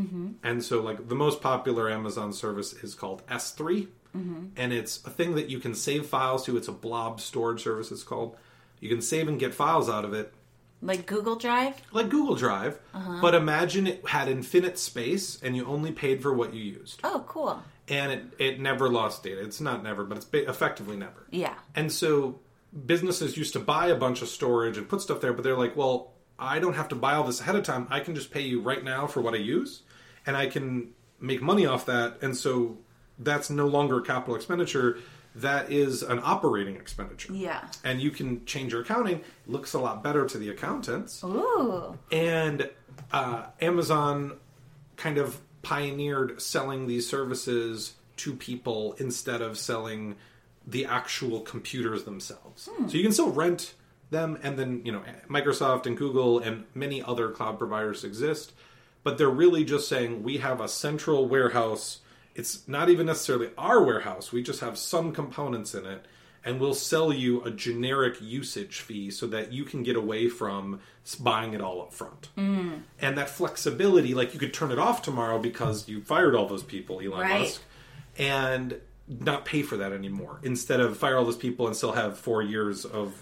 And 0.43 0.63
so, 0.63 0.81
like, 0.81 1.07
the 1.07 1.15
most 1.15 1.41
popular 1.41 1.89
Amazon 1.89 2.33
service 2.33 2.73
is 2.73 2.93
called 2.95 3.25
S3. 3.27 3.87
Mm-hmm. 4.15 4.45
And 4.57 4.71
it's 4.73 5.03
a 5.05 5.09
thing 5.09 5.35
that 5.35 5.49
you 5.49 5.59
can 5.59 5.75
save 5.75 6.05
files 6.05 6.45
to. 6.45 6.55
It's 6.57 6.67
a 6.67 6.71
blob 6.71 7.19
storage 7.19 7.61
service, 7.63 7.91
it's 7.91 8.03
called. 8.03 8.35
You 8.79 8.89
can 8.89 9.01
save 9.01 9.27
and 9.27 9.39
get 9.39 9.53
files 9.53 9.89
out 9.89 10.05
of 10.05 10.13
it, 10.13 10.33
Like 10.81 11.05
Google 11.05 11.35
Drive? 11.35 11.75
like 11.91 12.09
Google 12.09 12.35
Drive. 12.35 12.79
Uh-huh. 12.93 13.19
But 13.21 13.33
imagine 13.35 13.87
it 13.87 14.07
had 14.07 14.27
infinite 14.27 14.77
space 14.77 15.41
and 15.41 15.55
you 15.55 15.65
only 15.65 15.91
paid 15.91 16.21
for 16.21 16.33
what 16.33 16.53
you 16.53 16.61
used. 16.63 16.99
Oh, 17.03 17.23
cool. 17.27 17.61
And 17.87 18.11
it, 18.11 18.23
it 18.39 18.59
never 18.59 18.89
lost 18.89 19.23
data. 19.23 19.41
It's 19.41 19.61
not 19.61 19.83
never, 19.83 20.03
but 20.03 20.17
it's 20.17 20.27
effectively 20.33 20.97
never. 20.97 21.25
Yeah. 21.31 21.53
And 21.75 21.91
so 21.91 22.39
businesses 22.85 23.37
used 23.37 23.53
to 23.53 23.59
buy 23.59 23.87
a 23.87 23.95
bunch 23.95 24.21
of 24.21 24.27
storage 24.27 24.77
and 24.77 24.87
put 24.89 25.01
stuff 25.01 25.21
there, 25.21 25.33
but 25.33 25.43
they're 25.43 25.57
like, 25.57 25.75
well, 25.75 26.11
I 26.37 26.59
don't 26.59 26.73
have 26.73 26.89
to 26.89 26.95
buy 26.95 27.13
all 27.13 27.23
this 27.23 27.39
ahead 27.39 27.55
of 27.55 27.63
time. 27.63 27.87
I 27.89 28.01
can 28.01 28.15
just 28.15 28.31
pay 28.31 28.41
you 28.41 28.59
right 28.61 28.83
now 28.83 29.07
for 29.07 29.21
what 29.21 29.33
I 29.33 29.37
use, 29.37 29.83
and 30.25 30.35
I 30.35 30.47
can 30.47 30.89
make 31.19 31.41
money 31.41 31.65
off 31.65 31.85
that. 31.85 32.17
And 32.21 32.35
so 32.35 32.77
that's 33.19 33.49
no 33.49 33.67
longer 33.67 33.99
a 33.99 34.01
capital 34.01 34.35
expenditure. 34.35 34.99
That 35.35 35.71
is 35.71 36.01
an 36.01 36.21
operating 36.23 36.75
expenditure. 36.75 37.33
Yeah. 37.33 37.67
And 37.83 38.01
you 38.01 38.09
can 38.09 38.45
change 38.45 38.71
your 38.71 38.81
accounting. 38.81 39.21
Looks 39.47 39.73
a 39.73 39.79
lot 39.79 40.01
better 40.01 40.25
to 40.25 40.37
the 40.37 40.49
accountants 40.49 41.23
Ooh. 41.23 41.97
and 42.11 42.69
uh, 43.11 43.43
Amazon 43.61 44.37
kind 44.95 45.17
of 45.17 45.39
pioneered 45.61 46.41
selling 46.41 46.87
these 46.87 47.09
services 47.09 47.95
to 48.17 48.33
people 48.33 48.95
instead 48.97 49.41
of 49.41 49.57
selling 49.57 50.15
the 50.65 50.85
actual 50.85 51.41
computers 51.41 52.03
themselves. 52.05 52.69
So 52.87 52.97
you 52.97 53.03
can 53.03 53.11
still 53.11 53.31
rent 53.31 53.73
them, 54.09 54.39
and 54.43 54.57
then 54.57 54.81
you 54.85 54.91
know 54.91 55.01
Microsoft 55.29 55.85
and 55.85 55.97
Google 55.97 56.39
and 56.39 56.63
many 56.73 57.01
other 57.01 57.29
cloud 57.29 57.57
providers 57.59 58.03
exist, 58.03 58.53
but 59.03 59.17
they're 59.17 59.29
really 59.29 59.63
just 59.63 59.87
saying 59.87 60.23
we 60.23 60.37
have 60.37 60.61
a 60.61 60.67
central 60.67 61.27
warehouse. 61.27 61.99
It's 62.35 62.67
not 62.67 62.89
even 62.89 63.05
necessarily 63.05 63.49
our 63.57 63.81
warehouse. 63.83 64.31
We 64.31 64.43
just 64.43 64.59
have 64.59 64.77
some 64.77 65.13
components 65.13 65.73
in 65.73 65.85
it, 65.85 66.05
and 66.43 66.59
we'll 66.59 66.73
sell 66.73 67.13
you 67.13 67.41
a 67.43 67.49
generic 67.51 68.17
usage 68.21 68.81
fee 68.81 69.09
so 69.09 69.25
that 69.27 69.53
you 69.53 69.63
can 69.63 69.83
get 69.83 69.95
away 69.95 70.27
from 70.27 70.81
buying 71.19 71.53
it 71.53 71.61
all 71.61 71.81
up 71.81 71.93
front. 71.93 72.29
Mm. 72.37 72.81
And 72.99 73.17
that 73.17 73.29
flexibility, 73.29 74.13
like 74.13 74.33
you 74.33 74.39
could 74.39 74.53
turn 74.53 74.71
it 74.71 74.79
off 74.79 75.01
tomorrow 75.01 75.39
because 75.39 75.87
you 75.87 76.01
fired 76.01 76.35
all 76.35 76.47
those 76.47 76.63
people, 76.63 76.99
Elon 76.99 77.21
Right. 77.21 77.39
Musk, 77.41 77.61
and 78.17 78.79
not 79.07 79.45
pay 79.45 79.61
for 79.61 79.77
that 79.77 79.93
anymore. 79.93 80.39
Instead 80.43 80.79
of 80.79 80.97
fire 80.97 81.17
all 81.17 81.25
those 81.25 81.37
people 81.37 81.67
and 81.67 81.75
still 81.75 81.91
have 81.93 82.17
four 82.17 82.41
years 82.41 82.85
of 82.85 83.13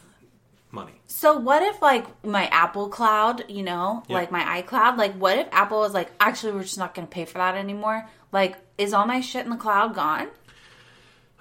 money. 0.72 0.94
So 1.08 1.38
what 1.38 1.62
if 1.62 1.82
like 1.82 2.08
my 2.26 2.48
Apple 2.48 2.90
Cloud, 2.90 3.44
you 3.48 3.64
know, 3.64 4.04
Yeah. 4.08 4.16
like 4.16 4.32
my 4.32 4.62
iCloud, 4.62 4.98
like 4.98 5.14
what 5.14 5.38
if 5.38 5.48
Apple 5.52 5.80
was 5.82 5.94
like, 5.94 6.12
actually, 6.20 6.54
we're 6.54 6.64
just 6.64 6.78
not 6.80 6.96
going 6.96 7.08
to 7.08 7.12
pay 7.12 7.26
for 7.26 7.38
that 7.38 7.56
anymore? 7.56 8.08
Like, 8.32 8.58
is 8.78 8.94
all 8.94 9.06
my 9.06 9.22
shit 9.22 9.46
in 9.46 9.52
the 9.52 9.58
cloud 9.58 9.96
gone? 9.96 10.28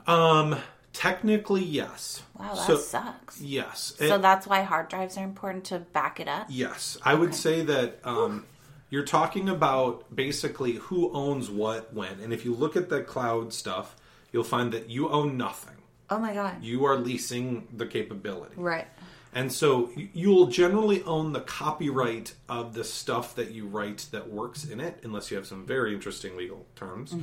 Um, 0.06 0.56
technically, 0.92 1.62
yes. 1.62 2.22
Wow, 2.38 2.54
that 2.54 2.66
So- 2.66 2.76
sucks. 2.76 3.40
Yes. 3.40 3.94
So 3.98 4.18
that's 4.18 4.46
why 4.46 4.62
hard 4.62 4.88
drives 4.88 5.16
are 5.16 5.24
important 5.24 5.64
to 5.66 5.78
back 5.78 6.20
it 6.20 6.28
up. 6.28 6.46
Yes, 6.48 6.98
I 7.02 7.14
would 7.14 7.34
say 7.34 7.62
that 7.62 8.00
um, 8.04 8.46
you're 8.90 9.04
talking 9.04 9.48
about 9.48 10.14
basically 10.14 10.72
who 10.72 11.12
owns 11.12 11.50
what 11.50 11.92
when. 11.94 12.20
And 12.20 12.32
if 12.32 12.44
you 12.44 12.54
look 12.54 12.76
at 12.76 12.88
the 12.88 13.02
cloud 13.02 13.52
stuff, 13.52 13.96
you'll 14.32 14.44
find 14.44 14.72
that 14.72 14.90
you 14.90 15.08
own 15.08 15.36
nothing. 15.36 15.76
Oh 16.10 16.18
my 16.18 16.34
god. 16.34 16.62
You 16.62 16.84
are 16.84 16.96
leasing 16.96 17.68
the 17.74 17.86
capability. 17.86 18.54
Right. 18.56 18.86
And 19.34 19.50
so 19.50 19.90
you'll 19.94 20.48
generally 20.48 21.02
own 21.04 21.32
the 21.32 21.40
copyright 21.40 22.34
of 22.48 22.74
the 22.74 22.84
stuff 22.84 23.34
that 23.36 23.50
you 23.50 23.66
write 23.66 24.06
that 24.10 24.30
works 24.30 24.64
in 24.64 24.78
it, 24.78 24.98
unless 25.04 25.30
you 25.30 25.36
have 25.38 25.46
some 25.46 25.64
very 25.64 25.94
interesting 25.94 26.36
legal 26.36 26.66
terms. 26.76 27.14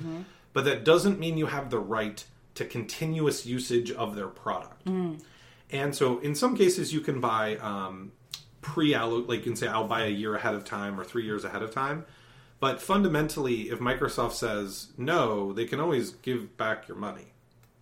But 0.54 0.66
that 0.66 0.84
doesn't 0.84 1.20
mean 1.20 1.38
you 1.38 1.46
have 1.46 1.70
the 1.70 1.80
right 1.80 2.24
to 2.56 2.66
continuous 2.66 3.46
usage 3.46 3.92
of 3.92 4.16
their 4.16 4.28
product. 4.28 4.88
And 5.72 5.94
so 5.96 6.18
in 6.20 6.34
some 6.34 6.58
cases, 6.58 6.92
you 6.92 7.00
can 7.02 7.22
buy 7.22 7.58
um, 7.58 8.12
pre 8.62 8.98
like 8.98 9.40
you 9.40 9.44
can 9.44 9.56
say, 9.56 9.68
I'll 9.68 9.88
buy 9.88 10.06
a 10.06 10.10
year 10.10 10.36
ahead 10.36 10.56
of 10.56 10.66
time 10.66 11.00
or 11.00 11.04
three 11.04 11.26
years 11.26 11.46
ahead 11.46 11.62
of 11.62 11.72
time. 11.72 12.06
But 12.60 12.82
fundamentally, 12.82 13.70
if 13.70 13.80
Microsoft 13.80 14.34
says 14.34 14.88
no, 14.98 15.54
they 15.54 15.66
can 15.66 15.80
always 15.80 16.10
give 16.10 16.58
back 16.58 16.88
your 16.88 16.98
money. 16.98 17.34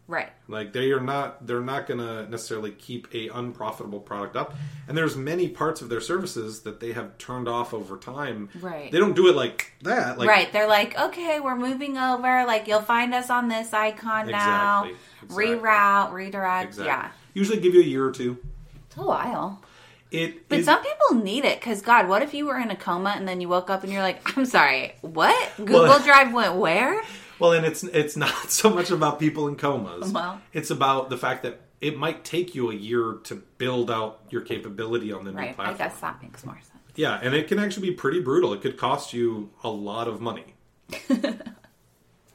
Right. 0.07 0.29
Like 0.47 0.71
they 0.71 0.91
are 0.91 1.01
not 1.01 1.45
they're 1.45 1.59
not 1.59 1.85
going 1.85 1.99
to 1.99 2.29
necessarily 2.29 2.71
keep 2.71 3.13
a 3.13 3.27
unprofitable 3.27 3.99
product 3.99 4.37
up. 4.37 4.55
And 4.87 4.97
there's 4.97 5.17
many 5.17 5.49
parts 5.49 5.81
of 5.81 5.89
their 5.89 5.99
services 5.99 6.61
that 6.61 6.79
they 6.79 6.93
have 6.93 7.17
turned 7.17 7.49
off 7.49 7.73
over 7.73 7.97
time. 7.97 8.47
Right. 8.61 8.89
They 8.89 8.99
don't 8.99 9.15
do 9.17 9.27
it 9.27 9.35
like 9.35 9.73
that. 9.81 10.17
Like 10.17 10.29
right. 10.29 10.51
They're 10.53 10.67
like, 10.67 10.97
okay, 10.97 11.41
we're 11.41 11.57
moving 11.57 11.97
over. 11.97 12.45
Like, 12.45 12.67
you'll 12.69 12.81
find 12.81 13.13
us 13.13 13.29
on 13.29 13.49
this 13.49 13.73
icon 13.73 14.27
now. 14.27 14.85
Exactly. 14.85 14.97
Exactly. 15.23 15.45
Reroute, 15.57 16.11
redirect. 16.13 16.67
Exactly. 16.69 16.85
Yeah. 16.87 17.11
Usually 17.33 17.59
give 17.59 17.73
you 17.73 17.81
a 17.81 17.85
year 17.85 18.05
or 18.05 18.11
two. 18.11 18.37
It's 18.85 18.95
a 18.95 19.01
while. 19.03 19.61
It 20.09 20.47
But 20.47 20.59
is- 20.59 20.65
some 20.65 20.81
people 20.81 21.21
need 21.21 21.43
it 21.43 21.59
because, 21.59 21.81
God, 21.81 22.07
what 22.07 22.21
if 22.21 22.33
you 22.33 22.45
were 22.45 22.57
in 22.57 22.71
a 22.71 22.77
coma 22.77 23.13
and 23.17 23.27
then 23.27 23.41
you 23.41 23.49
woke 23.49 23.69
up 23.69 23.83
and 23.83 23.91
you're 23.91 24.01
like, 24.01 24.37
I'm 24.37 24.45
sorry, 24.45 24.95
what? 25.01 25.51
Google 25.57 25.81
Well- 25.81 25.99
Drive 26.03 26.33
went 26.33 26.55
where? 26.55 27.01
well, 27.39 27.51
and 27.53 27.65
it's 27.65 27.83
it's 27.83 28.15
not 28.17 28.29
so 28.51 28.69
much 28.69 28.91
about 28.91 29.19
people 29.19 29.47
in 29.47 29.55
comas. 29.55 30.11
Well. 30.11 30.41
it's 30.53 30.69
about 30.71 31.09
the 31.09 31.17
fact 31.17 31.43
that 31.43 31.61
it 31.79 31.97
might 31.97 32.23
take 32.23 32.55
you 32.55 32.71
a 32.71 32.75
year 32.75 33.19
to 33.25 33.35
build 33.57 33.91
out 33.91 34.19
your 34.29 34.41
capability 34.41 35.11
on 35.11 35.25
the 35.25 35.31
new 35.31 35.37
Right. 35.37 35.49
I 35.51 35.53
platform. 35.53 35.77
guess 35.77 35.99
that 35.99 36.21
makes 36.23 36.45
more 36.45 36.55
sense. 36.55 36.71
Yeah, 36.95 37.19
and 37.21 37.35
it 37.35 37.47
can 37.47 37.59
actually 37.59 37.89
be 37.89 37.95
pretty 37.95 38.19
brutal. 38.21 38.53
It 38.53 38.61
could 38.61 38.77
cost 38.77 39.13
you 39.13 39.51
a 39.63 39.69
lot 39.69 40.07
of 40.07 40.19
money. 40.19 40.55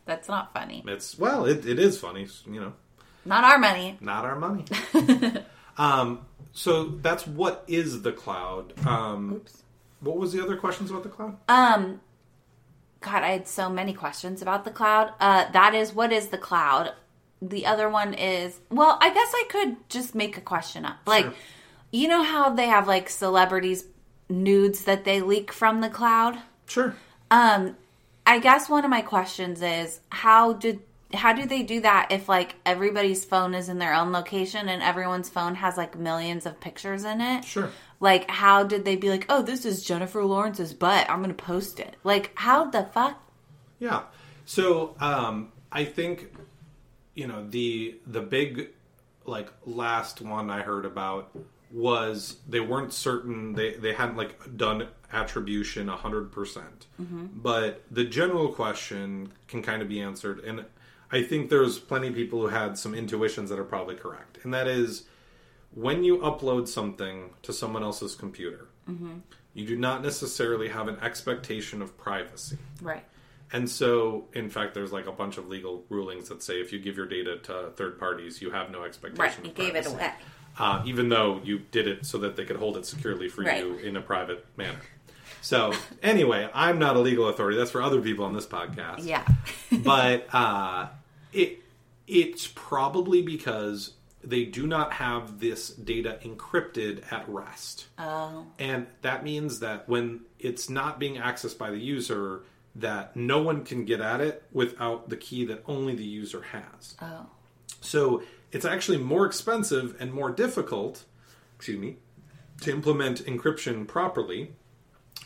That's 0.05 0.29
not 0.29 0.53
funny. 0.53 0.83
It's 0.87 1.19
well, 1.19 1.45
it, 1.47 1.65
it 1.67 1.79
is 1.79 1.99
funny, 1.99 2.27
you 2.47 2.61
know. 2.61 2.73
Not 3.25 3.45
our 3.45 3.59
money. 3.59 3.97
not 4.01 4.25
our 4.25 4.35
money. 4.37 4.65
um, 5.79 6.21
so 6.53 6.85
that's 7.01 7.25
what 7.27 7.65
is 7.69 8.03
the 8.03 8.11
cloud. 8.13 8.75
Um, 8.87 9.35
Oops. 9.35 9.63
what 10.01 10.17
was 10.19 10.33
the 10.33 10.43
other 10.43 10.57
questions 10.57 10.91
about 10.91 11.05
the 11.05 11.09
cloud? 11.09 11.37
Um, 11.49 12.01
God, 13.03 13.23
I 13.23 13.29
had 13.29 13.49
so 13.49 13.69
many 13.69 13.93
questions 13.93 14.43
about 14.43 14.65
the 14.65 14.71
cloud. 14.71 15.13
Uh, 15.21 15.51
that 15.53 15.75
is, 15.75 15.93
what 15.93 16.13
is 16.13 16.29
the 16.29 16.39
cloud? 16.39 16.93
The 17.41 17.67
other 17.67 17.89
one 17.89 18.15
is, 18.15 18.61
well, 18.71 18.99
I 19.01 19.13
guess 19.13 19.31
I 19.35 19.45
could 19.49 19.89
just 19.89 20.15
make 20.15 20.37
a 20.37 20.41
question 20.41 20.85
up. 20.85 20.99
Like, 21.07 21.25
Sure. 21.25 21.35
you 21.91 22.09
know 22.09 22.23
how 22.23 22.51
they 22.51 22.67
have 22.67 22.87
like 22.87 23.09
celebrities 23.11 23.85
nudes 24.29 24.85
that 24.85 25.05
they 25.05 25.21
leak 25.21 25.53
from 25.53 25.81
the 25.81 25.89
cloud? 25.91 26.39
Sure. 26.67 26.95
Um, 27.31 27.77
I 28.25 28.39
guess 28.39 28.69
one 28.69 28.85
of 28.85 28.91
my 28.91 29.03
questions 29.03 29.61
is 29.63 30.01
how 30.11 30.53
did 30.53 30.81
how 31.15 31.35
do 31.35 31.45
they 31.45 31.63
do 31.63 31.81
that 31.81 32.07
if 32.11 32.27
like 32.29 32.55
everybody's 32.65 33.23
phone 33.25 33.55
is 33.55 33.69
in 33.69 33.79
their 33.79 33.93
own 33.93 34.13
location 34.13 34.69
and 34.69 34.83
everyone's 34.83 35.29
phone 35.29 35.57
has 35.57 35.77
like 35.77 35.99
millions 35.99 36.47
of 36.47 36.59
pictures 36.61 37.05
in 37.05 37.21
it? 37.21 37.45
Sure. 37.45 37.71
Like 38.03 38.29
how 38.29 38.65
did 38.65 38.85
they 38.85 38.97
be 38.97 39.09
like, 39.09 39.25
"Oh, 39.29 39.43
this 39.43 39.65
is 39.65 39.85
Jennifer 39.85 40.25
Lawrence's 40.25 40.75
butt. 40.75 41.09
I'm 41.09 41.23
going 41.23 41.35
to 41.35 41.43
post 41.43 41.79
it." 41.79 41.97
Like 42.03 42.33
how 42.35 42.65
the 42.65 42.83
fuck? 42.93 43.23
Yeah. 43.79 44.03
So 44.45 44.97
um, 45.01 45.53
I 45.71 45.85
think 45.85 46.35
you 47.15 47.29
know 47.29 47.49
the 47.49 47.95
the 48.07 48.21
big 48.21 48.71
like 49.25 49.51
last 49.65 50.21
one 50.21 50.51
I 50.51 50.63
heard 50.63 50.85
about 50.85 51.31
was 51.71 52.39
they 52.49 52.59
weren't 52.61 52.93
certain 52.93 53.55
they 53.55 53.75
they 53.75 53.95
hadn't 53.95 54.17
like 54.17 54.57
done 54.57 54.89
attribution 55.13 55.89
100% 55.89 56.63
but 57.35 57.83
the 57.91 58.05
general 58.05 58.49
question 58.49 59.31
can 59.47 59.63
kind 59.63 59.83
of 59.83 59.89
be 59.89 60.01
answered 60.01 60.39
and 60.41 60.65
i 61.11 61.23
think 61.23 61.51
there's 61.51 61.79
plenty 61.79 62.09
of 62.09 62.15
people 62.15 62.41
who 62.41 62.49
had 62.49 62.79
some 62.79 62.95
intuitions 62.95 63.49
that 63.51 63.59
are 63.59 63.65
probably 63.65 63.95
correct 63.95 64.39
and 64.43 64.53
that 64.53 64.67
is 64.67 65.05
when 65.75 66.05
you 66.05 66.19
upload 66.19 66.69
something 66.69 67.31
to 67.43 67.53
someone 67.53 67.83
else's 67.83 68.15
computer 68.15 68.67
you 69.55 69.67
do 69.67 69.77
not 69.77 70.03
necessarily 70.03 70.69
have 70.69 70.89
an 70.89 70.97
expectation 71.03 71.81
of 71.83 71.97
privacy 71.99 72.59
Right. 72.81 73.05
and 73.53 73.69
so, 73.71 74.27
in 74.35 74.49
fact, 74.51 74.75
there's 74.75 74.93
like 74.93 75.07
a 75.07 75.13
bunch 75.13 75.37
of 75.39 75.47
legal 75.49 75.85
rulings 75.89 76.29
that 76.31 76.43
say 76.43 76.55
if 76.61 76.73
you 76.73 76.79
give 76.79 76.97
your 76.97 77.07
data 77.07 77.37
to 77.45 77.71
third 77.77 77.99
parties, 77.99 78.41
you 78.43 78.51
have 78.51 78.71
no 78.71 78.83
expectation. 78.85 79.21
Right. 79.23 79.39
of 79.39 79.45
You 79.45 79.53
gave 79.53 79.69
it 79.77 79.85
privacy. 79.85 79.95
away. 79.95 80.13
uh, 80.59 80.83
even 80.87 81.09
though 81.11 81.41
you 81.45 81.59
did 81.71 81.87
it 81.87 82.05
so 82.07 82.19
that 82.19 82.37
they 82.37 82.45
could 82.45 82.57
hold 82.57 82.77
it 82.79 82.87
securely 82.87 83.29
for 83.29 83.43
Right. 83.43 83.63
you 83.65 83.75
in 83.77 83.97
a 83.97 84.01
private 84.01 84.45
manner. 84.57 84.81
So, 85.43 85.73
anyway, 86.03 86.49
I'm 86.55 86.79
not 86.79 86.97
a 86.97 87.01
legal 87.01 87.29
authority. 87.29 87.57
That's 87.59 87.71
for 87.71 87.83
other 87.83 88.01
people 88.01 88.25
on 88.25 88.33
this 88.33 88.47
podcast. 88.47 89.05
Yeah. 89.05 89.25
but 89.73 90.27
uh, 90.35 90.89
it 91.33 91.61
it's 92.07 92.47
probably 92.47 93.23
because 93.23 93.93
they 94.25 94.45
do 94.45 94.67
not 94.67 94.93
have 94.95 95.41
this 95.41 95.69
data 95.71 96.19
encrypted 96.23 97.03
at 97.13 97.29
rest. 97.29 97.87
oh. 97.99 98.47
And 98.59 98.87
that 99.03 99.25
means 99.25 99.61
that 99.61 99.89
when 99.89 100.21
it's 100.39 100.71
not 100.71 100.99
being 100.99 101.17
accessed 101.17 101.59
by 101.59 101.71
the 101.71 101.79
user, 101.79 102.43
that 102.75 103.17
no 103.17 103.43
one 103.43 103.65
can 103.65 103.85
get 103.85 104.01
at 104.01 104.21
it 104.21 104.45
without 104.53 105.09
the 105.09 105.17
key 105.17 105.45
that 105.47 105.63
only 105.67 105.95
the 105.95 106.05
user 106.05 106.43
has. 106.43 106.95
Oh. 107.01 107.27
So 107.81 108.23
it's 108.53 108.65
actually 108.65 108.99
more 108.99 109.27
expensive 109.27 109.97
and 109.99 110.13
more 110.13 110.31
difficult, 110.31 111.05
excuse 111.57 111.79
me, 111.79 111.97
to 112.61 112.71
implement 112.71 113.25
encryption 113.25 113.87
properly. 113.87 114.53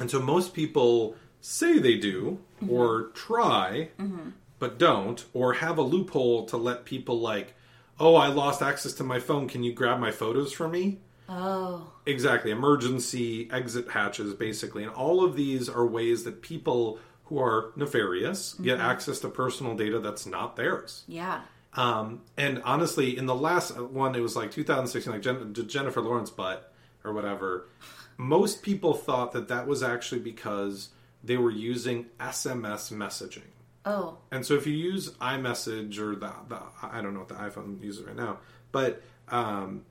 And 0.01 0.11
so 0.11 0.21
most 0.21 0.55
people 0.55 1.17
say 1.41 1.79
they 1.79 1.97
do 1.97 2.39
mm-hmm. 2.61 2.71
or 2.71 3.11
try 3.15 3.91
mm-hmm. 3.99 4.31
but 4.59 4.79
don't 4.79 5.25
or 5.33 5.55
have 5.55 5.79
a 5.79 5.83
loophole 5.83 6.47
to 6.47 6.57
let 6.57 6.85
people 6.85 7.21
like, 7.21 7.55
"Oh, 7.99 8.15
I 8.15 8.29
lost 8.29 8.63
access 8.63 8.93
to 8.95 9.05
my 9.05 9.21
phone. 9.21 9.49
Can 9.49 9.63
you 9.63 9.73
grab 9.73 9.99
my 9.99 10.11
photos 10.11 10.53
for 10.53 10.69
me?" 10.69 11.01
Oh. 11.29 11.93
Exactly. 12.07 12.51
Emergency 12.51 13.49
exit 13.51 13.91
hatches, 13.91 14.35
basically. 14.35 14.85
And 14.85 14.93
all 14.93 15.25
of 15.25 15.35
these 15.35 15.69
are 15.69 15.85
ways 15.85 16.25
that 16.25 16.41
people 16.43 16.99
who 17.25 17.41
are 17.41 17.73
nefarious 17.75 18.55
get 18.55 18.79
access 18.79 19.19
to 19.21 19.29
personal 19.29 19.75
data 19.75 19.99
that's 19.99 20.27
not 20.27 20.55
theirs. 20.57 21.03
Yeah. 21.09 21.41
Um, 21.75 22.23
and 22.37 22.63
honestly, 22.65 23.19
in 23.19 23.27
the 23.27 23.35
last 23.35 23.79
one, 23.79 24.15
it 24.15 24.21
was 24.21 24.37
like 24.37 24.51
2016, 24.51 25.13
like 25.13 25.23
Jen- 25.23 25.53
Jennifer 25.69 26.01
Lawrence 26.01 26.31
butt 26.31 26.73
or 27.05 27.13
whatever. 27.13 27.69
Most 28.17 28.63
people 28.63 28.95
thought 28.95 29.33
that 29.33 29.49
that 29.49 29.67
was 29.67 29.83
actually 29.83 30.21
because 30.21 30.91
they 31.23 31.37
were 31.37 31.51
using 31.51 32.07
SMS 32.19 32.93
messaging. 32.93 33.51
Oh. 33.87 34.19
And 34.33 34.45
so 34.45 34.55
if 34.55 34.67
you 34.67 34.75
use 34.75 35.13
iMessage 35.13 35.99
or 35.99 36.17
the, 36.17 36.33
the 36.49 36.61
I 36.83 37.01
don't 37.01 37.15
know 37.15 37.21
what 37.21 37.29
the 37.29 37.37
iPhone 37.37 37.81
uses 37.83 38.05
right 38.05 38.17
now, 38.17 38.41
but 38.73 39.01
um, 39.29 39.85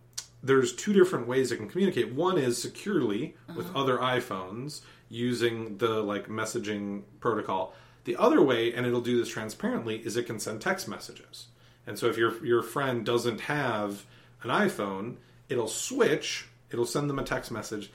there's 0.44 0.76
two 0.76 0.92
different 0.92 1.28
ways 1.28 1.52
it 1.52 1.58
can 1.58 1.70
communicate. 1.70 2.14
One 2.14 2.38
is 2.38 2.62
securely 2.62 3.36
with 3.56 3.74
other 3.74 3.98
iPhones 3.98 4.82
using 5.10 5.78
the 5.78 6.02
like 6.04 6.28
messaging 6.28 7.04
protocol. 7.22 7.74
The 8.04 8.18
other 8.18 8.42
way, 8.42 8.74
and 8.74 8.86
it'll 8.86 9.02
do 9.02 9.18
this 9.18 9.30
transparently, 9.30 9.98
is 10.06 10.18
it 10.18 10.28
can 10.28 10.40
send 10.40 10.62
text 10.62 10.88
messages. 10.88 11.48
And 11.88 11.98
so 11.98 12.08
if 12.08 12.18
your 12.18 12.46
your 12.46 12.62
friend 12.62 13.06
doesn't 13.06 13.42
have 13.42 14.06
an 14.44 14.50
iPhone, 14.50 15.16
it'll 15.48 15.68
switch. 15.68 16.48
It'll 16.70 16.86
send 16.86 17.10
them 17.10 17.20
a 17.20 17.24
text 17.24 17.50
message, 17.50 17.92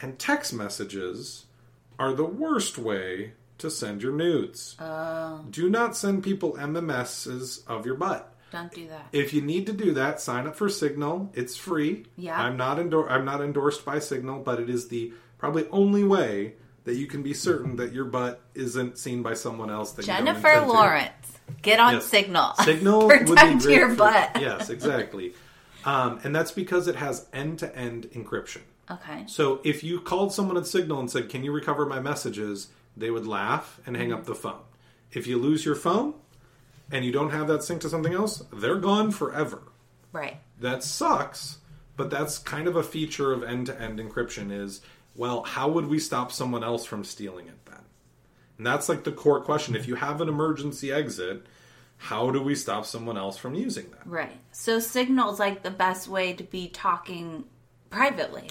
and 0.00 0.18
text 0.18 0.54
messages 0.54 1.44
are 1.98 2.14
the 2.14 2.24
worst 2.24 2.78
way 2.78 3.32
to 3.62 3.70
send 3.70 4.02
your 4.02 4.12
nudes. 4.12 4.76
Do 5.50 5.68
not 5.70 5.96
send 5.96 6.22
people 6.22 6.52
MMSs 6.54 7.66
of 7.66 7.86
your 7.86 7.94
butt. 7.96 8.28
Don't 8.52 8.72
do 8.72 8.86
that. 8.88 9.06
If 9.12 9.32
you 9.32 9.40
need 9.40 9.66
to 9.66 9.72
do 9.72 9.92
that, 9.94 10.20
sign 10.20 10.46
up 10.46 10.56
for 10.56 10.68
Signal. 10.68 11.30
It's 11.34 11.56
free. 11.56 12.04
Yeah. 12.16 12.38
I'm 12.38 12.56
not 12.58 12.78
endor- 12.78 13.08
I'm 13.08 13.24
not 13.24 13.40
endorsed 13.40 13.84
by 13.84 13.98
Signal, 13.98 14.40
but 14.40 14.60
it 14.60 14.68
is 14.68 14.88
the 14.88 15.12
probably 15.38 15.66
only 15.70 16.04
way 16.04 16.54
that 16.84 16.96
you 16.96 17.06
can 17.06 17.22
be 17.22 17.32
certain 17.32 17.76
that 17.76 17.92
your 17.92 18.04
butt 18.04 18.40
isn't 18.54 18.98
seen 18.98 19.22
by 19.22 19.32
someone 19.34 19.70
else. 19.70 19.92
That 19.92 20.04
Jennifer. 20.04 20.64
Lawrence, 20.66 21.38
get 21.62 21.80
on 21.80 21.94
Yes. 21.94 22.06
Signal. 22.06 22.54
Signal 22.64 23.08
Protect 23.08 23.64
your 23.64 23.88
for- 23.90 23.96
butt. 23.96 24.38
Yes, 24.40 24.68
exactly. 24.68 25.32
Um, 25.86 26.20
and 26.22 26.36
that's 26.36 26.52
because 26.52 26.88
it 26.88 26.96
has 26.96 27.26
end-to-end 27.32 28.10
encryption. 28.14 28.60
Okay. 28.90 29.24
So 29.28 29.60
if 29.64 29.82
you 29.82 30.00
called 30.00 30.32
someone 30.34 30.56
at 30.58 30.66
Signal 30.66 31.00
and 31.00 31.10
said, 31.10 31.30
"Can 31.30 31.42
you 31.42 31.52
recover 31.52 31.86
my 31.86 32.00
messages?" 32.00 32.68
They 32.96 33.10
would 33.10 33.26
laugh 33.26 33.80
and 33.86 33.96
hang 33.96 34.12
up 34.12 34.20
mm-hmm. 34.20 34.28
the 34.28 34.34
phone. 34.34 34.60
If 35.12 35.26
you 35.26 35.38
lose 35.38 35.64
your 35.64 35.74
phone 35.74 36.14
and 36.90 37.04
you 37.04 37.12
don't 37.12 37.30
have 37.30 37.48
that 37.48 37.60
synced 37.60 37.80
to 37.80 37.88
something 37.88 38.14
else, 38.14 38.42
they're 38.52 38.76
gone 38.76 39.10
forever. 39.10 39.62
Right. 40.12 40.38
That 40.60 40.82
sucks, 40.82 41.58
but 41.96 42.10
that's 42.10 42.38
kind 42.38 42.68
of 42.68 42.76
a 42.76 42.82
feature 42.82 43.32
of 43.32 43.42
end-to-end 43.42 43.98
encryption 43.98 44.52
is, 44.52 44.80
well, 45.14 45.42
how 45.42 45.68
would 45.68 45.86
we 45.86 45.98
stop 45.98 46.32
someone 46.32 46.64
else 46.64 46.84
from 46.84 47.04
stealing 47.04 47.46
it 47.46 47.64
then? 47.66 47.80
And 48.58 48.66
that's 48.66 48.88
like 48.88 49.04
the 49.04 49.12
core 49.12 49.40
question. 49.40 49.74
If 49.74 49.88
you 49.88 49.94
have 49.96 50.20
an 50.20 50.28
emergency 50.28 50.92
exit, 50.92 51.46
how 51.96 52.30
do 52.30 52.42
we 52.42 52.54
stop 52.54 52.86
someone 52.86 53.16
else 53.16 53.36
from 53.36 53.54
using 53.54 53.90
that? 53.90 54.06
Right. 54.06 54.36
So 54.50 54.78
Signal's 54.78 55.38
like 55.38 55.62
the 55.62 55.70
best 55.70 56.08
way 56.08 56.32
to 56.32 56.44
be 56.44 56.68
talking 56.68 57.44
privately. 57.90 58.50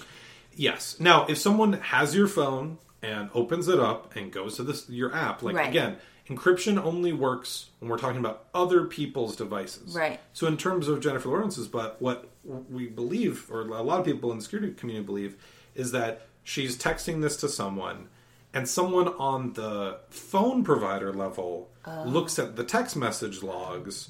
Yes. 0.55 0.99
Now, 0.99 1.25
if 1.27 1.37
someone 1.37 1.73
has 1.73 2.15
your 2.15 2.27
phone 2.27 2.77
and 3.03 3.29
opens 3.33 3.67
it 3.67 3.79
up 3.79 4.15
and 4.15 4.31
goes 4.31 4.55
to 4.57 4.63
this 4.63 4.89
your 4.89 5.13
app, 5.13 5.41
like 5.41 5.55
Right. 5.55 5.69
again, 5.69 5.97
encryption 6.29 6.77
only 6.83 7.11
works 7.13 7.69
when 7.79 7.89
we're 7.89 7.97
talking 7.97 8.19
about 8.19 8.45
other 8.53 8.85
people's 8.85 9.35
devices. 9.35 9.95
Right. 9.95 10.19
So 10.33 10.47
in 10.47 10.55
terms 10.57 10.87
of 10.87 10.99
Jennifer 11.01 11.29
Lawrence's 11.29 11.67
butt 11.67 11.97
what 11.99 12.29
we 12.43 12.87
believe, 12.87 13.47
or 13.51 13.61
a 13.61 13.81
lot 13.81 13.99
of 13.99 14.05
people 14.05 14.31
in 14.31 14.37
the 14.37 14.43
security 14.43 14.73
community 14.73 15.05
believe, 15.05 15.35
is 15.75 15.91
that 15.91 16.27
she's 16.43 16.77
texting 16.77 17.21
this 17.21 17.37
to 17.37 17.49
someone, 17.49 18.07
and 18.53 18.67
someone 18.67 19.07
on 19.07 19.53
the 19.53 19.97
phone 20.09 20.63
provider 20.63 21.13
level 21.13 21.69
Oh. 21.85 22.03
looks 22.05 22.37
at 22.37 22.55
the 22.55 22.63
text 22.63 22.95
message 22.95 23.41
logs 23.41 24.09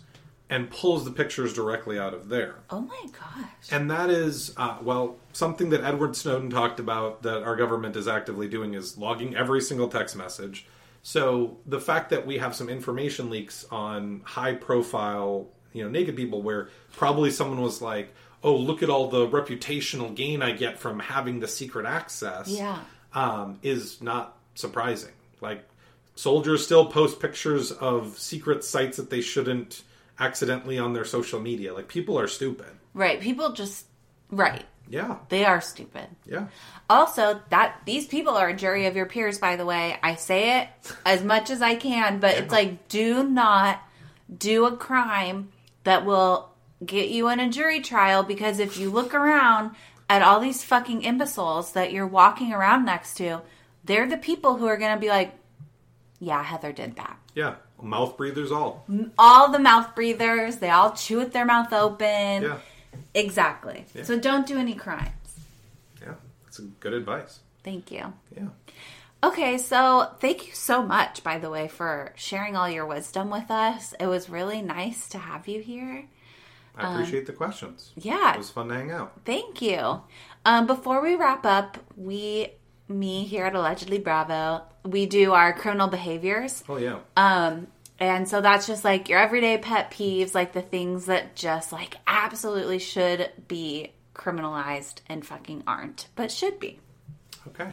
and 0.52 0.70
pulls 0.70 1.06
the 1.06 1.12
pictures 1.12 1.54
directly 1.54 1.98
out 1.98 2.14
of 2.14 2.28
there. 2.30 2.56
Oh 2.70 2.82
my 2.82 3.06
gosh. 3.14 3.72
And 3.72 3.90
that 3.90 4.10
is, 4.10 4.54
uh, 4.58 4.78
well, 4.82 5.16
something 5.34 5.70
that 5.70 5.82
Edward 5.84 6.16
Snowden 6.16 6.50
talked 6.50 6.80
about 6.80 7.24
that 7.24 7.42
our 7.44 7.56
government 7.56 7.96
is 7.96 8.08
actively 8.08 8.48
doing 8.50 8.74
is 8.74 8.98
logging 8.98 9.34
every 9.36 9.62
single 9.62 9.88
text 9.88 10.16
message. 10.16 10.68
So 11.04 11.58
the 11.66 11.80
fact 11.80 12.10
that 12.12 12.28
we 12.28 12.38
have 12.38 12.54
some 12.54 12.68
information 12.70 13.30
leaks 13.30 13.66
on 13.72 14.22
high 14.26 14.54
profile, 14.54 15.48
you 15.74 15.84
know, 15.84 15.90
naked 15.90 16.16
people 16.18 16.42
where 16.42 16.68
probably 16.98 17.32
someone 17.32 17.62
was 17.62 17.82
like, 17.82 18.14
oh, 18.44 18.56
look 18.56 18.84
at 18.84 18.90
all 18.90 19.08
the 19.08 19.26
reputational 19.28 20.14
gain 20.14 20.42
I 20.44 20.52
get 20.52 20.78
from 20.80 21.00
having 21.00 21.40
the 21.40 21.48
secret 21.48 21.86
access, 21.86 22.50
Yeah. 22.50 22.80
um, 23.14 23.58
is 23.64 24.02
not 24.02 24.38
surprising. 24.56 25.14
Like, 25.40 25.64
soldiers 26.16 26.64
still 26.66 26.88
post 26.88 27.20
pictures 27.22 27.72
of 27.72 28.20
secret 28.20 28.64
sites 28.66 28.98
that 28.98 29.10
they 29.10 29.22
shouldn't 29.22 29.84
accidentally 30.22 30.80
on 30.80 30.94
their 30.94 31.04
social 31.04 31.40
media. 31.42 31.74
Like, 31.74 31.88
people 31.88 32.18
are 32.18 32.28
stupid. 32.28 32.68
Right. 32.94 33.20
People 33.20 33.52
just 33.54 33.86
right. 34.30 34.64
Yeah. 34.88 35.18
They 35.30 35.46
are 35.46 35.62
stupid. 35.62 36.08
Yeah. 36.26 36.48
Also, 36.90 37.42
that 37.50 37.82
these 37.86 38.06
people 38.06 38.36
are 38.36 38.50
a 38.50 38.56
jury 38.56 38.86
of 38.86 38.96
your 38.96 39.06
peers, 39.06 39.40
by 39.40 39.56
the 39.56 39.66
way. 39.66 39.98
I 40.04 40.16
say 40.16 40.62
it 40.62 40.68
as 41.06 41.24
much 41.24 41.50
as 41.50 41.62
I 41.62 41.76
can, 41.76 42.20
but 42.20 42.36
it's 42.36 42.52
like 42.52 42.90
do 42.90 43.24
not 43.24 43.82
do 44.38 44.66
a 44.66 44.76
crime 44.76 45.50
that 45.86 46.06
will 46.06 46.50
get 46.86 47.10
you 47.10 47.30
in 47.30 47.40
a 47.40 47.50
jury 47.50 47.80
trial 47.80 48.24
because 48.24 48.60
if 48.60 48.78
you 48.78 48.90
look 48.90 49.14
around 49.14 49.76
at 50.10 50.22
all 50.22 50.42
these 50.42 50.64
fucking 50.64 51.04
imbeciles 51.04 51.72
that 51.72 51.94
you're 51.94 52.08
walking 52.08 52.52
around 52.52 52.84
next 52.84 53.16
to, 53.16 53.42
they're 53.86 54.10
the 54.10 54.18
people 54.18 54.58
who 54.58 54.68
are 54.68 54.78
going 54.78 54.94
to 54.94 55.00
be 55.00 55.08
like, 55.08 55.34
yeah, 56.20 56.44
Heather 56.44 56.74
did 56.74 56.98
that. 56.98 57.18
Yeah. 57.34 57.56
Mouth 57.82 58.18
breathers 58.18 58.52
all. 58.52 58.86
All 59.18 59.52
the 59.52 59.60
mouth 59.60 59.96
breathers, 59.96 60.58
they 60.58 60.70
all 60.70 60.92
chew 60.94 61.18
with 61.18 61.34
their 61.34 61.46
mouth 61.46 61.72
open. 61.74 62.44
Yeah. 62.44 62.58
Exactly. 63.14 63.86
Yeah. 63.94 64.04
So 64.04 64.20
don't 64.20 64.46
do 64.48 64.58
any 64.58 64.74
crimes. 64.76 65.10
Yeah. 66.02 66.14
That's 66.44 66.60
a 66.60 66.64
good 66.64 66.94
advice. 66.94 67.40
Thank 67.64 67.92
you. 67.92 68.14
Yeah. 68.36 68.48
Okay, 69.24 69.58
so 69.60 70.10
thank 70.20 70.48
you 70.48 70.54
so 70.54 70.82
much, 70.82 71.24
by 71.24 71.38
the 71.38 71.50
way, 71.50 71.68
for 71.68 72.12
sharing 72.16 72.56
all 72.56 72.68
your 72.70 72.86
wisdom 72.88 73.30
with 73.30 73.52
us. 73.52 73.94
It 74.00 74.08
was 74.08 74.30
really 74.30 74.62
nice 74.62 75.08
to 75.10 75.20
have 75.20 75.48
you 75.48 75.62
here. 75.62 76.06
I 76.76 76.94
appreciate 76.94 77.28
the 77.28 77.34
questions. 77.34 77.92
yeah. 77.98 78.34
It 78.34 78.38
was 78.38 78.50
fun 78.50 78.70
to 78.70 78.74
hang 78.76 78.92
out. 78.92 79.12
Thank 79.26 79.62
you. 79.62 80.02
Um, 80.46 80.66
before 80.66 81.02
we 81.02 81.16
wrap 81.16 81.46
up, 81.46 81.78
we, 81.96 82.48
me 82.92 83.24
here 83.24 83.46
at 83.46 83.56
Allegedly 83.56 84.00
Bravo, 84.00 84.64
we 84.84 85.06
do 85.06 85.34
our 85.34 85.54
criminal 85.54 85.88
behaviors. 85.88 86.64
Oh, 86.68 86.78
yeah. 86.78 87.00
Um, 87.16 87.68
and 88.00 88.28
so 88.28 88.42
that's 88.42 88.68
just 88.68 88.84
like 88.84 89.10
your 89.10 89.20
everyday 89.20 89.58
pet 89.58 89.92
peeves, 89.92 90.34
like 90.34 90.54
the 90.54 90.62
things 90.62 91.06
that 91.06 91.36
just 91.36 91.72
like 91.72 91.98
absolutely 92.08 92.80
should 92.80 93.30
be 93.48 93.94
criminalized 94.16 95.02
and 95.08 95.26
fucking 95.26 95.64
aren't, 95.68 96.08
but 96.16 96.32
should 96.32 96.60
be. 96.60 96.80
okay. 97.48 97.72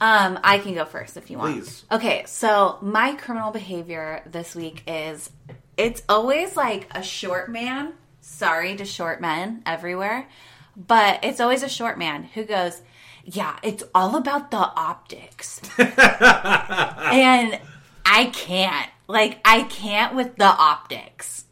Um, 0.00 0.40
I 0.42 0.58
can 0.58 0.72
go 0.74 0.86
first 0.86 1.18
if 1.18 1.30
you 1.30 1.36
want. 1.36 1.56
Please. 1.56 1.84
Okay, 1.92 2.24
so 2.26 2.78
my 2.80 3.14
criminal 3.16 3.50
behavior 3.50 4.22
this 4.24 4.54
week 4.54 4.82
is 4.86 5.30
it's 5.76 6.02
always 6.08 6.56
like 6.56 6.88
a 6.92 7.02
short 7.02 7.50
man. 7.50 7.92
Sorry 8.22 8.76
to 8.76 8.86
short 8.86 9.20
men 9.20 9.62
everywhere, 9.66 10.26
but 10.74 11.22
it's 11.22 11.40
always 11.40 11.62
a 11.62 11.68
short 11.68 11.98
man 11.98 12.24
who 12.24 12.44
goes, 12.44 12.80
"Yeah, 13.24 13.58
it's 13.62 13.84
all 13.94 14.16
about 14.16 14.50
the 14.50 14.56
optics." 14.58 15.60
and 15.78 17.58
I 18.06 18.30
can't. 18.32 18.90
Like 19.08 19.40
I 19.44 19.64
can't 19.64 20.14
with 20.14 20.36
the 20.36 20.44
optics. 20.44 21.44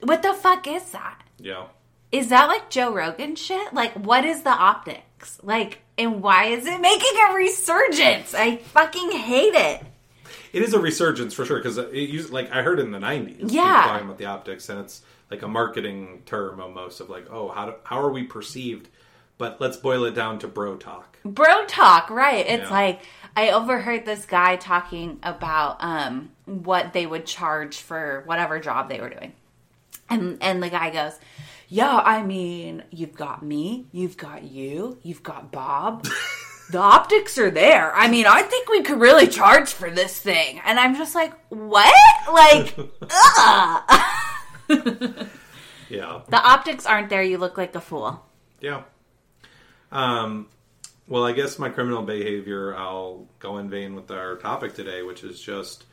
What 0.00 0.22
the 0.22 0.34
fuck 0.34 0.66
is 0.66 0.90
that? 0.90 1.22
Yeah. 1.38 1.64
Is 2.12 2.28
that 2.28 2.46
like 2.46 2.70
Joe 2.70 2.94
Rogan 2.94 3.34
shit? 3.34 3.74
Like, 3.74 3.92
what 3.94 4.24
is 4.24 4.42
the 4.42 4.50
optics? 4.50 5.40
Like, 5.42 5.80
and 5.98 6.22
why 6.22 6.46
is 6.46 6.66
it 6.66 6.80
making 6.80 7.12
a 7.28 7.34
resurgence? 7.34 8.34
I 8.34 8.58
fucking 8.58 9.10
hate 9.12 9.54
it. 9.54 9.82
It 10.52 10.62
is 10.62 10.74
a 10.74 10.78
resurgence 10.78 11.34
for 11.34 11.44
sure 11.44 11.58
because 11.58 11.76
it 11.78 11.92
used 11.92 12.30
like 12.30 12.52
I 12.52 12.62
heard 12.62 12.78
in 12.78 12.92
the 12.92 12.98
'90s. 12.98 13.50
Yeah. 13.52 13.84
talking 13.86 14.06
about 14.06 14.18
the 14.18 14.26
optics, 14.26 14.68
and 14.68 14.78
it's 14.78 15.02
like 15.30 15.42
a 15.42 15.48
marketing 15.48 16.22
term 16.26 16.60
almost 16.60 17.00
of 17.00 17.10
like, 17.10 17.26
oh, 17.30 17.48
how 17.48 17.66
do, 17.66 17.74
how 17.82 18.00
are 18.00 18.10
we 18.10 18.22
perceived? 18.22 18.88
But 19.38 19.60
let's 19.60 19.76
boil 19.76 20.04
it 20.04 20.14
down 20.14 20.38
to 20.40 20.48
bro 20.48 20.76
talk. 20.76 21.18
Bro 21.24 21.66
talk, 21.66 22.10
right? 22.10 22.46
It's 22.46 22.64
Yeah. 22.64 22.70
like 22.70 23.00
I 23.36 23.50
overheard 23.50 24.06
this 24.06 24.26
guy 24.26 24.56
talking 24.56 25.18
about 25.22 25.76
um 25.80 26.30
what 26.44 26.92
they 26.92 27.04
would 27.06 27.26
charge 27.26 27.78
for 27.78 28.22
whatever 28.26 28.60
job 28.60 28.88
they 28.88 29.00
were 29.00 29.08
doing. 29.10 29.32
And 30.08 30.38
and 30.40 30.62
the 30.62 30.68
guy 30.68 30.90
goes, 30.90 31.18
"Yeah, 31.68 31.96
I 31.96 32.22
mean, 32.22 32.84
you've 32.90 33.14
got 33.16 33.42
me, 33.42 33.86
you've 33.90 34.16
got 34.16 34.44
you, 34.44 34.98
you've 35.02 35.22
got 35.22 35.50
Bob. 35.50 36.06
the 36.70 36.78
optics 36.78 37.36
are 37.38 37.50
there. 37.50 37.92
I 37.94 38.08
mean, 38.08 38.26
I 38.26 38.42
think 38.42 38.68
we 38.68 38.82
could 38.82 39.00
really 39.00 39.26
charge 39.26 39.70
for 39.72 39.90
this 39.90 40.18
thing." 40.18 40.60
And 40.64 40.78
I'm 40.78 40.94
just 40.94 41.14
like, 41.14 41.32
"What?" 41.48 41.92
Like, 42.32 42.76
ugh. 43.10 44.00
Yeah. 45.90 46.22
The 46.28 46.38
optics 46.42 46.86
aren't 46.86 47.08
there. 47.10 47.22
You 47.22 47.38
look 47.38 47.58
like 47.58 47.74
a 47.74 47.80
fool. 47.80 48.24
Yeah. 48.60 48.82
Um, 49.94 50.48
well, 51.06 51.24
I 51.24 51.32
guess 51.32 51.58
my 51.58 51.68
criminal 51.68 52.02
behavior, 52.02 52.74
I'll 52.76 53.26
go 53.38 53.58
in 53.58 53.70
vein 53.70 53.94
with 53.94 54.10
our 54.10 54.36
topic 54.36 54.74
today, 54.74 55.02
which 55.02 55.22
is 55.22 55.40
just 55.40 55.84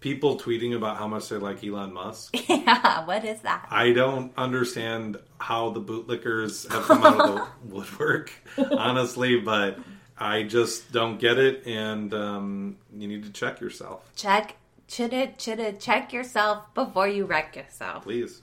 people 0.00 0.38
tweeting 0.38 0.76
about 0.76 0.98
how 0.98 1.08
much 1.08 1.28
they 1.28 1.36
like 1.36 1.64
Elon 1.64 1.92
Musk. 1.92 2.36
yeah, 2.48 3.04
what 3.06 3.24
is 3.24 3.40
that? 3.40 3.66
I 3.70 3.92
don't 3.92 4.32
understand 4.36 5.18
how 5.38 5.70
the 5.70 5.80
bootlickers 5.80 6.70
have 6.70 6.84
come 6.84 7.04
out 7.04 7.20
of 7.20 7.34
the 7.34 7.46
woodwork, 7.74 8.32
honestly, 8.58 9.40
but 9.40 9.78
I 10.18 10.42
just 10.42 10.92
don't 10.92 11.18
get 11.18 11.38
it, 11.38 11.66
and 11.66 12.12
um, 12.12 12.76
you 12.94 13.06
need 13.08 13.24
to 13.24 13.30
check 13.32 13.60
yourself, 13.60 14.10
Check, 14.16 14.56
chitty, 14.88 15.34
chitty, 15.38 15.76
check 15.78 16.12
yourself 16.12 16.72
before 16.74 17.08
you 17.08 17.24
wreck 17.24 17.56
yourself. 17.56 18.02
please. 18.04 18.42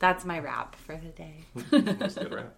That's 0.00 0.24
my 0.24 0.38
rap 0.40 0.74
for 0.74 0.96
the 0.96 1.10
day. 1.10 1.44
That's 1.70 2.16
a 2.16 2.24
good 2.24 2.34
rap. 2.34 2.56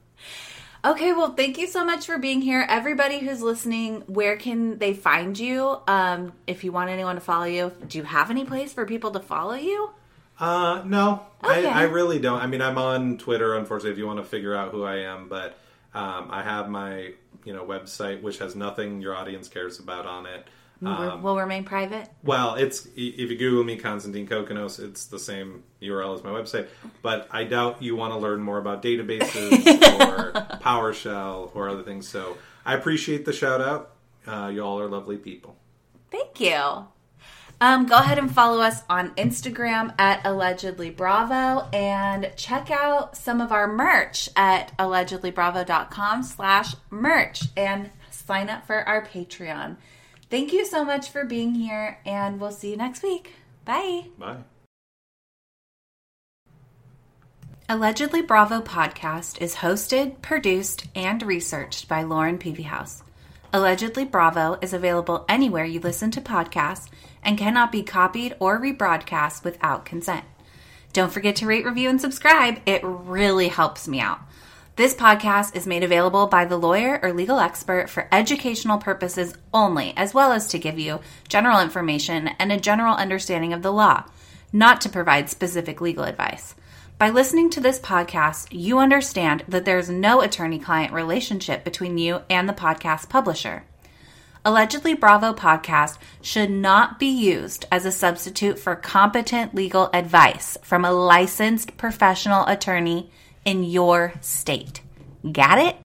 Okay, 0.84 1.12
well, 1.12 1.34
thank 1.34 1.58
you 1.58 1.68
so 1.68 1.84
much 1.84 2.06
for 2.06 2.18
being 2.18 2.40
here. 2.40 2.66
Everybody 2.68 3.20
who's 3.20 3.40
listening, 3.40 4.02
where 4.08 4.36
can 4.36 4.78
they 4.78 4.94
find 4.94 5.38
you? 5.38 5.78
Um, 5.86 6.32
if 6.48 6.64
you 6.64 6.72
want 6.72 6.90
anyone 6.90 7.14
to 7.14 7.20
follow 7.20 7.44
you, 7.44 7.70
do 7.86 7.98
you 7.98 8.04
have 8.04 8.30
any 8.32 8.44
place 8.44 8.72
for 8.72 8.84
people 8.84 9.12
to 9.12 9.20
follow 9.20 9.54
you? 9.54 9.90
Uh, 10.40 10.82
no, 10.84 11.22
Okay. 11.44 11.66
I, 11.68 11.82
I 11.82 11.84
really 11.84 12.18
don't. 12.18 12.40
I 12.40 12.48
mean, 12.48 12.60
I'm 12.62 12.78
on 12.78 13.16
Twitter, 13.18 13.54
unfortunately, 13.56 13.92
if 13.92 13.98
you 13.98 14.08
want 14.08 14.18
to 14.18 14.24
figure 14.24 14.56
out 14.56 14.72
who 14.72 14.82
I 14.82 14.96
am, 15.02 15.28
but 15.28 15.56
um, 15.94 16.28
I 16.30 16.42
have 16.42 16.68
my 16.68 17.12
you 17.44 17.52
know 17.52 17.64
website, 17.64 18.22
which 18.22 18.38
has 18.38 18.56
nothing 18.56 19.00
your 19.00 19.14
audience 19.14 19.46
cares 19.46 19.78
about 19.78 20.06
on 20.06 20.26
it. 20.26 20.46
We're- 20.82 21.16
we'll 21.22 21.36
remain 21.36 21.64
private. 21.64 22.08
Well, 22.24 22.56
it's 22.56 22.86
if 22.96 23.30
you 23.30 23.36
Google 23.38 23.62
me, 23.64 23.76
Constantine 23.76 24.26
Kokonos, 24.26 24.80
it's 24.80 25.06
the 25.06 25.18
same 25.18 25.62
URL 25.80 26.14
as 26.16 26.24
my 26.24 26.30
website. 26.30 26.66
But 27.02 27.28
I 27.30 27.44
doubt 27.44 27.80
you 27.82 27.94
want 27.96 28.12
to 28.12 28.18
learn 28.18 28.40
more 28.42 28.58
about 28.58 28.82
databases 28.82 29.66
or 30.08 30.32
PowerShell 30.60 31.54
or 31.54 31.68
other 31.68 31.82
things. 31.82 32.08
So 32.08 32.36
I 32.66 32.74
appreciate 32.74 33.24
the 33.24 33.32
shout 33.32 33.60
out. 33.60 33.92
Uh, 34.26 34.50
y'all 34.52 34.80
are 34.80 34.88
lovely 34.88 35.16
people. 35.16 35.56
Thank 36.10 36.40
you. 36.40 36.86
Um, 37.60 37.86
go 37.86 37.96
ahead 37.96 38.18
and 38.18 38.28
follow 38.32 38.60
us 38.60 38.82
on 38.90 39.10
Instagram 39.14 39.94
at 40.00 40.20
allegedly 40.26 40.90
bravo 40.90 41.68
and 41.72 42.32
check 42.36 42.72
out 42.72 43.16
some 43.16 43.40
of 43.40 43.52
our 43.52 43.68
merch 43.68 44.28
at 44.34 44.76
allegedlybravo.com 44.78 46.24
slash 46.24 46.74
merch 46.90 47.42
and 47.56 47.90
sign 48.10 48.48
up 48.50 48.66
for 48.66 48.76
our 48.88 49.04
Patreon. 49.06 49.76
Thank 50.32 50.54
you 50.54 50.64
so 50.64 50.82
much 50.82 51.10
for 51.10 51.26
being 51.26 51.54
here 51.54 51.98
and 52.06 52.40
we'll 52.40 52.52
see 52.52 52.70
you 52.70 52.76
next 52.78 53.02
week. 53.02 53.34
Bye. 53.66 54.04
Bye. 54.18 54.38
Allegedly 57.68 58.22
Bravo 58.22 58.62
podcast 58.62 59.42
is 59.42 59.56
hosted, 59.56 60.22
produced, 60.22 60.86
and 60.94 61.22
researched 61.22 61.86
by 61.86 62.02
Lauren 62.02 62.38
Peavyhouse. 62.38 63.02
Allegedly 63.52 64.06
Bravo 64.06 64.56
is 64.62 64.72
available 64.72 65.26
anywhere 65.28 65.66
you 65.66 65.80
listen 65.80 66.10
to 66.12 66.22
podcasts 66.22 66.88
and 67.22 67.36
cannot 67.36 67.70
be 67.70 67.82
copied 67.82 68.34
or 68.40 68.58
rebroadcast 68.58 69.44
without 69.44 69.84
consent. 69.84 70.24
Don't 70.94 71.12
forget 71.12 71.36
to 71.36 71.46
rate, 71.46 71.66
review, 71.66 71.90
and 71.90 72.00
subscribe. 72.00 72.58
It 72.64 72.80
really 72.82 73.48
helps 73.48 73.86
me 73.86 74.00
out. 74.00 74.20
This 74.74 74.94
podcast 74.94 75.54
is 75.54 75.66
made 75.66 75.84
available 75.84 76.28
by 76.28 76.46
the 76.46 76.56
lawyer 76.56 76.98
or 77.02 77.12
legal 77.12 77.38
expert 77.38 77.90
for 77.90 78.08
educational 78.10 78.78
purposes 78.78 79.34
only, 79.52 79.92
as 79.98 80.14
well 80.14 80.32
as 80.32 80.46
to 80.48 80.58
give 80.58 80.78
you 80.78 81.00
general 81.28 81.60
information 81.60 82.28
and 82.38 82.50
a 82.50 82.58
general 82.58 82.94
understanding 82.94 83.52
of 83.52 83.60
the 83.60 83.70
law, 83.70 84.04
not 84.50 84.80
to 84.80 84.88
provide 84.88 85.28
specific 85.28 85.82
legal 85.82 86.04
advice. 86.04 86.54
By 86.96 87.10
listening 87.10 87.50
to 87.50 87.60
this 87.60 87.78
podcast, 87.78 88.48
you 88.50 88.78
understand 88.78 89.44
that 89.46 89.66
there's 89.66 89.90
no 89.90 90.22
attorney 90.22 90.58
client 90.58 90.94
relationship 90.94 91.64
between 91.64 91.98
you 91.98 92.22
and 92.30 92.48
the 92.48 92.54
podcast 92.54 93.10
publisher. 93.10 93.64
Allegedly 94.42 94.94
Bravo 94.94 95.34
podcast 95.34 95.98
should 96.22 96.50
not 96.50 96.98
be 96.98 97.08
used 97.08 97.66
as 97.70 97.84
a 97.84 97.92
substitute 97.92 98.58
for 98.58 98.74
competent 98.74 99.54
legal 99.54 99.90
advice 99.92 100.56
from 100.62 100.86
a 100.86 100.92
licensed 100.92 101.76
professional 101.76 102.46
attorney 102.46 103.10
in 103.44 103.64
your 103.64 104.14
state. 104.20 104.80
Got 105.30 105.58
it? 105.58 105.76